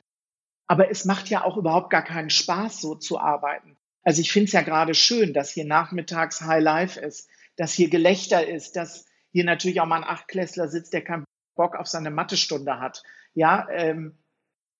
Aber 0.66 0.90
es 0.90 1.04
macht 1.04 1.28
ja 1.28 1.44
auch 1.44 1.56
überhaupt 1.56 1.90
gar 1.90 2.02
keinen 2.02 2.30
Spaß, 2.30 2.80
so 2.80 2.94
zu 2.94 3.18
arbeiten. 3.18 3.76
Also 4.02 4.20
ich 4.20 4.32
finde 4.32 4.46
es 4.46 4.52
ja 4.52 4.62
gerade 4.62 4.94
schön, 4.94 5.32
dass 5.32 5.50
hier 5.50 5.64
nachmittags 5.64 6.40
High 6.40 6.62
Life 6.62 7.00
ist, 7.00 7.28
dass 7.56 7.72
hier 7.72 7.90
Gelächter 7.90 8.46
ist, 8.46 8.76
dass 8.76 9.06
hier 9.32 9.44
natürlich 9.44 9.80
auch 9.80 9.86
mal 9.86 9.96
ein 9.96 10.08
Achtklässler 10.08 10.68
sitzt, 10.68 10.92
der 10.92 11.02
keinen 11.02 11.24
Bock 11.56 11.74
auf 11.74 11.86
seine 11.86 12.10
Mathestunde 12.10 12.78
hat. 12.78 13.02
Ja, 13.34 13.68
ähm, 13.70 14.16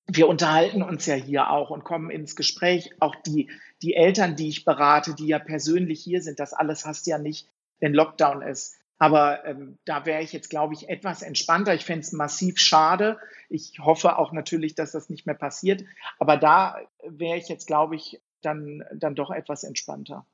wir 0.09 0.29
unterhalten 0.29 0.83
uns 0.83 1.07
ja 1.07 1.15
hier 1.15 1.51
auch 1.51 1.71
und 1.71 1.85
kommen 1.85 2.11
ins 2.11 2.37
Gespräch. 2.37 2.91
Auch 3.01 3.17
die, 3.17 3.51
die 3.83 3.95
Eltern, 3.95 4.37
die 4.37 4.49
ich 4.49 4.65
berate, 4.65 5.15
die 5.15 5.27
ja 5.27 5.39
persönlich 5.39 6.03
hier 6.03 6.23
sind, 6.23 6.39
das 6.39 6.53
alles 6.53 6.87
hast 6.87 7.07
du 7.07 7.11
ja 7.11 7.19
nicht, 7.19 7.49
wenn 7.81 7.93
Lockdown 7.93 8.43
ist. 8.43 8.77
Aber 8.99 9.45
ähm, 9.45 9.79
da 9.85 10.07
wäre 10.07 10.23
ich 10.23 10.33
jetzt, 10.33 10.49
glaube 10.49 10.75
ich, 10.75 10.89
etwas 10.89 11.23
entspannter. 11.23 11.75
Ich 11.75 11.85
fände 11.85 12.01
es 12.01 12.13
massiv 12.13 12.59
schade. 12.59 13.19
Ich 13.51 13.79
hoffe 13.79 14.17
auch 14.17 14.33
natürlich, 14.33 14.75
dass 14.75 14.93
das 14.93 15.11
nicht 15.11 15.27
mehr 15.27 15.35
passiert. 15.35 15.85
Aber 16.19 16.37
da 16.37 16.81
wäre 17.07 17.37
ich 17.37 17.49
jetzt, 17.49 17.67
glaube 17.67 17.97
ich, 17.97 18.23
dann, 18.41 18.85
dann 18.95 19.15
doch 19.15 19.31
etwas 19.31 19.65
entspannter. 19.65 20.25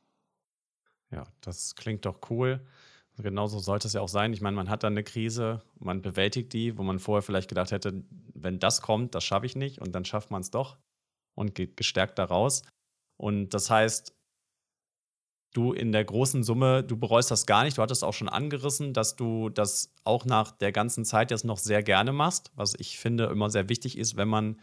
Ja, 1.11 1.25
das 1.41 1.75
klingt 1.75 2.07
doch 2.07 2.31
cool. 2.31 2.61
Genauso 3.23 3.59
sollte 3.59 3.87
es 3.87 3.95
ja 3.95 4.01
auch 4.01 4.09
sein. 4.09 4.33
Ich 4.33 4.41
meine, 4.41 4.57
man 4.57 4.69
hat 4.69 4.83
dann 4.83 4.95
eine 4.95 5.05
Krise, 5.05 5.63
man 5.79 6.03
bewältigt 6.03 6.53
die, 6.53 6.77
wo 6.77 6.83
man 6.83 6.99
vorher 6.99 7.23
vielleicht 7.23 7.49
gedacht 7.49 7.73
hätte, 7.73 8.05
wenn 8.35 8.59
das 8.59 8.83
kommt, 8.83 9.15
das 9.15 9.25
schaffe 9.25 9.47
ich 9.47 9.57
nicht 9.57 9.81
und 9.81 9.93
dann 9.93 10.05
schafft 10.05 10.31
man 10.31 10.43
es 10.43 10.51
doch 10.51 10.77
und 11.35 11.55
geht 11.55 11.77
gestärkt 11.77 12.19
daraus. 12.19 12.63
Und 13.17 13.51
das 13.55 13.71
heißt, 13.71 14.15
du 15.53 15.73
in 15.73 15.93
der 15.93 16.05
großen 16.05 16.43
Summe, 16.43 16.83
du 16.83 16.97
bereust 16.97 17.31
das 17.31 17.47
gar 17.47 17.65
nicht. 17.65 17.79
Du 17.79 17.83
hattest 17.83 18.05
auch 18.05 18.15
schon 18.15 18.29
angerissen, 18.29 18.93
dass 18.93 19.17
du 19.17 19.49
das 19.51 19.95
auch 20.05 20.25
nach 20.25 20.51
der 20.51 20.73
ganzen 20.73 21.05
Zeit 21.05 21.31
jetzt 21.31 21.45
noch 21.45 21.59
sehr 21.59 21.83
gerne 21.83 22.13
machst, 22.13 22.51
was 22.55 22.75
ich 22.79 22.99
finde 22.99 23.25
immer 23.27 23.51
sehr 23.51 23.69
wichtig 23.69 23.99
ist, 23.99 24.17
wenn 24.17 24.29
man 24.29 24.59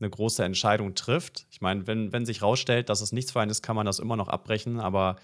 eine 0.00 0.10
große 0.10 0.42
Entscheidung 0.42 0.94
trifft. 0.94 1.46
Ich 1.50 1.60
meine, 1.60 1.86
wenn, 1.86 2.12
wenn 2.12 2.26
sich 2.26 2.42
rausstellt, 2.42 2.88
dass 2.88 3.00
es 3.00 3.12
nichts 3.12 3.32
für 3.32 3.40
einen 3.40 3.50
ist, 3.50 3.62
kann 3.62 3.76
man 3.76 3.86
das 3.86 3.98
immer 3.98 4.16
noch 4.16 4.28
abbrechen, 4.28 4.80
aber 4.80 5.16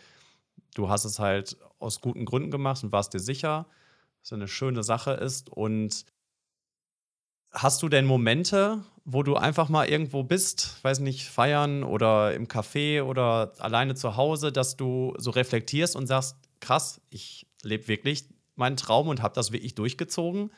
du 0.76 0.88
hast 0.88 1.04
es 1.04 1.18
halt 1.18 1.56
aus 1.78 2.00
guten 2.00 2.24
Gründen 2.24 2.50
gemacht 2.50 2.82
und 2.84 2.92
warst 2.92 3.14
dir 3.14 3.20
sicher, 3.20 3.66
dass 4.20 4.28
es 4.28 4.32
eine 4.32 4.48
schöne 4.48 4.82
Sache 4.82 5.12
ist. 5.12 5.48
Und 5.48 6.04
hast 7.50 7.82
du 7.82 7.88
denn 7.88 8.04
Momente, 8.04 8.84
wo 9.04 9.22
du 9.22 9.36
einfach 9.36 9.68
mal 9.68 9.88
irgendwo 9.88 10.22
bist, 10.22 10.82
weiß 10.84 11.00
nicht, 11.00 11.28
feiern 11.28 11.82
oder 11.82 12.34
im 12.34 12.46
Café 12.46 13.02
oder 13.02 13.52
alleine 13.58 13.94
zu 13.94 14.16
Hause, 14.16 14.52
dass 14.52 14.76
du 14.76 15.14
so 15.16 15.30
reflektierst 15.30 15.96
und 15.96 16.06
sagst, 16.06 16.36
krass, 16.60 17.00
ich 17.10 17.46
lebe 17.62 17.88
wirklich 17.88 18.28
meinen 18.54 18.76
Traum 18.76 19.08
und 19.08 19.22
habe 19.22 19.34
das 19.34 19.52
wirklich 19.52 19.74
durchgezogen? 19.74 20.50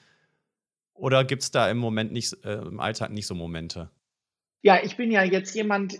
Oder 0.95 1.25
gibt 1.25 1.43
es 1.43 1.51
da 1.51 1.71
im 1.71 1.79
Moment 1.79 2.13
nicht, 2.13 2.45
äh, 2.45 2.59
im 2.59 2.81
Alltag 2.81 3.11
nicht 3.11 3.27
so 3.27 3.35
Momente? 3.35 3.91
Ja, 4.63 4.83
ich 4.83 4.97
bin 4.97 5.13
ja 5.13 5.23
jetzt 5.23 5.55
jemand, 5.55 5.99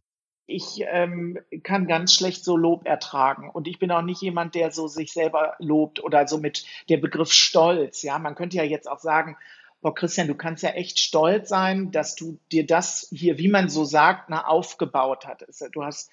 ich 0.49 0.83
ähm, 0.87 1.39
kann 1.63 1.87
ganz 1.87 2.15
schlecht 2.15 2.43
so 2.43 2.57
Lob 2.57 2.87
ertragen. 2.87 3.51
Und 3.51 3.69
ich 3.69 3.79
bin 3.79 3.93
auch 3.93 4.03
nicht 4.03 4.23
jemand, 4.23 4.55
der 4.55 4.71
so 4.71 4.89
sich 4.89 5.13
selber 5.13 5.55
lobt 5.59 6.03
oder 6.03 6.27
so 6.27 6.39
mit 6.39 6.65
der 6.89 6.97
Begriff 6.97 7.31
Stolz. 7.33 8.03
Ja, 8.03 8.19
man 8.19 8.35
könnte 8.35 8.57
ja 8.57 8.63
jetzt 8.63 8.91
auch 8.91 8.99
sagen, 8.99 9.37
boah, 9.83 9.95
Christian, 9.95 10.27
du 10.27 10.35
kannst 10.35 10.63
ja 10.63 10.71
echt 10.71 11.01
stolz 11.01 11.51
sein, 11.51 11.93
dass 11.93 12.15
du 12.15 12.41
dir 12.51 12.67
das 12.67 13.09
hier, 13.13 13.37
wie 13.37 13.49
man 13.49 13.69
so 13.69 13.85
sagt, 13.85 14.31
na, 14.31 14.47
aufgebaut 14.47 15.27
hattest. 15.27 15.69
Du 15.73 15.85
hast, 15.85 16.11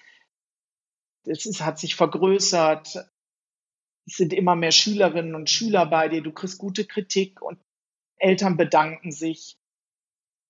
es 1.26 1.46
ist, 1.46 1.62
hat 1.62 1.80
sich 1.80 1.96
vergrößert. 1.96 3.08
Es 4.06 4.18
sind 4.18 4.34
immer 4.34 4.58
mehr 4.58 4.74
Schülerinnen 4.74 5.34
und 5.34 5.50
Schüler 5.50 5.86
bei 5.86 6.10
dir. 6.10 6.22
Du 6.22 6.34
kriegst 6.34 6.58
gute 6.58 6.84
Kritik 6.84 7.42
und 7.42 7.58
Eltern 8.18 8.58
bedanken 8.58 9.14
sich 9.14 9.58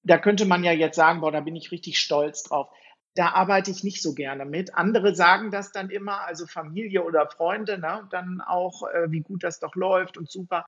da 0.06 0.20
könnte 0.20 0.46
man 0.46 0.64
ja 0.64 0.72
jetzt 0.72 0.96
sagen, 0.96 1.22
boah, 1.22 1.32
da 1.32 1.42
bin 1.42 1.56
ich 1.56 1.72
richtig 1.72 1.98
stolz 1.98 2.44
drauf. 2.44 2.70
Da 3.16 3.30
arbeite 3.30 3.72
ich 3.72 3.84
nicht 3.84 4.02
so 4.02 4.14
gerne 4.14 4.46
mit. 4.46 4.76
Andere 4.76 5.16
sagen 5.16 5.50
das 5.50 5.72
dann 5.72 5.90
immer, 5.90 6.26
also 6.28 6.46
Familie 6.46 7.04
oder 7.04 7.28
Freunde, 7.28 7.80
ne, 7.80 8.08
dann 8.12 8.42
auch, 8.42 8.84
äh, 8.84 9.10
wie 9.10 9.22
gut 9.22 9.44
das 9.44 9.60
doch 9.60 9.76
läuft 9.76 10.18
und 10.18 10.30
super. 10.30 10.66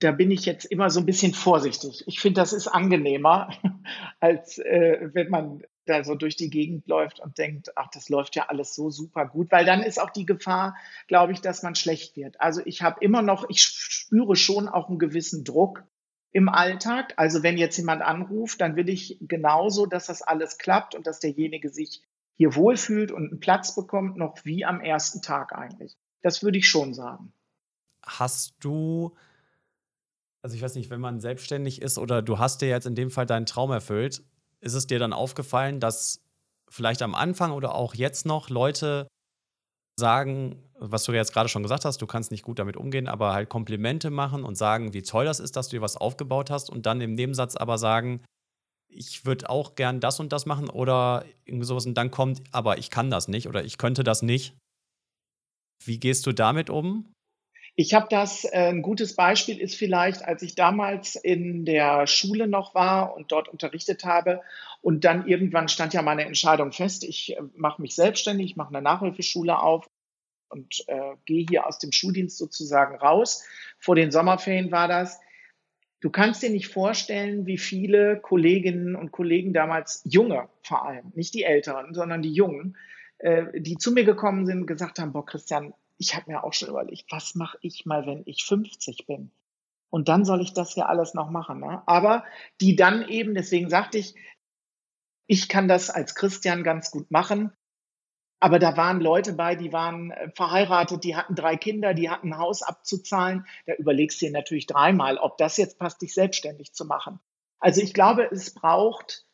Da 0.00 0.12
bin 0.12 0.30
ich 0.30 0.44
jetzt 0.44 0.66
immer 0.66 0.90
so 0.90 1.00
ein 1.00 1.06
bisschen 1.06 1.32
vorsichtig. 1.32 2.04
Ich 2.06 2.20
finde, 2.20 2.42
das 2.42 2.52
ist 2.52 2.68
angenehmer, 2.68 3.48
als 4.20 4.58
äh, 4.58 5.08
wenn 5.14 5.30
man 5.30 5.62
da 5.86 6.04
so 6.04 6.14
durch 6.14 6.36
die 6.36 6.50
Gegend 6.50 6.86
läuft 6.88 7.20
und 7.20 7.38
denkt, 7.38 7.70
ach, 7.76 7.88
das 7.92 8.08
läuft 8.08 8.36
ja 8.36 8.46
alles 8.48 8.74
so 8.74 8.90
super 8.90 9.26
gut, 9.26 9.50
weil 9.50 9.64
dann 9.64 9.82
ist 9.82 10.00
auch 10.00 10.10
die 10.10 10.26
Gefahr, 10.26 10.76
glaube 11.06 11.32
ich, 11.32 11.40
dass 11.40 11.62
man 11.62 11.74
schlecht 11.74 12.16
wird. 12.16 12.40
Also 12.40 12.60
ich 12.64 12.82
habe 12.82 12.98
immer 13.00 13.22
noch, 13.22 13.48
ich 13.48 13.62
spüre 13.62 14.36
schon 14.36 14.68
auch 14.68 14.88
einen 14.88 14.98
gewissen 14.98 15.44
Druck, 15.44 15.84
im 16.36 16.50
Alltag. 16.50 17.14
Also 17.16 17.42
wenn 17.42 17.56
jetzt 17.56 17.78
jemand 17.78 18.02
anruft, 18.02 18.60
dann 18.60 18.76
will 18.76 18.90
ich 18.90 19.16
genauso, 19.22 19.86
dass 19.86 20.08
das 20.08 20.20
alles 20.20 20.58
klappt 20.58 20.94
und 20.94 21.06
dass 21.06 21.18
derjenige 21.18 21.70
sich 21.70 22.02
hier 22.34 22.54
wohlfühlt 22.54 23.10
und 23.10 23.30
einen 23.30 23.40
Platz 23.40 23.74
bekommt, 23.74 24.18
noch 24.18 24.44
wie 24.44 24.66
am 24.66 24.82
ersten 24.82 25.22
Tag 25.22 25.54
eigentlich. 25.54 25.96
Das 26.20 26.42
würde 26.42 26.58
ich 26.58 26.68
schon 26.68 26.92
sagen. 26.92 27.32
Hast 28.02 28.54
du, 28.60 29.16
also 30.42 30.54
ich 30.54 30.60
weiß 30.60 30.74
nicht, 30.74 30.90
wenn 30.90 31.00
man 31.00 31.20
selbstständig 31.20 31.80
ist 31.80 31.96
oder 31.96 32.20
du 32.20 32.38
hast 32.38 32.60
dir 32.60 32.68
jetzt 32.68 32.86
in 32.86 32.94
dem 32.94 33.10
Fall 33.10 33.24
deinen 33.24 33.46
Traum 33.46 33.70
erfüllt, 33.70 34.22
ist 34.60 34.74
es 34.74 34.86
dir 34.86 34.98
dann 34.98 35.14
aufgefallen, 35.14 35.80
dass 35.80 36.22
vielleicht 36.68 37.00
am 37.00 37.14
Anfang 37.14 37.52
oder 37.52 37.74
auch 37.74 37.94
jetzt 37.94 38.26
noch 38.26 38.50
Leute 38.50 39.08
sagen, 39.98 40.65
was 40.78 41.04
du 41.04 41.12
jetzt 41.12 41.32
gerade 41.32 41.48
schon 41.48 41.62
gesagt 41.62 41.84
hast, 41.84 42.02
du 42.02 42.06
kannst 42.06 42.30
nicht 42.30 42.42
gut 42.42 42.58
damit 42.58 42.76
umgehen, 42.76 43.08
aber 43.08 43.32
halt 43.32 43.48
Komplimente 43.48 44.10
machen 44.10 44.44
und 44.44 44.56
sagen, 44.56 44.92
wie 44.92 45.02
toll 45.02 45.24
das 45.24 45.40
ist, 45.40 45.56
dass 45.56 45.68
du 45.68 45.76
dir 45.76 45.82
was 45.82 45.96
aufgebaut 45.96 46.50
hast 46.50 46.70
und 46.70 46.86
dann 46.86 47.00
im 47.00 47.14
Nebensatz 47.14 47.56
aber 47.56 47.78
sagen, 47.78 48.24
ich 48.88 49.24
würde 49.26 49.48
auch 49.50 49.74
gern 49.74 50.00
das 50.00 50.20
und 50.20 50.32
das 50.32 50.46
machen 50.46 50.70
oder 50.70 51.24
irgendwie 51.44 51.66
sowas 51.66 51.86
und 51.86 51.94
dann 51.94 52.10
kommt, 52.10 52.42
aber 52.52 52.78
ich 52.78 52.90
kann 52.90 53.10
das 53.10 53.28
nicht 53.28 53.48
oder 53.48 53.64
ich 53.64 53.78
könnte 53.78 54.04
das 54.04 54.22
nicht. 54.22 54.56
Wie 55.84 55.98
gehst 55.98 56.26
du 56.26 56.32
damit 56.32 56.70
um? 56.70 57.12
Ich 57.78 57.92
habe 57.92 58.06
das, 58.08 58.44
äh, 58.44 58.70
ein 58.70 58.80
gutes 58.80 59.16
Beispiel 59.16 59.58
ist 59.58 59.74
vielleicht, 59.74 60.24
als 60.24 60.40
ich 60.40 60.54
damals 60.54 61.14
in 61.14 61.66
der 61.66 62.06
Schule 62.06 62.46
noch 62.46 62.74
war 62.74 63.14
und 63.14 63.32
dort 63.32 63.48
unterrichtet 63.48 64.04
habe 64.04 64.40
und 64.80 65.04
dann 65.04 65.26
irgendwann 65.26 65.68
stand 65.68 65.92
ja 65.92 66.00
meine 66.00 66.24
Entscheidung 66.24 66.72
fest, 66.72 67.04
ich 67.04 67.36
äh, 67.36 67.42
mache 67.54 67.82
mich 67.82 67.94
selbstständig, 67.94 68.52
ich 68.52 68.56
mache 68.56 68.70
eine 68.70 68.80
Nachhilfeschule 68.80 69.60
auf 69.60 69.86
und 70.48 70.84
äh, 70.88 71.16
gehe 71.24 71.46
hier 71.48 71.66
aus 71.66 71.78
dem 71.78 71.92
Schuldienst 71.92 72.38
sozusagen 72.38 72.96
raus. 72.96 73.44
Vor 73.78 73.94
den 73.94 74.10
Sommerferien 74.10 74.70
war 74.70 74.88
das. 74.88 75.20
Du 76.00 76.10
kannst 76.10 76.42
dir 76.42 76.50
nicht 76.50 76.68
vorstellen, 76.68 77.46
wie 77.46 77.58
viele 77.58 78.20
Kolleginnen 78.20 78.96
und 78.96 79.12
Kollegen 79.12 79.52
damals, 79.52 80.02
junge 80.04 80.48
vor 80.62 80.86
allem, 80.86 81.12
nicht 81.14 81.34
die 81.34 81.44
Älteren, 81.44 81.94
sondern 81.94 82.22
die 82.22 82.32
Jungen, 82.32 82.76
äh, 83.18 83.60
die 83.60 83.78
zu 83.78 83.92
mir 83.92 84.04
gekommen 84.04 84.46
sind 84.46 84.60
und 84.60 84.66
gesagt 84.66 84.98
haben, 84.98 85.12
boah, 85.12 85.24
Christian, 85.24 85.72
ich 85.98 86.14
habe 86.14 86.30
mir 86.30 86.44
auch 86.44 86.52
schon 86.52 86.68
überlegt, 86.68 87.10
was 87.10 87.34
mache 87.34 87.58
ich 87.62 87.86
mal, 87.86 88.06
wenn 88.06 88.22
ich 88.26 88.44
50 88.44 89.06
bin? 89.06 89.30
Und 89.88 90.08
dann 90.08 90.24
soll 90.24 90.42
ich 90.42 90.52
das 90.52 90.74
ja 90.76 90.86
alles 90.86 91.14
noch 91.14 91.30
machen. 91.30 91.60
Ne? 91.60 91.82
Aber 91.86 92.24
die 92.60 92.76
dann 92.76 93.08
eben, 93.08 93.34
deswegen 93.34 93.70
sagte 93.70 93.98
ich, 93.98 94.14
ich 95.26 95.48
kann 95.48 95.68
das 95.68 95.90
als 95.90 96.14
Christian 96.14 96.62
ganz 96.62 96.90
gut 96.90 97.10
machen. 97.10 97.52
Aber 98.38 98.58
da 98.58 98.76
waren 98.76 99.00
Leute 99.00 99.32
bei, 99.32 99.56
die 99.56 99.72
waren 99.72 100.10
äh, 100.10 100.30
verheiratet, 100.34 101.04
die 101.04 101.16
hatten 101.16 101.34
drei 101.34 101.56
Kinder, 101.56 101.94
die 101.94 102.10
hatten 102.10 102.32
ein 102.32 102.38
Haus 102.38 102.62
abzuzahlen. 102.62 103.46
Da 103.66 103.74
überlegst 103.74 104.20
du 104.20 104.26
dir 104.26 104.32
natürlich 104.32 104.66
dreimal, 104.66 105.18
ob 105.18 105.38
das 105.38 105.56
jetzt 105.56 105.78
passt, 105.78 106.02
dich 106.02 106.12
selbstständig 106.12 106.72
zu 106.72 106.84
machen. 106.84 107.18
Also 107.58 107.80
ich 107.80 107.94
glaube, 107.94 108.28
es 108.30 108.52
braucht, 108.52 109.26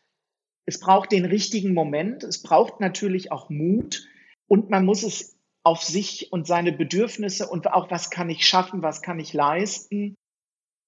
es 0.66 0.78
braucht 0.78 1.10
den 1.10 1.24
richtigen 1.24 1.74
Moment. 1.74 2.22
Es 2.22 2.42
braucht 2.42 2.80
natürlich 2.80 3.32
auch 3.32 3.50
Mut 3.50 4.06
und 4.46 4.70
man 4.70 4.84
muss 4.84 5.02
es 5.02 5.36
auf 5.64 5.82
sich 5.82 6.32
und 6.32 6.46
seine 6.46 6.72
Bedürfnisse 6.72 7.48
und 7.48 7.72
auch 7.72 7.90
was 7.90 8.10
kann 8.10 8.30
ich 8.30 8.46
schaffen, 8.46 8.82
was 8.82 9.02
kann 9.02 9.18
ich 9.20 9.32
leisten, 9.32 10.16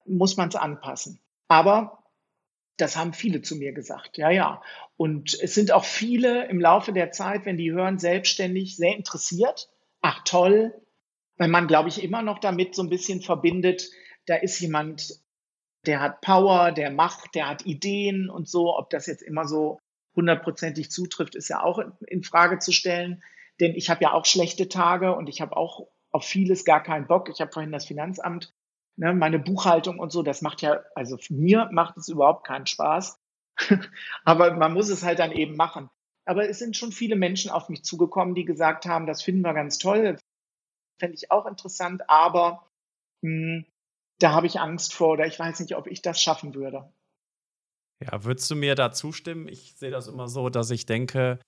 muss 0.04 0.36
man 0.36 0.48
es 0.48 0.56
anpassen. 0.56 1.20
Aber 1.48 2.03
das 2.76 2.96
haben 2.96 3.12
viele 3.12 3.42
zu 3.42 3.56
mir 3.56 3.72
gesagt, 3.72 4.16
ja, 4.18 4.30
ja. 4.30 4.62
Und 4.96 5.38
es 5.40 5.54
sind 5.54 5.72
auch 5.72 5.84
viele 5.84 6.48
im 6.48 6.60
Laufe 6.60 6.92
der 6.92 7.10
Zeit, 7.10 7.44
wenn 7.44 7.56
die 7.56 7.72
hören, 7.72 7.98
selbstständig, 7.98 8.76
sehr 8.76 8.96
interessiert. 8.96 9.68
Ach 10.00 10.22
toll, 10.24 10.74
weil 11.36 11.48
man, 11.48 11.66
glaube 11.66 11.88
ich, 11.88 12.02
immer 12.02 12.22
noch 12.22 12.38
damit 12.38 12.74
so 12.74 12.82
ein 12.82 12.90
bisschen 12.90 13.20
verbindet, 13.20 13.90
da 14.26 14.36
ist 14.36 14.60
jemand, 14.60 15.20
der 15.86 16.00
hat 16.00 16.20
Power, 16.20 16.72
der 16.72 16.90
macht, 16.90 17.34
der 17.34 17.48
hat 17.48 17.66
Ideen 17.66 18.30
und 18.30 18.48
so. 18.48 18.76
Ob 18.76 18.90
das 18.90 19.06
jetzt 19.06 19.22
immer 19.22 19.46
so 19.46 19.78
hundertprozentig 20.16 20.90
zutrifft, 20.90 21.34
ist 21.34 21.48
ja 21.48 21.62
auch 21.62 21.78
in, 21.78 21.92
in 22.06 22.22
Frage 22.22 22.58
zu 22.58 22.72
stellen. 22.72 23.22
Denn 23.60 23.74
ich 23.74 23.90
habe 23.90 24.02
ja 24.02 24.12
auch 24.12 24.24
schlechte 24.24 24.68
Tage 24.68 25.14
und 25.14 25.28
ich 25.28 25.40
habe 25.40 25.56
auch 25.56 25.88
auf 26.10 26.24
vieles 26.24 26.64
gar 26.64 26.82
keinen 26.82 27.06
Bock. 27.06 27.28
Ich 27.28 27.40
habe 27.40 27.52
vorhin 27.52 27.72
das 27.72 27.84
Finanzamt, 27.84 28.53
ne, 28.96 29.14
meine 29.14 29.38
Buchhaltung 29.38 29.98
und 29.98 30.10
so, 30.10 30.22
das 30.22 30.42
macht 30.42 30.62
ja, 30.62 30.82
also 30.94 31.18
mir 31.30 31.68
macht 31.72 31.96
es 31.96 32.08
überhaupt 32.08 32.46
keinen 32.46 32.66
Spaß. 32.66 33.18
Aber 34.24 34.54
man 34.54 34.72
muss 34.72 34.88
es 34.88 35.02
halt 35.02 35.18
dann 35.18 35.32
eben 35.32 35.56
machen. 35.56 35.90
Aber 36.24 36.48
es 36.48 36.58
sind 36.58 36.76
schon 36.76 36.92
viele 36.92 37.16
Menschen 37.16 37.50
auf 37.50 37.68
mich 37.68 37.84
zugekommen, 37.84 38.34
die 38.34 38.44
gesagt 38.44 38.86
haben, 38.86 39.06
das 39.06 39.22
finden 39.22 39.42
wir 39.42 39.54
ganz 39.54 39.78
toll, 39.78 40.18
fände 40.98 41.16
ich 41.16 41.30
auch 41.30 41.46
interessant, 41.46 42.08
aber 42.08 42.70
mh, 43.22 43.30
hm, 43.30 43.66
da 44.20 44.32
habe 44.32 44.46
ich 44.46 44.60
Angst 44.60 44.94
vor 44.94 45.08
oder 45.08 45.26
ich 45.26 45.38
weiß 45.38 45.60
nicht, 45.60 45.76
ob 45.76 45.86
ich 45.86 46.00
das 46.00 46.22
schaffen 46.22 46.54
würde. 46.54 46.90
Ja, 48.00 48.24
würdest 48.24 48.50
du 48.50 48.54
mir 48.54 48.74
da 48.74 48.92
zustimmen? 48.92 49.48
Ich 49.48 49.74
sehe 49.76 49.90
das 49.90 50.06
immer 50.06 50.28
so, 50.28 50.48
dass 50.48 50.70
ich 50.70 50.86
denke, 50.86 51.40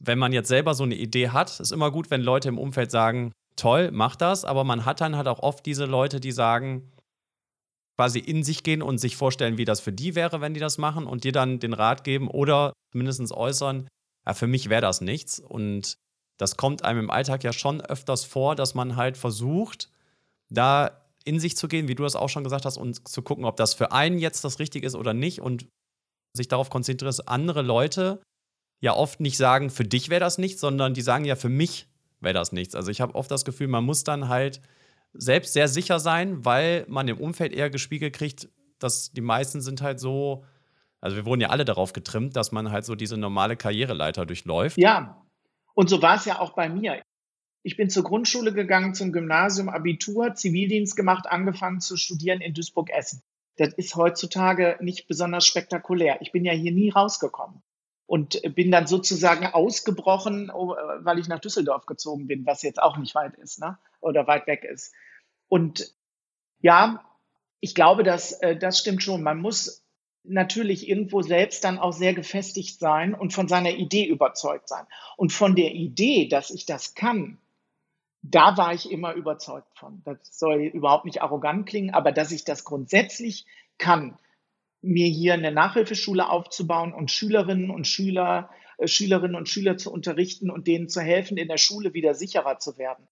wenn 0.00 0.18
man 0.18 0.32
jetzt 0.32 0.48
selber 0.48 0.74
so 0.74 0.84
eine 0.84 0.94
Idee 0.94 1.30
hat, 1.30 1.60
ist 1.60 1.72
immer 1.72 1.90
gut, 1.90 2.10
wenn 2.10 2.22
Leute 2.22 2.48
im 2.48 2.58
Umfeld 2.58 2.90
sagen, 2.90 3.32
toll, 3.58 3.90
mach 3.92 4.16
das, 4.16 4.44
aber 4.44 4.64
man 4.64 4.84
hat 4.84 5.00
dann 5.00 5.16
halt 5.16 5.28
auch 5.28 5.40
oft 5.40 5.66
diese 5.66 5.84
Leute, 5.84 6.20
die 6.20 6.32
sagen, 6.32 6.90
quasi 7.98 8.20
in 8.20 8.44
sich 8.44 8.62
gehen 8.62 8.80
und 8.80 8.98
sich 8.98 9.16
vorstellen, 9.16 9.58
wie 9.58 9.64
das 9.64 9.80
für 9.80 9.92
die 9.92 10.14
wäre, 10.14 10.40
wenn 10.40 10.54
die 10.54 10.60
das 10.60 10.78
machen 10.78 11.06
und 11.06 11.24
dir 11.24 11.32
dann 11.32 11.58
den 11.58 11.72
Rat 11.72 12.04
geben 12.04 12.28
oder 12.28 12.72
mindestens 12.94 13.32
äußern, 13.32 13.88
ja, 14.24 14.34
für 14.34 14.46
mich 14.46 14.68
wäre 14.68 14.82
das 14.82 15.00
nichts. 15.00 15.40
Und 15.40 15.98
das 16.38 16.56
kommt 16.56 16.84
einem 16.84 17.00
im 17.00 17.10
Alltag 17.10 17.42
ja 17.42 17.52
schon 17.52 17.80
öfters 17.80 18.24
vor, 18.24 18.54
dass 18.54 18.74
man 18.74 18.94
halt 18.94 19.16
versucht, 19.16 19.90
da 20.48 21.02
in 21.24 21.40
sich 21.40 21.56
zu 21.56 21.66
gehen, 21.66 21.88
wie 21.88 21.96
du 21.96 22.04
das 22.04 22.14
auch 22.14 22.28
schon 22.28 22.44
gesagt 22.44 22.64
hast, 22.64 22.76
und 22.76 23.06
zu 23.08 23.22
gucken, 23.22 23.44
ob 23.44 23.56
das 23.56 23.74
für 23.74 23.90
einen 23.90 24.18
jetzt 24.18 24.44
das 24.44 24.60
Richtige 24.60 24.86
ist 24.86 24.94
oder 24.94 25.12
nicht 25.12 25.40
und 25.40 25.66
sich 26.36 26.46
darauf 26.46 26.70
konzentriert, 26.70 27.28
andere 27.28 27.62
Leute 27.62 28.22
ja 28.80 28.94
oft 28.94 29.18
nicht 29.18 29.36
sagen, 29.36 29.70
für 29.70 29.84
dich 29.84 30.08
wäre 30.08 30.20
das 30.20 30.38
nichts, 30.38 30.60
sondern 30.60 30.94
die 30.94 31.02
sagen 31.02 31.24
ja, 31.24 31.34
für 31.34 31.48
mich 31.48 31.88
wäre 32.20 32.34
das 32.34 32.52
nichts. 32.52 32.74
Also 32.74 32.90
ich 32.90 33.00
habe 33.00 33.14
oft 33.14 33.30
das 33.30 33.44
Gefühl, 33.44 33.68
man 33.68 33.84
muss 33.84 34.04
dann 34.04 34.28
halt 34.28 34.60
selbst 35.12 35.52
sehr 35.52 35.68
sicher 35.68 35.98
sein, 36.00 36.44
weil 36.44 36.84
man 36.88 37.08
im 37.08 37.18
Umfeld 37.18 37.52
eher 37.52 37.70
gespiegelt 37.70 38.14
kriegt, 38.14 38.48
dass 38.78 39.10
die 39.12 39.20
meisten 39.20 39.60
sind 39.60 39.82
halt 39.82 40.00
so, 40.00 40.44
also 41.00 41.16
wir 41.16 41.26
wurden 41.26 41.40
ja 41.40 41.48
alle 41.48 41.64
darauf 41.64 41.92
getrimmt, 41.92 42.36
dass 42.36 42.52
man 42.52 42.70
halt 42.70 42.84
so 42.84 42.94
diese 42.94 43.16
normale 43.16 43.56
Karriereleiter 43.56 44.26
durchläuft. 44.26 44.78
Ja, 44.78 45.24
und 45.74 45.88
so 45.88 46.02
war 46.02 46.16
es 46.16 46.24
ja 46.24 46.40
auch 46.40 46.54
bei 46.54 46.68
mir. 46.68 47.02
Ich 47.62 47.76
bin 47.76 47.90
zur 47.90 48.04
Grundschule 48.04 48.52
gegangen, 48.52 48.94
zum 48.94 49.12
Gymnasium, 49.12 49.68
Abitur, 49.68 50.34
Zivildienst 50.34 50.96
gemacht, 50.96 51.26
angefangen 51.26 51.80
zu 51.80 51.96
studieren 51.96 52.40
in 52.40 52.54
Duisburg-Essen. 52.54 53.22
Das 53.56 53.74
ist 53.74 53.96
heutzutage 53.96 54.76
nicht 54.80 55.08
besonders 55.08 55.44
spektakulär. 55.44 56.18
Ich 56.20 56.30
bin 56.30 56.44
ja 56.44 56.52
hier 56.52 56.72
nie 56.72 56.90
rausgekommen 56.90 57.62
und 58.08 58.40
bin 58.54 58.70
dann 58.70 58.86
sozusagen 58.86 59.46
ausgebrochen, 59.46 60.50
oh, 60.50 60.74
weil 61.00 61.18
ich 61.18 61.28
nach 61.28 61.40
Düsseldorf 61.40 61.84
gezogen 61.84 62.26
bin, 62.26 62.46
was 62.46 62.62
jetzt 62.62 62.82
auch 62.82 62.96
nicht 62.96 63.14
weit 63.14 63.34
ist, 63.34 63.60
ne? 63.60 63.78
Oder 64.00 64.26
weit 64.26 64.46
weg 64.46 64.64
ist. 64.64 64.94
Und 65.48 65.94
ja, 66.60 67.04
ich 67.60 67.74
glaube, 67.74 68.04
dass 68.04 68.32
äh, 68.32 68.56
das 68.56 68.78
stimmt 68.78 69.02
schon. 69.02 69.22
Man 69.22 69.38
muss 69.38 69.84
natürlich 70.24 70.88
irgendwo 70.88 71.20
selbst 71.20 71.64
dann 71.64 71.78
auch 71.78 71.92
sehr 71.92 72.14
gefestigt 72.14 72.80
sein 72.80 73.12
und 73.12 73.34
von 73.34 73.46
seiner 73.46 73.72
Idee 73.72 74.06
überzeugt 74.06 74.70
sein. 74.70 74.86
Und 75.18 75.34
von 75.34 75.54
der 75.54 75.74
Idee, 75.74 76.28
dass 76.28 76.48
ich 76.48 76.64
das 76.64 76.94
kann, 76.94 77.36
da 78.22 78.56
war 78.56 78.72
ich 78.72 78.90
immer 78.90 79.12
überzeugt 79.12 79.78
von. 79.78 80.00
Das 80.06 80.18
soll 80.30 80.62
überhaupt 80.62 81.04
nicht 81.04 81.20
arrogant 81.20 81.68
klingen, 81.68 81.92
aber 81.92 82.10
dass 82.10 82.32
ich 82.32 82.44
das 82.44 82.64
grundsätzlich 82.64 83.44
kann, 83.76 84.18
mir 84.82 85.06
hier 85.06 85.34
eine 85.34 85.52
Nachhilfeschule 85.52 86.28
aufzubauen 86.28 86.92
und 86.92 87.10
Schülerinnen 87.10 87.70
und 87.70 87.86
Schüler, 87.86 88.50
äh, 88.78 88.86
Schülerinnen 88.86 89.36
und 89.36 89.48
Schüler 89.48 89.76
zu 89.76 89.92
unterrichten 89.92 90.50
und 90.50 90.66
denen 90.66 90.88
zu 90.88 91.00
helfen, 91.00 91.36
in 91.36 91.48
der 91.48 91.58
Schule 91.58 91.94
wieder 91.94 92.14
sicherer 92.14 92.58
zu 92.58 92.78
werden. 92.78 93.06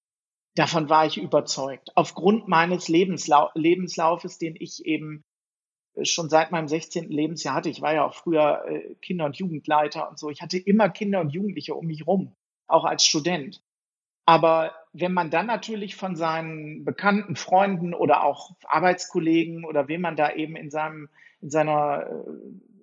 Davon 0.55 0.89
war 0.89 1.07
ich 1.07 1.19
überzeugt. 1.19 1.91
Aufgrund 1.97 2.49
meines 2.49 2.89
Lebenslau 2.89 3.51
Lebenslaufes, 3.55 4.39
den 4.39 4.57
ich 4.59 4.87
eben 4.87 5.25
äh, 5.95 6.05
schon 6.05 6.29
seit 6.29 6.51
meinem 6.53 6.69
16. 6.69 7.11
Lebensjahr 7.11 7.55
hatte. 7.55 7.69
Ich 7.69 7.83
war 7.83 7.95
ja 7.95 8.07
auch 8.07 8.15
früher 8.15 8.65
äh, 8.67 8.95
Kinder- 9.03 9.27
und 9.27 9.37
Jugendleiter 9.37 10.09
und 10.09 10.19
so. 10.19 10.31
Ich 10.31 10.41
hatte 10.43 10.59
immer 10.59 10.89
Kinder 10.89 11.21
und 11.21 11.31
Jugendliche 11.31 11.75
um 11.75 11.87
mich 11.87 12.07
rum, 12.07 12.35
auch 12.67 12.85
als 12.85 13.05
Student. 13.05 13.63
Aber 14.25 14.75
wenn 14.93 15.13
man 15.13 15.31
dann 15.31 15.47
natürlich 15.47 15.95
von 15.95 16.17
seinen 16.17 16.85
bekannten 16.85 17.37
Freunden 17.37 17.95
oder 17.95 18.25
auch 18.25 18.57
Arbeitskollegen 18.65 19.65
oder 19.65 19.89
wem 19.89 20.01
man 20.01 20.17
da 20.17 20.33
eben 20.33 20.57
in 20.57 20.71
seinem 20.71 21.09
in 21.47 21.51
seiner 21.51 22.07
äh, 22.09 22.31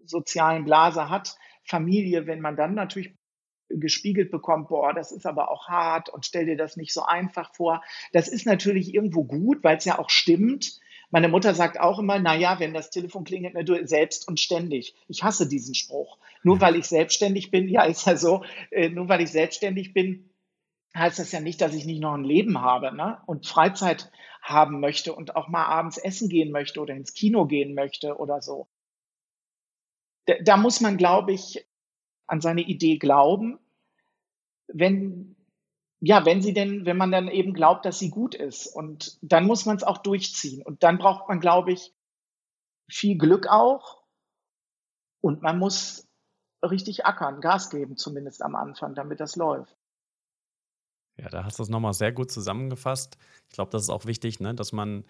sozialen 0.05 0.63
Blase 0.63 1.09
hat, 1.09 1.37
Familie, 1.65 2.27
wenn 2.27 2.39
man 2.39 2.55
dann 2.55 2.75
natürlich 2.75 3.13
gespiegelt 3.67 4.31
bekommt, 4.31 4.69
boah, 4.69 4.93
das 4.93 5.11
ist 5.11 5.25
aber 5.25 5.51
auch 5.51 5.67
hart 5.67 6.07
und 6.07 6.25
stell 6.25 6.45
dir 6.45 6.55
das 6.55 6.77
nicht 6.77 6.93
so 6.93 7.03
einfach 7.03 7.53
vor. 7.53 7.83
Das 8.13 8.29
ist 8.29 8.45
natürlich 8.45 8.93
irgendwo 8.93 9.25
gut, 9.25 9.63
weil 9.63 9.77
es 9.77 9.85
ja 9.85 9.99
auch 9.99 10.09
stimmt. 10.09 10.79
Meine 11.11 11.27
Mutter 11.27 11.53
sagt 11.53 11.77
auch 11.77 11.99
immer, 11.99 12.19
na 12.19 12.35
ja, 12.35 12.59
wenn 12.59 12.73
das 12.73 12.89
Telefon 12.89 13.25
klingelt, 13.25 13.53
ne, 13.53 13.65
du 13.65 13.85
selbst 13.85 14.27
und 14.27 14.39
ständig. 14.39 14.95
Ich 15.09 15.23
hasse 15.23 15.47
diesen 15.47 15.75
Spruch. 15.75 16.17
Nur 16.43 16.61
weil 16.61 16.77
ich 16.77 16.85
selbstständig 16.85 17.51
bin, 17.51 17.67
ja, 17.67 17.83
ist 17.83 18.07
ja 18.07 18.15
so, 18.15 18.45
äh, 18.71 18.87
nur 18.89 19.09
weil 19.09 19.21
ich 19.21 19.31
selbstständig 19.31 19.93
bin, 19.93 20.29
heißt 20.95 21.19
das 21.19 21.31
ja 21.31 21.39
nicht, 21.39 21.61
dass 21.61 21.73
ich 21.73 21.85
nicht 21.85 21.99
noch 21.99 22.13
ein 22.13 22.23
Leben 22.23 22.61
habe 22.61 22.95
ne? 22.95 23.21
und 23.25 23.47
Freizeit 23.47 24.11
haben 24.41 24.79
möchte 24.79 25.13
und 25.13 25.35
auch 25.35 25.47
mal 25.47 25.65
abends 25.65 25.97
essen 25.97 26.29
gehen 26.29 26.51
möchte 26.51 26.81
oder 26.81 26.93
ins 26.93 27.13
Kino 27.13 27.45
gehen 27.45 27.73
möchte 27.73 28.17
oder 28.17 28.41
so. 28.41 28.67
Da, 30.25 30.35
da 30.41 30.57
muss 30.57 30.81
man, 30.81 30.97
glaube 30.97 31.33
ich, 31.33 31.67
an 32.27 32.41
seine 32.41 32.61
Idee 32.61 32.97
glauben, 32.97 33.59
wenn 34.67 35.35
ja, 36.05 36.25
wenn 36.25 36.41
sie 36.41 36.53
denn, 36.53 36.85
wenn 36.85 36.97
man 36.97 37.13
dann 37.13 37.29
eben 37.29 37.53
glaubt, 37.53 37.85
dass 37.85 37.97
sie 37.97 38.09
gut 38.09 38.35
ist 38.35 38.67
und 38.67 39.17
dann 39.21 39.47
muss 39.47 39.65
man 39.65 39.77
es 39.77 39.83
auch 39.83 39.99
durchziehen 39.99 40.61
und 40.61 40.83
dann 40.83 40.97
braucht 40.97 41.29
man, 41.29 41.39
glaube 41.39 41.71
ich, 41.71 41.93
viel 42.89 43.17
Glück 43.17 43.47
auch 43.47 44.03
und 45.21 45.41
man 45.41 45.57
muss 45.57 46.09
richtig 46.61 47.05
ackern, 47.05 47.39
Gas 47.39 47.69
geben, 47.69 47.95
zumindest 47.95 48.41
am 48.41 48.55
Anfang, 48.55 48.95
damit 48.95 49.21
das 49.21 49.37
läuft. 49.37 49.77
Ja, 51.17 51.29
da 51.29 51.43
hast 51.43 51.59
du 51.59 51.63
es 51.63 51.69
nochmal 51.69 51.93
sehr 51.93 52.11
gut 52.11 52.31
zusammengefasst. 52.31 53.17
Ich 53.49 53.55
glaube, 53.55 53.71
das 53.71 53.83
ist 53.83 53.89
auch 53.89 54.05
wichtig, 54.05 54.39
ne, 54.39 54.55
dass 54.55 54.71
man 54.71 55.05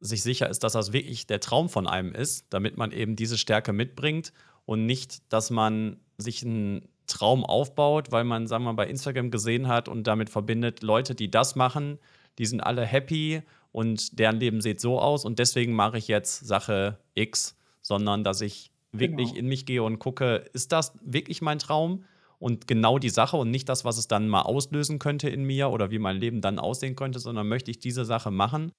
sich 0.00 0.22
sicher 0.22 0.48
ist, 0.48 0.64
dass 0.64 0.72
das 0.72 0.92
wirklich 0.92 1.26
der 1.26 1.40
Traum 1.40 1.68
von 1.68 1.86
einem 1.86 2.12
ist, 2.12 2.46
damit 2.50 2.76
man 2.76 2.92
eben 2.92 3.16
diese 3.16 3.38
Stärke 3.38 3.72
mitbringt 3.72 4.32
und 4.64 4.86
nicht, 4.86 5.32
dass 5.32 5.50
man 5.50 5.98
sich 6.18 6.44
einen 6.44 6.88
Traum 7.06 7.44
aufbaut, 7.44 8.12
weil 8.12 8.24
man, 8.24 8.46
sagen 8.46 8.64
wir 8.64 8.72
mal, 8.72 8.84
bei 8.84 8.88
Instagram 8.88 9.30
gesehen 9.30 9.66
hat 9.66 9.88
und 9.88 10.06
damit 10.06 10.30
verbindet, 10.30 10.82
Leute, 10.82 11.14
die 11.14 11.30
das 11.30 11.56
machen, 11.56 11.98
die 12.38 12.46
sind 12.46 12.60
alle 12.60 12.84
happy 12.84 13.42
und 13.72 14.18
deren 14.18 14.38
Leben 14.38 14.60
sieht 14.60 14.80
so 14.80 15.00
aus 15.00 15.24
und 15.24 15.38
deswegen 15.38 15.72
mache 15.72 15.98
ich 15.98 16.08
jetzt 16.08 16.46
Sache 16.46 16.98
X, 17.14 17.56
sondern 17.80 18.24
dass 18.24 18.40
ich 18.40 18.70
wirklich 18.92 19.28
genau. 19.30 19.40
in 19.40 19.46
mich 19.46 19.66
gehe 19.66 19.82
und 19.82 19.98
gucke, 19.98 20.44
ist 20.52 20.72
das 20.72 20.92
wirklich 21.02 21.42
mein 21.42 21.58
Traum? 21.58 22.04
Und 22.38 22.68
genau 22.68 22.98
die 22.98 23.10
Sache 23.10 23.36
und 23.36 23.50
nicht 23.50 23.68
das, 23.68 23.84
was 23.84 23.98
es 23.98 24.06
dann 24.06 24.28
mal 24.28 24.42
auslösen 24.42 24.98
könnte 24.98 25.28
in 25.28 25.42
mir 25.42 25.70
oder 25.70 25.90
wie 25.90 25.98
mein 25.98 26.16
Leben 26.16 26.40
dann 26.40 26.58
aussehen 26.58 26.94
könnte, 26.94 27.18
sondern 27.18 27.48
möchte 27.48 27.70
ich 27.70 27.80
diese 27.80 28.04
Sache 28.04 28.30
machen, 28.30 28.70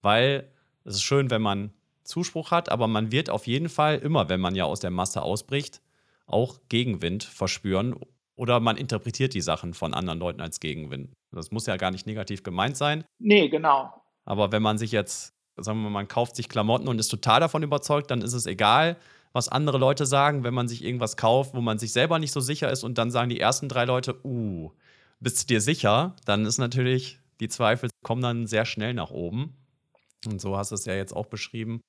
weil 0.00 0.50
es 0.84 0.94
ist 0.94 1.02
schön, 1.02 1.30
wenn 1.30 1.42
man 1.42 1.72
Zuspruch 2.04 2.50
hat, 2.50 2.70
aber 2.70 2.88
man 2.88 3.12
wird 3.12 3.30
auf 3.30 3.46
jeden 3.46 3.68
Fall 3.68 3.98
immer, 3.98 4.28
wenn 4.28 4.40
man 4.40 4.54
ja 4.54 4.64
aus 4.64 4.80
der 4.80 4.90
Masse 4.90 5.22
ausbricht, 5.22 5.82
auch 6.26 6.58
Gegenwind 6.68 7.24
verspüren 7.24 7.94
oder 8.34 8.60
man 8.60 8.76
interpretiert 8.76 9.34
die 9.34 9.40
Sachen 9.40 9.74
von 9.74 9.94
anderen 9.94 10.18
Leuten 10.18 10.40
als 10.40 10.58
Gegenwind. 10.58 11.12
Das 11.30 11.50
muss 11.50 11.66
ja 11.66 11.76
gar 11.76 11.90
nicht 11.90 12.06
negativ 12.06 12.42
gemeint 12.42 12.76
sein. 12.76 13.04
Nee, 13.18 13.48
genau. 13.48 13.92
Aber 14.24 14.52
wenn 14.52 14.62
man 14.62 14.78
sich 14.78 14.92
jetzt, 14.92 15.34
sagen 15.56 15.78
wir 15.78 15.84
mal, 15.84 15.90
man 15.90 16.08
kauft 16.08 16.36
sich 16.36 16.48
Klamotten 16.48 16.88
und 16.88 16.98
ist 16.98 17.08
total 17.08 17.40
davon 17.40 17.62
überzeugt, 17.62 18.10
dann 18.10 18.22
ist 18.22 18.32
es 18.32 18.46
egal, 18.46 18.96
was 19.32 19.48
andere 19.48 19.78
Leute 19.78 20.06
sagen, 20.06 20.44
wenn 20.44 20.54
man 20.54 20.68
sich 20.68 20.84
irgendwas 20.84 21.16
kauft, 21.16 21.54
wo 21.54 21.60
man 21.60 21.78
sich 21.78 21.92
selber 21.92 22.18
nicht 22.18 22.32
so 22.32 22.40
sicher 22.40 22.70
ist 22.70 22.84
und 22.84 22.98
dann 22.98 23.10
sagen 23.10 23.30
die 23.30 23.40
ersten 23.40 23.68
drei 23.68 23.84
Leute, 23.84 24.24
uh, 24.24 24.70
bist 25.20 25.42
du 25.42 25.54
dir 25.54 25.60
sicher? 25.60 26.16
Dann 26.24 26.44
ist 26.44 26.58
natürlich, 26.58 27.18
die 27.40 27.48
Zweifel 27.48 27.90
kommen 28.02 28.22
dann 28.22 28.46
sehr 28.46 28.64
schnell 28.64 28.94
nach 28.94 29.10
oben. 29.10 29.56
Und 30.26 30.40
so 30.40 30.56
hast 30.56 30.70
du 30.70 30.74
es 30.74 30.84
ja 30.84 30.94
jetzt 30.94 31.14
auch 31.14 31.26
beschrieben. 31.26 31.80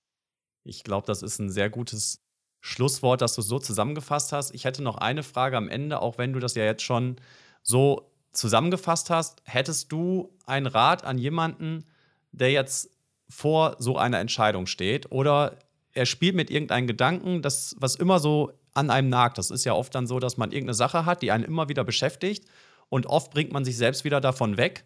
Ich 0.63 0.83
glaube, 0.83 1.05
das 1.05 1.21
ist 1.21 1.39
ein 1.39 1.49
sehr 1.49 1.69
gutes 1.69 2.19
Schlusswort, 2.61 3.21
das 3.21 3.35
du 3.35 3.41
so 3.41 3.59
zusammengefasst 3.59 4.31
hast. 4.31 4.55
Ich 4.55 4.63
hätte 4.63 4.81
noch 4.81 4.97
eine 4.97 5.23
Frage 5.23 5.57
am 5.57 5.67
Ende, 5.67 6.01
auch 6.01 6.17
wenn 6.17 6.31
du 6.31 6.39
das 6.39 6.55
ja 6.55 6.63
jetzt 6.63 6.83
schon 6.83 7.17
so 7.61 8.09
zusammengefasst 8.31 9.09
hast. 9.09 9.41
Hättest 9.43 9.91
du 9.91 10.33
einen 10.45 10.67
Rat 10.67 11.03
an 11.03 11.17
jemanden, 11.17 11.85
der 12.31 12.51
jetzt 12.51 12.89
vor 13.29 13.75
so 13.79 13.97
einer 13.97 14.19
Entscheidung 14.19 14.65
steht 14.65 15.11
oder 15.11 15.57
er 15.93 16.05
spielt 16.05 16.35
mit 16.35 16.49
irgendeinem 16.49 16.87
Gedanken, 16.87 17.41
das, 17.41 17.75
was 17.79 17.95
immer 17.95 18.19
so 18.19 18.51
an 18.73 18.89
einem 18.89 19.09
nagt. 19.09 19.37
Das 19.37 19.51
ist 19.51 19.65
ja 19.65 19.73
oft 19.73 19.93
dann 19.93 20.07
so, 20.07 20.19
dass 20.19 20.37
man 20.37 20.51
irgendeine 20.51 20.73
Sache 20.73 21.05
hat, 21.05 21.21
die 21.21 21.31
einen 21.31 21.43
immer 21.43 21.69
wieder 21.69 21.83
beschäftigt 21.83 22.47
und 22.89 23.05
oft 23.05 23.31
bringt 23.31 23.51
man 23.51 23.65
sich 23.65 23.77
selbst 23.77 24.03
wieder 24.03 24.19
davon 24.21 24.57
weg. 24.57 24.85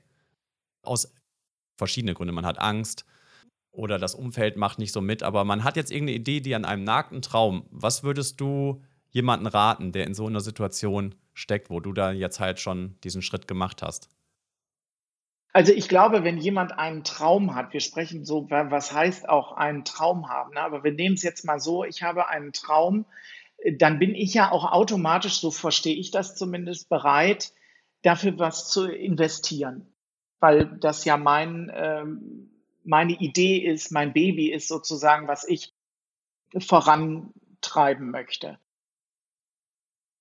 Aus 0.83 1.13
verschiedenen 1.77 2.15
Gründen. 2.15 2.35
Man 2.35 2.45
hat 2.45 2.59
Angst, 2.59 3.05
oder 3.77 3.99
das 3.99 4.15
Umfeld 4.15 4.57
macht 4.57 4.79
nicht 4.79 4.91
so 4.91 5.01
mit, 5.01 5.21
aber 5.21 5.45
man 5.45 5.63
hat 5.63 5.75
jetzt 5.75 5.91
irgendeine 5.91 6.17
Idee, 6.17 6.41
die 6.41 6.55
an 6.55 6.65
einem 6.65 6.83
nagten 6.83 7.21
Traum. 7.21 7.67
Was 7.69 8.01
würdest 8.01 8.41
du 8.41 8.81
jemanden 9.11 9.45
raten, 9.45 9.91
der 9.91 10.07
in 10.07 10.15
so 10.15 10.25
einer 10.25 10.39
Situation 10.39 11.13
steckt, 11.35 11.69
wo 11.69 11.79
du 11.79 11.93
da 11.93 12.11
jetzt 12.11 12.39
halt 12.39 12.59
schon 12.59 12.99
diesen 13.03 13.21
Schritt 13.21 13.47
gemacht 13.47 13.83
hast? 13.83 14.09
Also 15.53 15.73
ich 15.73 15.89
glaube, 15.89 16.23
wenn 16.23 16.37
jemand 16.37 16.77
einen 16.77 17.03
Traum 17.03 17.55
hat, 17.55 17.73
wir 17.73 17.79
sprechen 17.79 18.25
so, 18.25 18.49
was 18.49 18.93
heißt 18.93 19.27
auch 19.27 19.53
einen 19.53 19.85
Traum 19.85 20.29
haben, 20.29 20.53
ne? 20.53 20.61
aber 20.61 20.83
wir 20.83 20.91
nehmen 20.91 21.15
es 21.15 21.23
jetzt 21.23 21.45
mal 21.45 21.59
so, 21.59 21.83
ich 21.83 22.03
habe 22.03 22.27
einen 22.27 22.53
Traum, 22.53 23.05
dann 23.77 23.97
bin 23.97 24.13
ich 24.13 24.33
ja 24.35 24.51
auch 24.51 24.71
automatisch, 24.71 25.39
so 25.39 25.49
verstehe 25.49 25.95
ich 25.95 26.11
das 26.11 26.35
zumindest, 26.35 26.89
bereit, 26.89 27.53
dafür 28.03 28.37
was 28.37 28.69
zu 28.69 28.87
investieren, 28.87 29.91
weil 30.39 30.65
das 30.79 31.05
ja 31.05 31.17
mein 31.17 31.71
ähm, 31.73 32.51
meine 32.87 33.13
Idee 33.13 33.57
ist, 33.57 33.91
mein 33.91 34.13
Baby 34.13 34.51
ist 34.51 34.69
sozusagen, 34.69 35.27
was 35.27 35.47
ich 35.47 35.73
vorantreiben 36.57 38.09
möchte. 38.09 38.57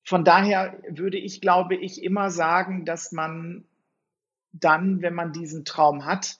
Von 0.03 0.25
daher 0.25 0.83
würde 0.89 1.17
ich, 1.17 1.41
glaube 1.41 1.77
ich, 1.77 2.03
immer 2.03 2.31
sagen, 2.31 2.85
dass 2.85 3.13
man 3.13 3.65
dann, 4.61 5.03
wenn 5.03 5.15
man 5.15 5.33
diesen 5.33 5.65
Traum 5.65 6.05
hat, 6.05 6.39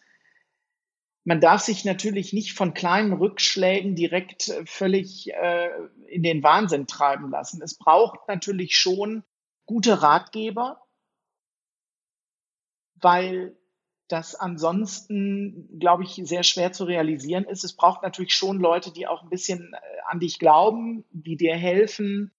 man 1.27 1.41
darf 1.41 1.61
sich 1.61 1.85
natürlich 1.85 2.33
nicht 2.33 2.53
von 2.53 2.73
kleinen 2.73 3.13
Rückschlägen 3.13 3.97
direkt 3.97 4.49
äh, 4.49 4.65
völlig 4.65 5.33
äh, 5.35 5.71
in 6.07 6.23
den 6.23 6.43
Wahnsinn 6.45 6.87
treiben 6.87 7.31
lassen. 7.31 7.61
Es 7.63 7.77
braucht 7.77 8.29
natürlich 8.29 8.77
schon 8.77 9.25
gute 9.67 10.03
Ratgeber, 10.03 10.81
weil 12.95 13.57
das 14.07 14.37
ansonsten, 14.37 15.81
glaube 15.81 16.05
ich, 16.05 16.21
sehr 16.23 16.45
schwer 16.45 16.73
zu 16.73 16.85
realisieren 16.85 17.43
ist. 17.43 17.65
Es 17.65 17.75
braucht 17.75 18.05
natürlich 18.05 18.35
schon 18.35 18.61
Leute, 18.61 18.93
die 18.93 19.09
auch 19.09 19.25
ein 19.25 19.29
bisschen 19.29 19.75
äh, 19.75 19.79
an 20.07 20.21
dich 20.21 20.39
glauben, 20.39 21.05
die 21.11 21.37
dir 21.37 21.57
helfen, 21.57 22.31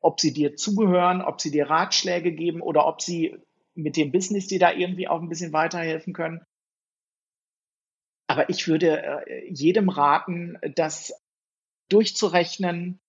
ob 0.00 0.20
sie 0.20 0.34
dir 0.34 0.54
zugehören, 0.54 1.22
ob 1.22 1.40
sie 1.40 1.50
dir 1.50 1.70
Ratschläge 1.70 2.32
geben 2.32 2.60
oder 2.60 2.86
ob 2.86 3.00
sie 3.00 3.38
mit 3.78 3.96
dem 3.96 4.10
Business 4.10 4.48
dir 4.48 4.58
da 4.58 4.72
irgendwie 4.72 5.08
auch 5.08 5.20
ein 5.20 5.28
bisschen 5.28 5.52
weiterhelfen 5.52 6.12
können. 6.12 6.42
Aber 8.26 8.50
ich 8.50 8.66
würde 8.66 9.02
äh, 9.26 9.48
jedem 9.50 9.88
raten, 9.88 10.58
das 10.74 11.14
durchzurechnen, 11.88 13.00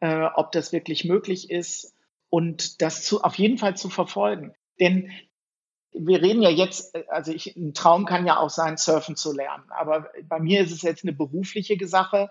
äh, 0.00 0.28
ob 0.34 0.52
das 0.52 0.72
wirklich 0.72 1.04
möglich 1.04 1.50
ist 1.50 1.94
und 2.28 2.82
das 2.82 3.04
zu, 3.04 3.22
auf 3.22 3.36
jeden 3.36 3.58
Fall 3.58 3.76
zu 3.76 3.88
verfolgen. 3.88 4.54
Denn 4.78 5.10
wir 5.92 6.22
reden 6.22 6.42
ja 6.42 6.50
jetzt, 6.50 6.94
also 7.08 7.32
ich, 7.32 7.56
ein 7.56 7.72
Traum 7.72 8.04
kann 8.04 8.26
ja 8.26 8.38
auch 8.38 8.50
sein, 8.50 8.76
surfen 8.76 9.16
zu 9.16 9.32
lernen. 9.32 9.64
Aber 9.70 10.10
bei 10.24 10.38
mir 10.38 10.60
ist 10.60 10.72
es 10.72 10.82
jetzt 10.82 11.02
eine 11.02 11.14
berufliche 11.14 11.76
Sache. 11.88 12.30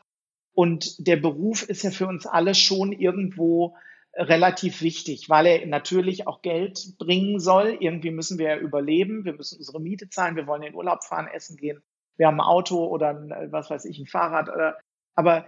Und 0.54 1.06
der 1.06 1.18
Beruf 1.18 1.64
ist 1.64 1.84
ja 1.84 1.91
für 1.91 2.08
uns 2.08 2.26
alle 2.26 2.56
schon 2.56 2.91
irgendwo 2.91 3.76
relativ 4.18 4.82
wichtig, 4.82 5.30
weil 5.30 5.45
er 5.45 5.65
natürlich 5.68 6.28
auch 6.28 6.41
Geld 6.41 6.97
bringen 6.97 7.39
soll. 7.39 7.78
Irgendwie 7.80 8.11
müssen 8.11 8.39
wir 8.39 8.49
ja 8.49 8.57
überleben. 8.57 9.26
Wir 9.26 9.34
müssen 9.34 9.59
unsere 9.59 9.80
Miete 9.80 10.09
zahlen. 10.09 10.36
Wir 10.36 10.47
wollen 10.47 10.63
in 10.63 10.72
den 10.72 10.76
Urlaub 10.76 11.03
fahren, 11.03 11.28
essen 11.28 11.55
gehen. 11.55 11.82
Wir 12.18 12.28
haben 12.28 12.41
ein 12.41 12.47
Auto 12.47 12.86
oder 12.86 13.09
ein, 13.09 13.51
was 13.51 13.70
weiß 13.70 13.86
ich, 13.86 13.99
ein 13.99 14.07
Fahrrad. 14.07 14.49
Aber 15.15 15.45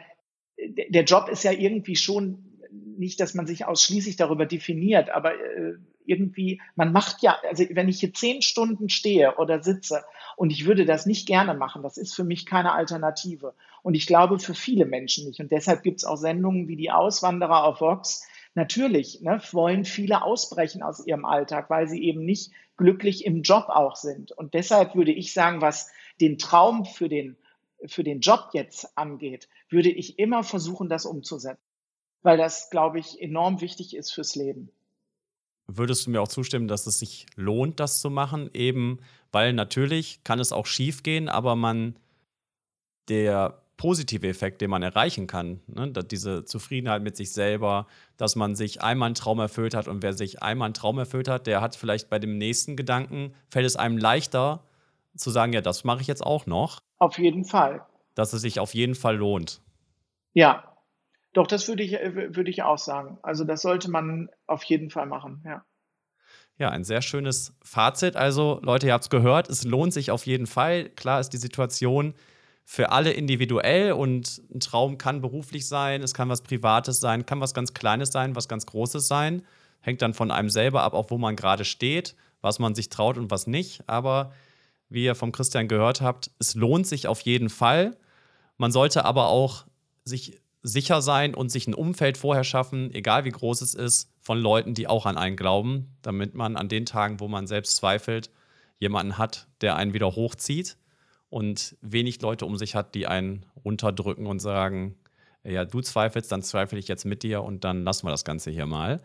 der 0.58 1.04
Job 1.04 1.30
ist 1.30 1.44
ja 1.44 1.52
irgendwie 1.52 1.96
schon 1.96 2.50
nicht, 2.72 3.20
dass 3.20 3.34
man 3.34 3.48
sich 3.48 3.66
ausschließlich 3.66 4.18
darüber 4.18 4.46
definiert, 4.46 5.10
aber 5.10 5.34
äh, 5.34 5.74
irgendwie, 6.06 6.62
man 6.76 6.92
macht 6.92 7.22
ja, 7.22 7.38
also 7.48 7.64
wenn 7.72 7.88
ich 7.88 8.00
hier 8.00 8.14
zehn 8.14 8.42
Stunden 8.42 8.90
stehe 8.90 9.36
oder 9.38 9.62
sitze 9.62 10.04
und 10.36 10.52
ich 10.52 10.66
würde 10.66 10.86
das 10.86 11.06
nicht 11.06 11.28
gerne 11.28 11.54
machen, 11.54 11.84
das 11.84 11.98
ist 11.98 12.16
für 12.16 12.24
mich 12.24 12.46
keine 12.46 12.74
Alternative. 12.74 13.54
Und 13.84 13.94
ich 13.94 14.08
glaube 14.08 14.40
für 14.40 14.56
viele 14.56 14.86
Menschen 14.86 15.28
nicht. 15.28 15.40
Und 15.40 15.52
deshalb 15.52 15.84
gibt 15.84 16.00
es 16.00 16.06
auch 16.06 16.18
Sendungen 16.18 16.68
wie 16.68 16.76
die 16.76 16.92
Auswanderer 16.92 17.64
auf 17.64 17.80
Vox. 17.80 18.28
Natürlich 18.60 19.22
ne, 19.22 19.42
wollen 19.54 19.86
viele 19.86 20.22
ausbrechen 20.22 20.84
aus 20.84 21.08
ihrem 21.08 21.24
Alltag, 21.24 21.70
weil 21.70 21.88
sie 21.88 22.04
eben 22.04 22.26
nicht 22.26 22.52
glücklich 22.76 23.24
im 23.24 23.42
Job 23.42 23.70
auch 23.70 23.96
sind. 23.96 24.34
Und 24.34 24.54
deshalb 24.54 24.96
würde 24.96 25.14
ich 25.14 25.32
sagen, 25.32 25.62
was 25.62 25.90
den 26.20 26.38
Traum 26.38 26.84
für 26.84 27.08
den, 27.08 27.38
für 27.86 28.04
den 28.04 28.20
Job 28.20 28.50
jetzt 28.52 28.98
angeht, 28.98 29.48
würde 29.70 29.90
ich 29.90 30.20
immer 30.20 30.44
versuchen, 30.44 30.90
das 30.90 31.06
umzusetzen. 31.06 31.64
Weil 32.22 32.38
das, 32.38 32.70
glaube 32.70 33.00
ich, 33.00 33.22
enorm 33.22 33.62
wichtig 33.62 33.96
ist 33.96 34.12
fürs 34.12 34.36
Leben 34.36 34.70
würdest 35.72 36.08
du 36.08 36.10
mir 36.10 36.20
auch 36.20 36.28
zustimmen, 36.28 36.68
dass 36.68 36.88
es 36.88 36.98
sich 36.98 37.28
lohnt, 37.36 37.80
das 37.80 38.02
zu 38.02 38.10
machen? 38.10 38.50
Eben, 38.56 39.02
weil 39.32 39.54
natürlich 39.54 40.24
kann 40.24 40.40
es 40.40 40.52
auch 40.52 40.66
schief 40.66 41.04
gehen, 41.04 41.30
aber 41.30 41.56
man 41.56 41.96
der 43.08 43.62
positive 43.80 44.28
Effekt, 44.28 44.60
den 44.60 44.70
man 44.70 44.84
erreichen 44.84 45.26
kann, 45.26 45.62
ne, 45.68 45.90
diese 45.90 46.44
Zufriedenheit 46.44 47.02
mit 47.02 47.16
sich 47.16 47.32
selber, 47.32 47.88
dass 48.18 48.36
man 48.36 48.54
sich 48.54 48.82
einmal 48.82 49.08
einen 49.08 49.16
Traum 49.16 49.40
erfüllt 49.40 49.74
hat 49.74 49.88
und 49.88 50.04
wer 50.04 50.12
sich 50.12 50.44
einmal 50.44 50.66
einen 50.66 50.74
Traum 50.74 51.00
erfüllt 51.00 51.30
hat, 51.30 51.48
der 51.48 51.62
hat 51.62 51.78
vielleicht 51.78 52.10
bei 52.10 52.20
dem 52.20 52.38
nächsten 52.38 52.76
Gedanken, 52.76 53.34
fällt 53.50 53.66
es 53.66 53.78
einem 53.78 53.98
leichter 53.98 54.66
zu 55.16 55.30
sagen, 55.30 55.54
ja, 55.54 55.62
das 55.62 55.86
mache 55.86 56.02
ich 56.02 56.08
jetzt 56.08 56.26
auch 56.26 56.46
noch. 56.46 56.82
Auf 56.98 57.18
jeden 57.18 57.46
Fall. 57.46 57.86
Dass 58.16 58.34
es 58.34 58.42
sich 58.42 58.60
auf 58.60 58.74
jeden 58.74 58.96
Fall 58.96 59.16
lohnt. 59.16 59.62
Ja, 60.34 60.76
doch, 61.32 61.48
das 61.48 61.70
würde 61.70 61.84
ich, 61.84 61.94
würde 61.94 62.50
ich 62.50 62.62
auch 62.64 62.78
sagen. 62.78 63.18
Also 63.22 63.46
das 63.46 63.62
sollte 63.62 63.90
man 63.90 64.30
auf 64.46 64.64
jeden 64.64 64.90
Fall 64.90 65.06
machen, 65.06 65.42
ja. 65.46 65.64
Ja, 66.58 66.68
ein 66.68 66.84
sehr 66.84 67.02
schönes 67.02 67.56
Fazit. 67.64 68.18
Also, 68.18 68.60
Leute, 68.62 68.88
ihr 68.88 68.94
habt 68.94 69.06
es 69.06 69.10
gehört, 69.10 69.48
es 69.48 69.64
lohnt 69.64 69.94
sich 69.94 70.12
auf 70.12 70.26
jeden 70.26 70.48
Fall. 70.48 70.90
Klar 70.90 71.22
ist 71.22 71.30
die 71.30 71.38
Situation 71.38 72.14
für 72.72 72.92
alle 72.92 73.14
individuell 73.14 73.94
und 73.94 74.44
ein 74.54 74.60
Traum 74.60 75.00
kann 75.00 75.22
beruflich 75.22 75.68
sein, 75.68 76.04
es 76.04 76.14
kann 76.14 76.30
was 76.30 76.44
Privates 76.44 77.00
sein, 77.00 77.26
kann 77.26 77.42
was 77.42 77.56
ganz 77.56 77.74
Kleines 77.74 78.12
sein, 78.12 78.36
was 78.36 78.48
ganz 78.48 78.68
Großes 78.68 79.08
sein. 79.08 79.42
Hängt 79.82 80.04
dann 80.04 80.14
von 80.14 80.30
einem 80.30 80.52
selber 80.52 80.84
ab, 80.84 80.94
auch 80.94 81.10
wo 81.10 81.18
man 81.18 81.36
gerade 81.36 81.66
steht, 81.66 82.16
was 82.42 82.60
man 82.60 82.76
sich 82.76 82.90
traut 82.90 83.18
und 83.18 83.32
was 83.32 83.48
nicht. 83.48 83.82
Aber 83.90 84.34
wie 84.88 85.04
ihr 85.04 85.16
vom 85.16 85.32
Christian 85.32 85.68
gehört 85.68 86.02
habt, 86.02 86.30
es 86.38 86.54
lohnt 86.54 86.86
sich 86.86 87.08
auf 87.08 87.22
jeden 87.22 87.50
Fall. 87.50 87.98
Man 88.58 88.72
sollte 88.72 89.04
aber 89.04 89.30
auch 89.30 89.66
sich 90.04 90.40
sicher 90.62 91.02
sein 91.02 91.34
und 91.34 91.50
sich 91.50 91.66
ein 91.66 91.74
Umfeld 91.74 92.20
vorher 92.20 92.44
schaffen, 92.44 92.94
egal 92.94 93.26
wie 93.26 93.32
groß 93.32 93.62
es 93.62 93.74
ist, 93.74 94.14
von 94.22 94.38
Leuten, 94.38 94.76
die 94.76 94.88
auch 94.88 95.08
an 95.08 95.18
einen 95.18 95.38
glauben, 95.38 95.98
damit 96.04 96.36
man 96.36 96.56
an 96.56 96.70
den 96.70 96.86
Tagen, 96.86 97.20
wo 97.20 97.28
man 97.28 97.48
selbst 97.48 97.78
zweifelt, 97.78 98.30
jemanden 98.78 99.18
hat, 99.18 99.48
der 99.62 99.76
einen 99.76 99.96
wieder 99.96 100.16
hochzieht 100.16 100.78
und 101.30 101.78
wenig 101.82 102.22
Leute 102.22 102.46
um 102.46 102.58
sich 102.58 102.76
hat, 102.76 102.96
die 102.96 103.08
einen 103.08 103.46
runterdrücken 103.64 104.26
und 104.26 104.40
sagen, 104.40 104.98
ja, 105.44 105.66
du 105.66 105.82
zweifelst, 105.82 106.32
dann 106.32 106.42
zweifle 106.42 106.80
ich 106.80 106.88
jetzt 106.88 107.06
mit 107.06 107.24
dir 107.24 107.44
und 107.44 107.64
dann 107.64 107.84
lassen 107.84 108.06
wir 108.06 108.12
das 108.12 108.26
Ganze 108.26 108.52
hier 108.52 108.66
mal. 108.66 109.02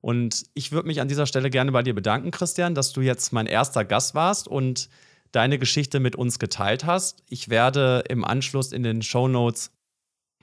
Und 0.00 0.44
ich 0.54 0.70
würde 0.70 0.86
mich 0.86 1.00
an 1.00 1.08
dieser 1.08 1.26
Stelle 1.26 1.50
gerne 1.50 1.72
bei 1.72 1.82
dir 1.82 1.94
bedanken, 1.94 2.30
Christian, 2.30 2.74
dass 2.74 2.92
du 2.92 3.00
jetzt 3.00 3.32
mein 3.32 3.46
erster 3.46 3.84
Gast 3.84 4.14
warst 4.14 4.46
und 4.46 4.88
deine 5.32 5.58
Geschichte 5.58 5.98
mit 5.98 6.14
uns 6.14 6.38
geteilt 6.38 6.84
hast. 6.84 7.24
Ich 7.28 7.48
werde 7.48 8.04
im 8.08 8.24
Anschluss 8.24 8.72
in 8.72 8.82
den 8.82 9.02
Show 9.02 9.26
Notes 9.26 9.72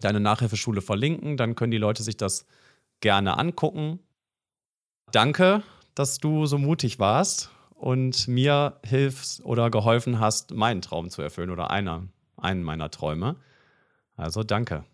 deine 0.02 0.20
Nachhilfeschule 0.20 0.82
verlinken, 0.82 1.38
dann 1.38 1.56
können 1.56 1.72
die 1.72 1.78
Leute 1.78 2.04
sich 2.04 2.18
das 2.18 2.46
gerne 3.00 3.38
angucken. 3.38 4.00
Danke, 5.12 5.64
dass 5.94 6.18
du 6.18 6.46
so 6.46 6.58
mutig 6.58 7.00
warst 7.00 7.55
und 7.76 8.28
mir 8.28 8.80
hilfst 8.84 9.44
oder 9.46 9.70
geholfen 9.70 10.20
hast, 10.20 10.52
meinen 10.52 10.82
Traum 10.82 11.10
zu 11.10 11.22
erfüllen 11.22 11.50
oder 11.50 11.70
einer, 11.70 12.08
einen 12.38 12.64
meiner 12.64 12.90
Träume. 12.90 13.36
Also 14.16 14.44
danke. 14.44 14.86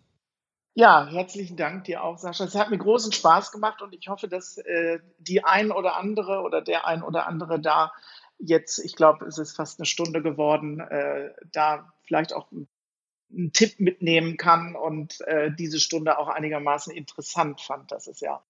Ja, 0.74 1.06
herzlichen 1.06 1.56
Dank 1.56 1.84
dir 1.84 2.02
auch, 2.02 2.18
Sascha. 2.18 2.44
Es 2.44 2.54
hat 2.54 2.70
mir 2.70 2.78
großen 2.78 3.12
Spaß 3.12 3.52
gemacht 3.52 3.82
und 3.82 3.94
ich 3.94 4.08
hoffe, 4.08 4.26
dass 4.26 4.56
äh, 4.58 5.00
die 5.18 5.44
ein 5.44 5.70
oder 5.70 5.96
andere 5.96 6.40
oder 6.40 6.62
der 6.62 6.86
ein 6.86 7.02
oder 7.02 7.26
andere 7.26 7.60
da 7.60 7.92
jetzt, 8.38 8.78
ich 8.78 8.96
glaube, 8.96 9.26
es 9.26 9.38
ist 9.38 9.54
fast 9.54 9.78
eine 9.78 9.86
Stunde 9.86 10.22
geworden, 10.22 10.80
äh, 10.80 11.30
da 11.52 11.92
vielleicht 12.04 12.32
auch 12.32 12.50
einen 12.50 13.52
Tipp 13.52 13.80
mitnehmen 13.80 14.38
kann 14.38 14.74
und 14.74 15.20
äh, 15.22 15.50
diese 15.54 15.78
Stunde 15.78 16.18
auch 16.18 16.28
einigermaßen 16.28 16.92
interessant 16.92 17.60
fand. 17.60 17.92
Das 17.92 18.06
ist 18.06 18.20
ja 18.20 18.42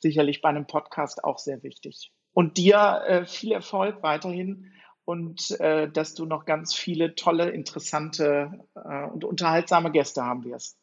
sicherlich 0.00 0.40
bei 0.40 0.48
einem 0.48 0.66
Podcast 0.66 1.22
auch 1.22 1.38
sehr 1.38 1.62
wichtig. 1.62 2.12
Und 2.32 2.56
dir 2.56 3.02
äh, 3.06 3.26
viel 3.26 3.52
Erfolg 3.52 4.02
weiterhin 4.02 4.72
und 5.04 5.58
äh, 5.60 5.90
dass 5.90 6.14
du 6.14 6.26
noch 6.26 6.44
ganz 6.44 6.74
viele 6.74 7.14
tolle, 7.14 7.50
interessante 7.50 8.50
äh, 8.74 9.06
und 9.06 9.24
unterhaltsame 9.24 9.90
Gäste 9.90 10.22
haben 10.22 10.44
wirst. 10.44 10.78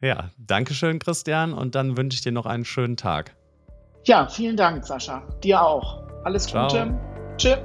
Ja, 0.00 0.30
danke 0.38 0.74
schön, 0.74 0.98
Christian, 0.98 1.52
und 1.52 1.74
dann 1.74 1.96
wünsche 1.96 2.14
ich 2.16 2.22
dir 2.22 2.32
noch 2.32 2.46
einen 2.46 2.64
schönen 2.64 2.96
Tag. 2.96 3.36
Ja, 4.04 4.26
vielen 4.28 4.56
Dank, 4.56 4.86
Sascha. 4.86 5.20
Dir 5.42 5.62
auch. 5.62 6.02
Alles 6.24 6.46
Ciao. 6.46 6.66
Gute. 6.66 6.98
Tschüss. 7.36 7.58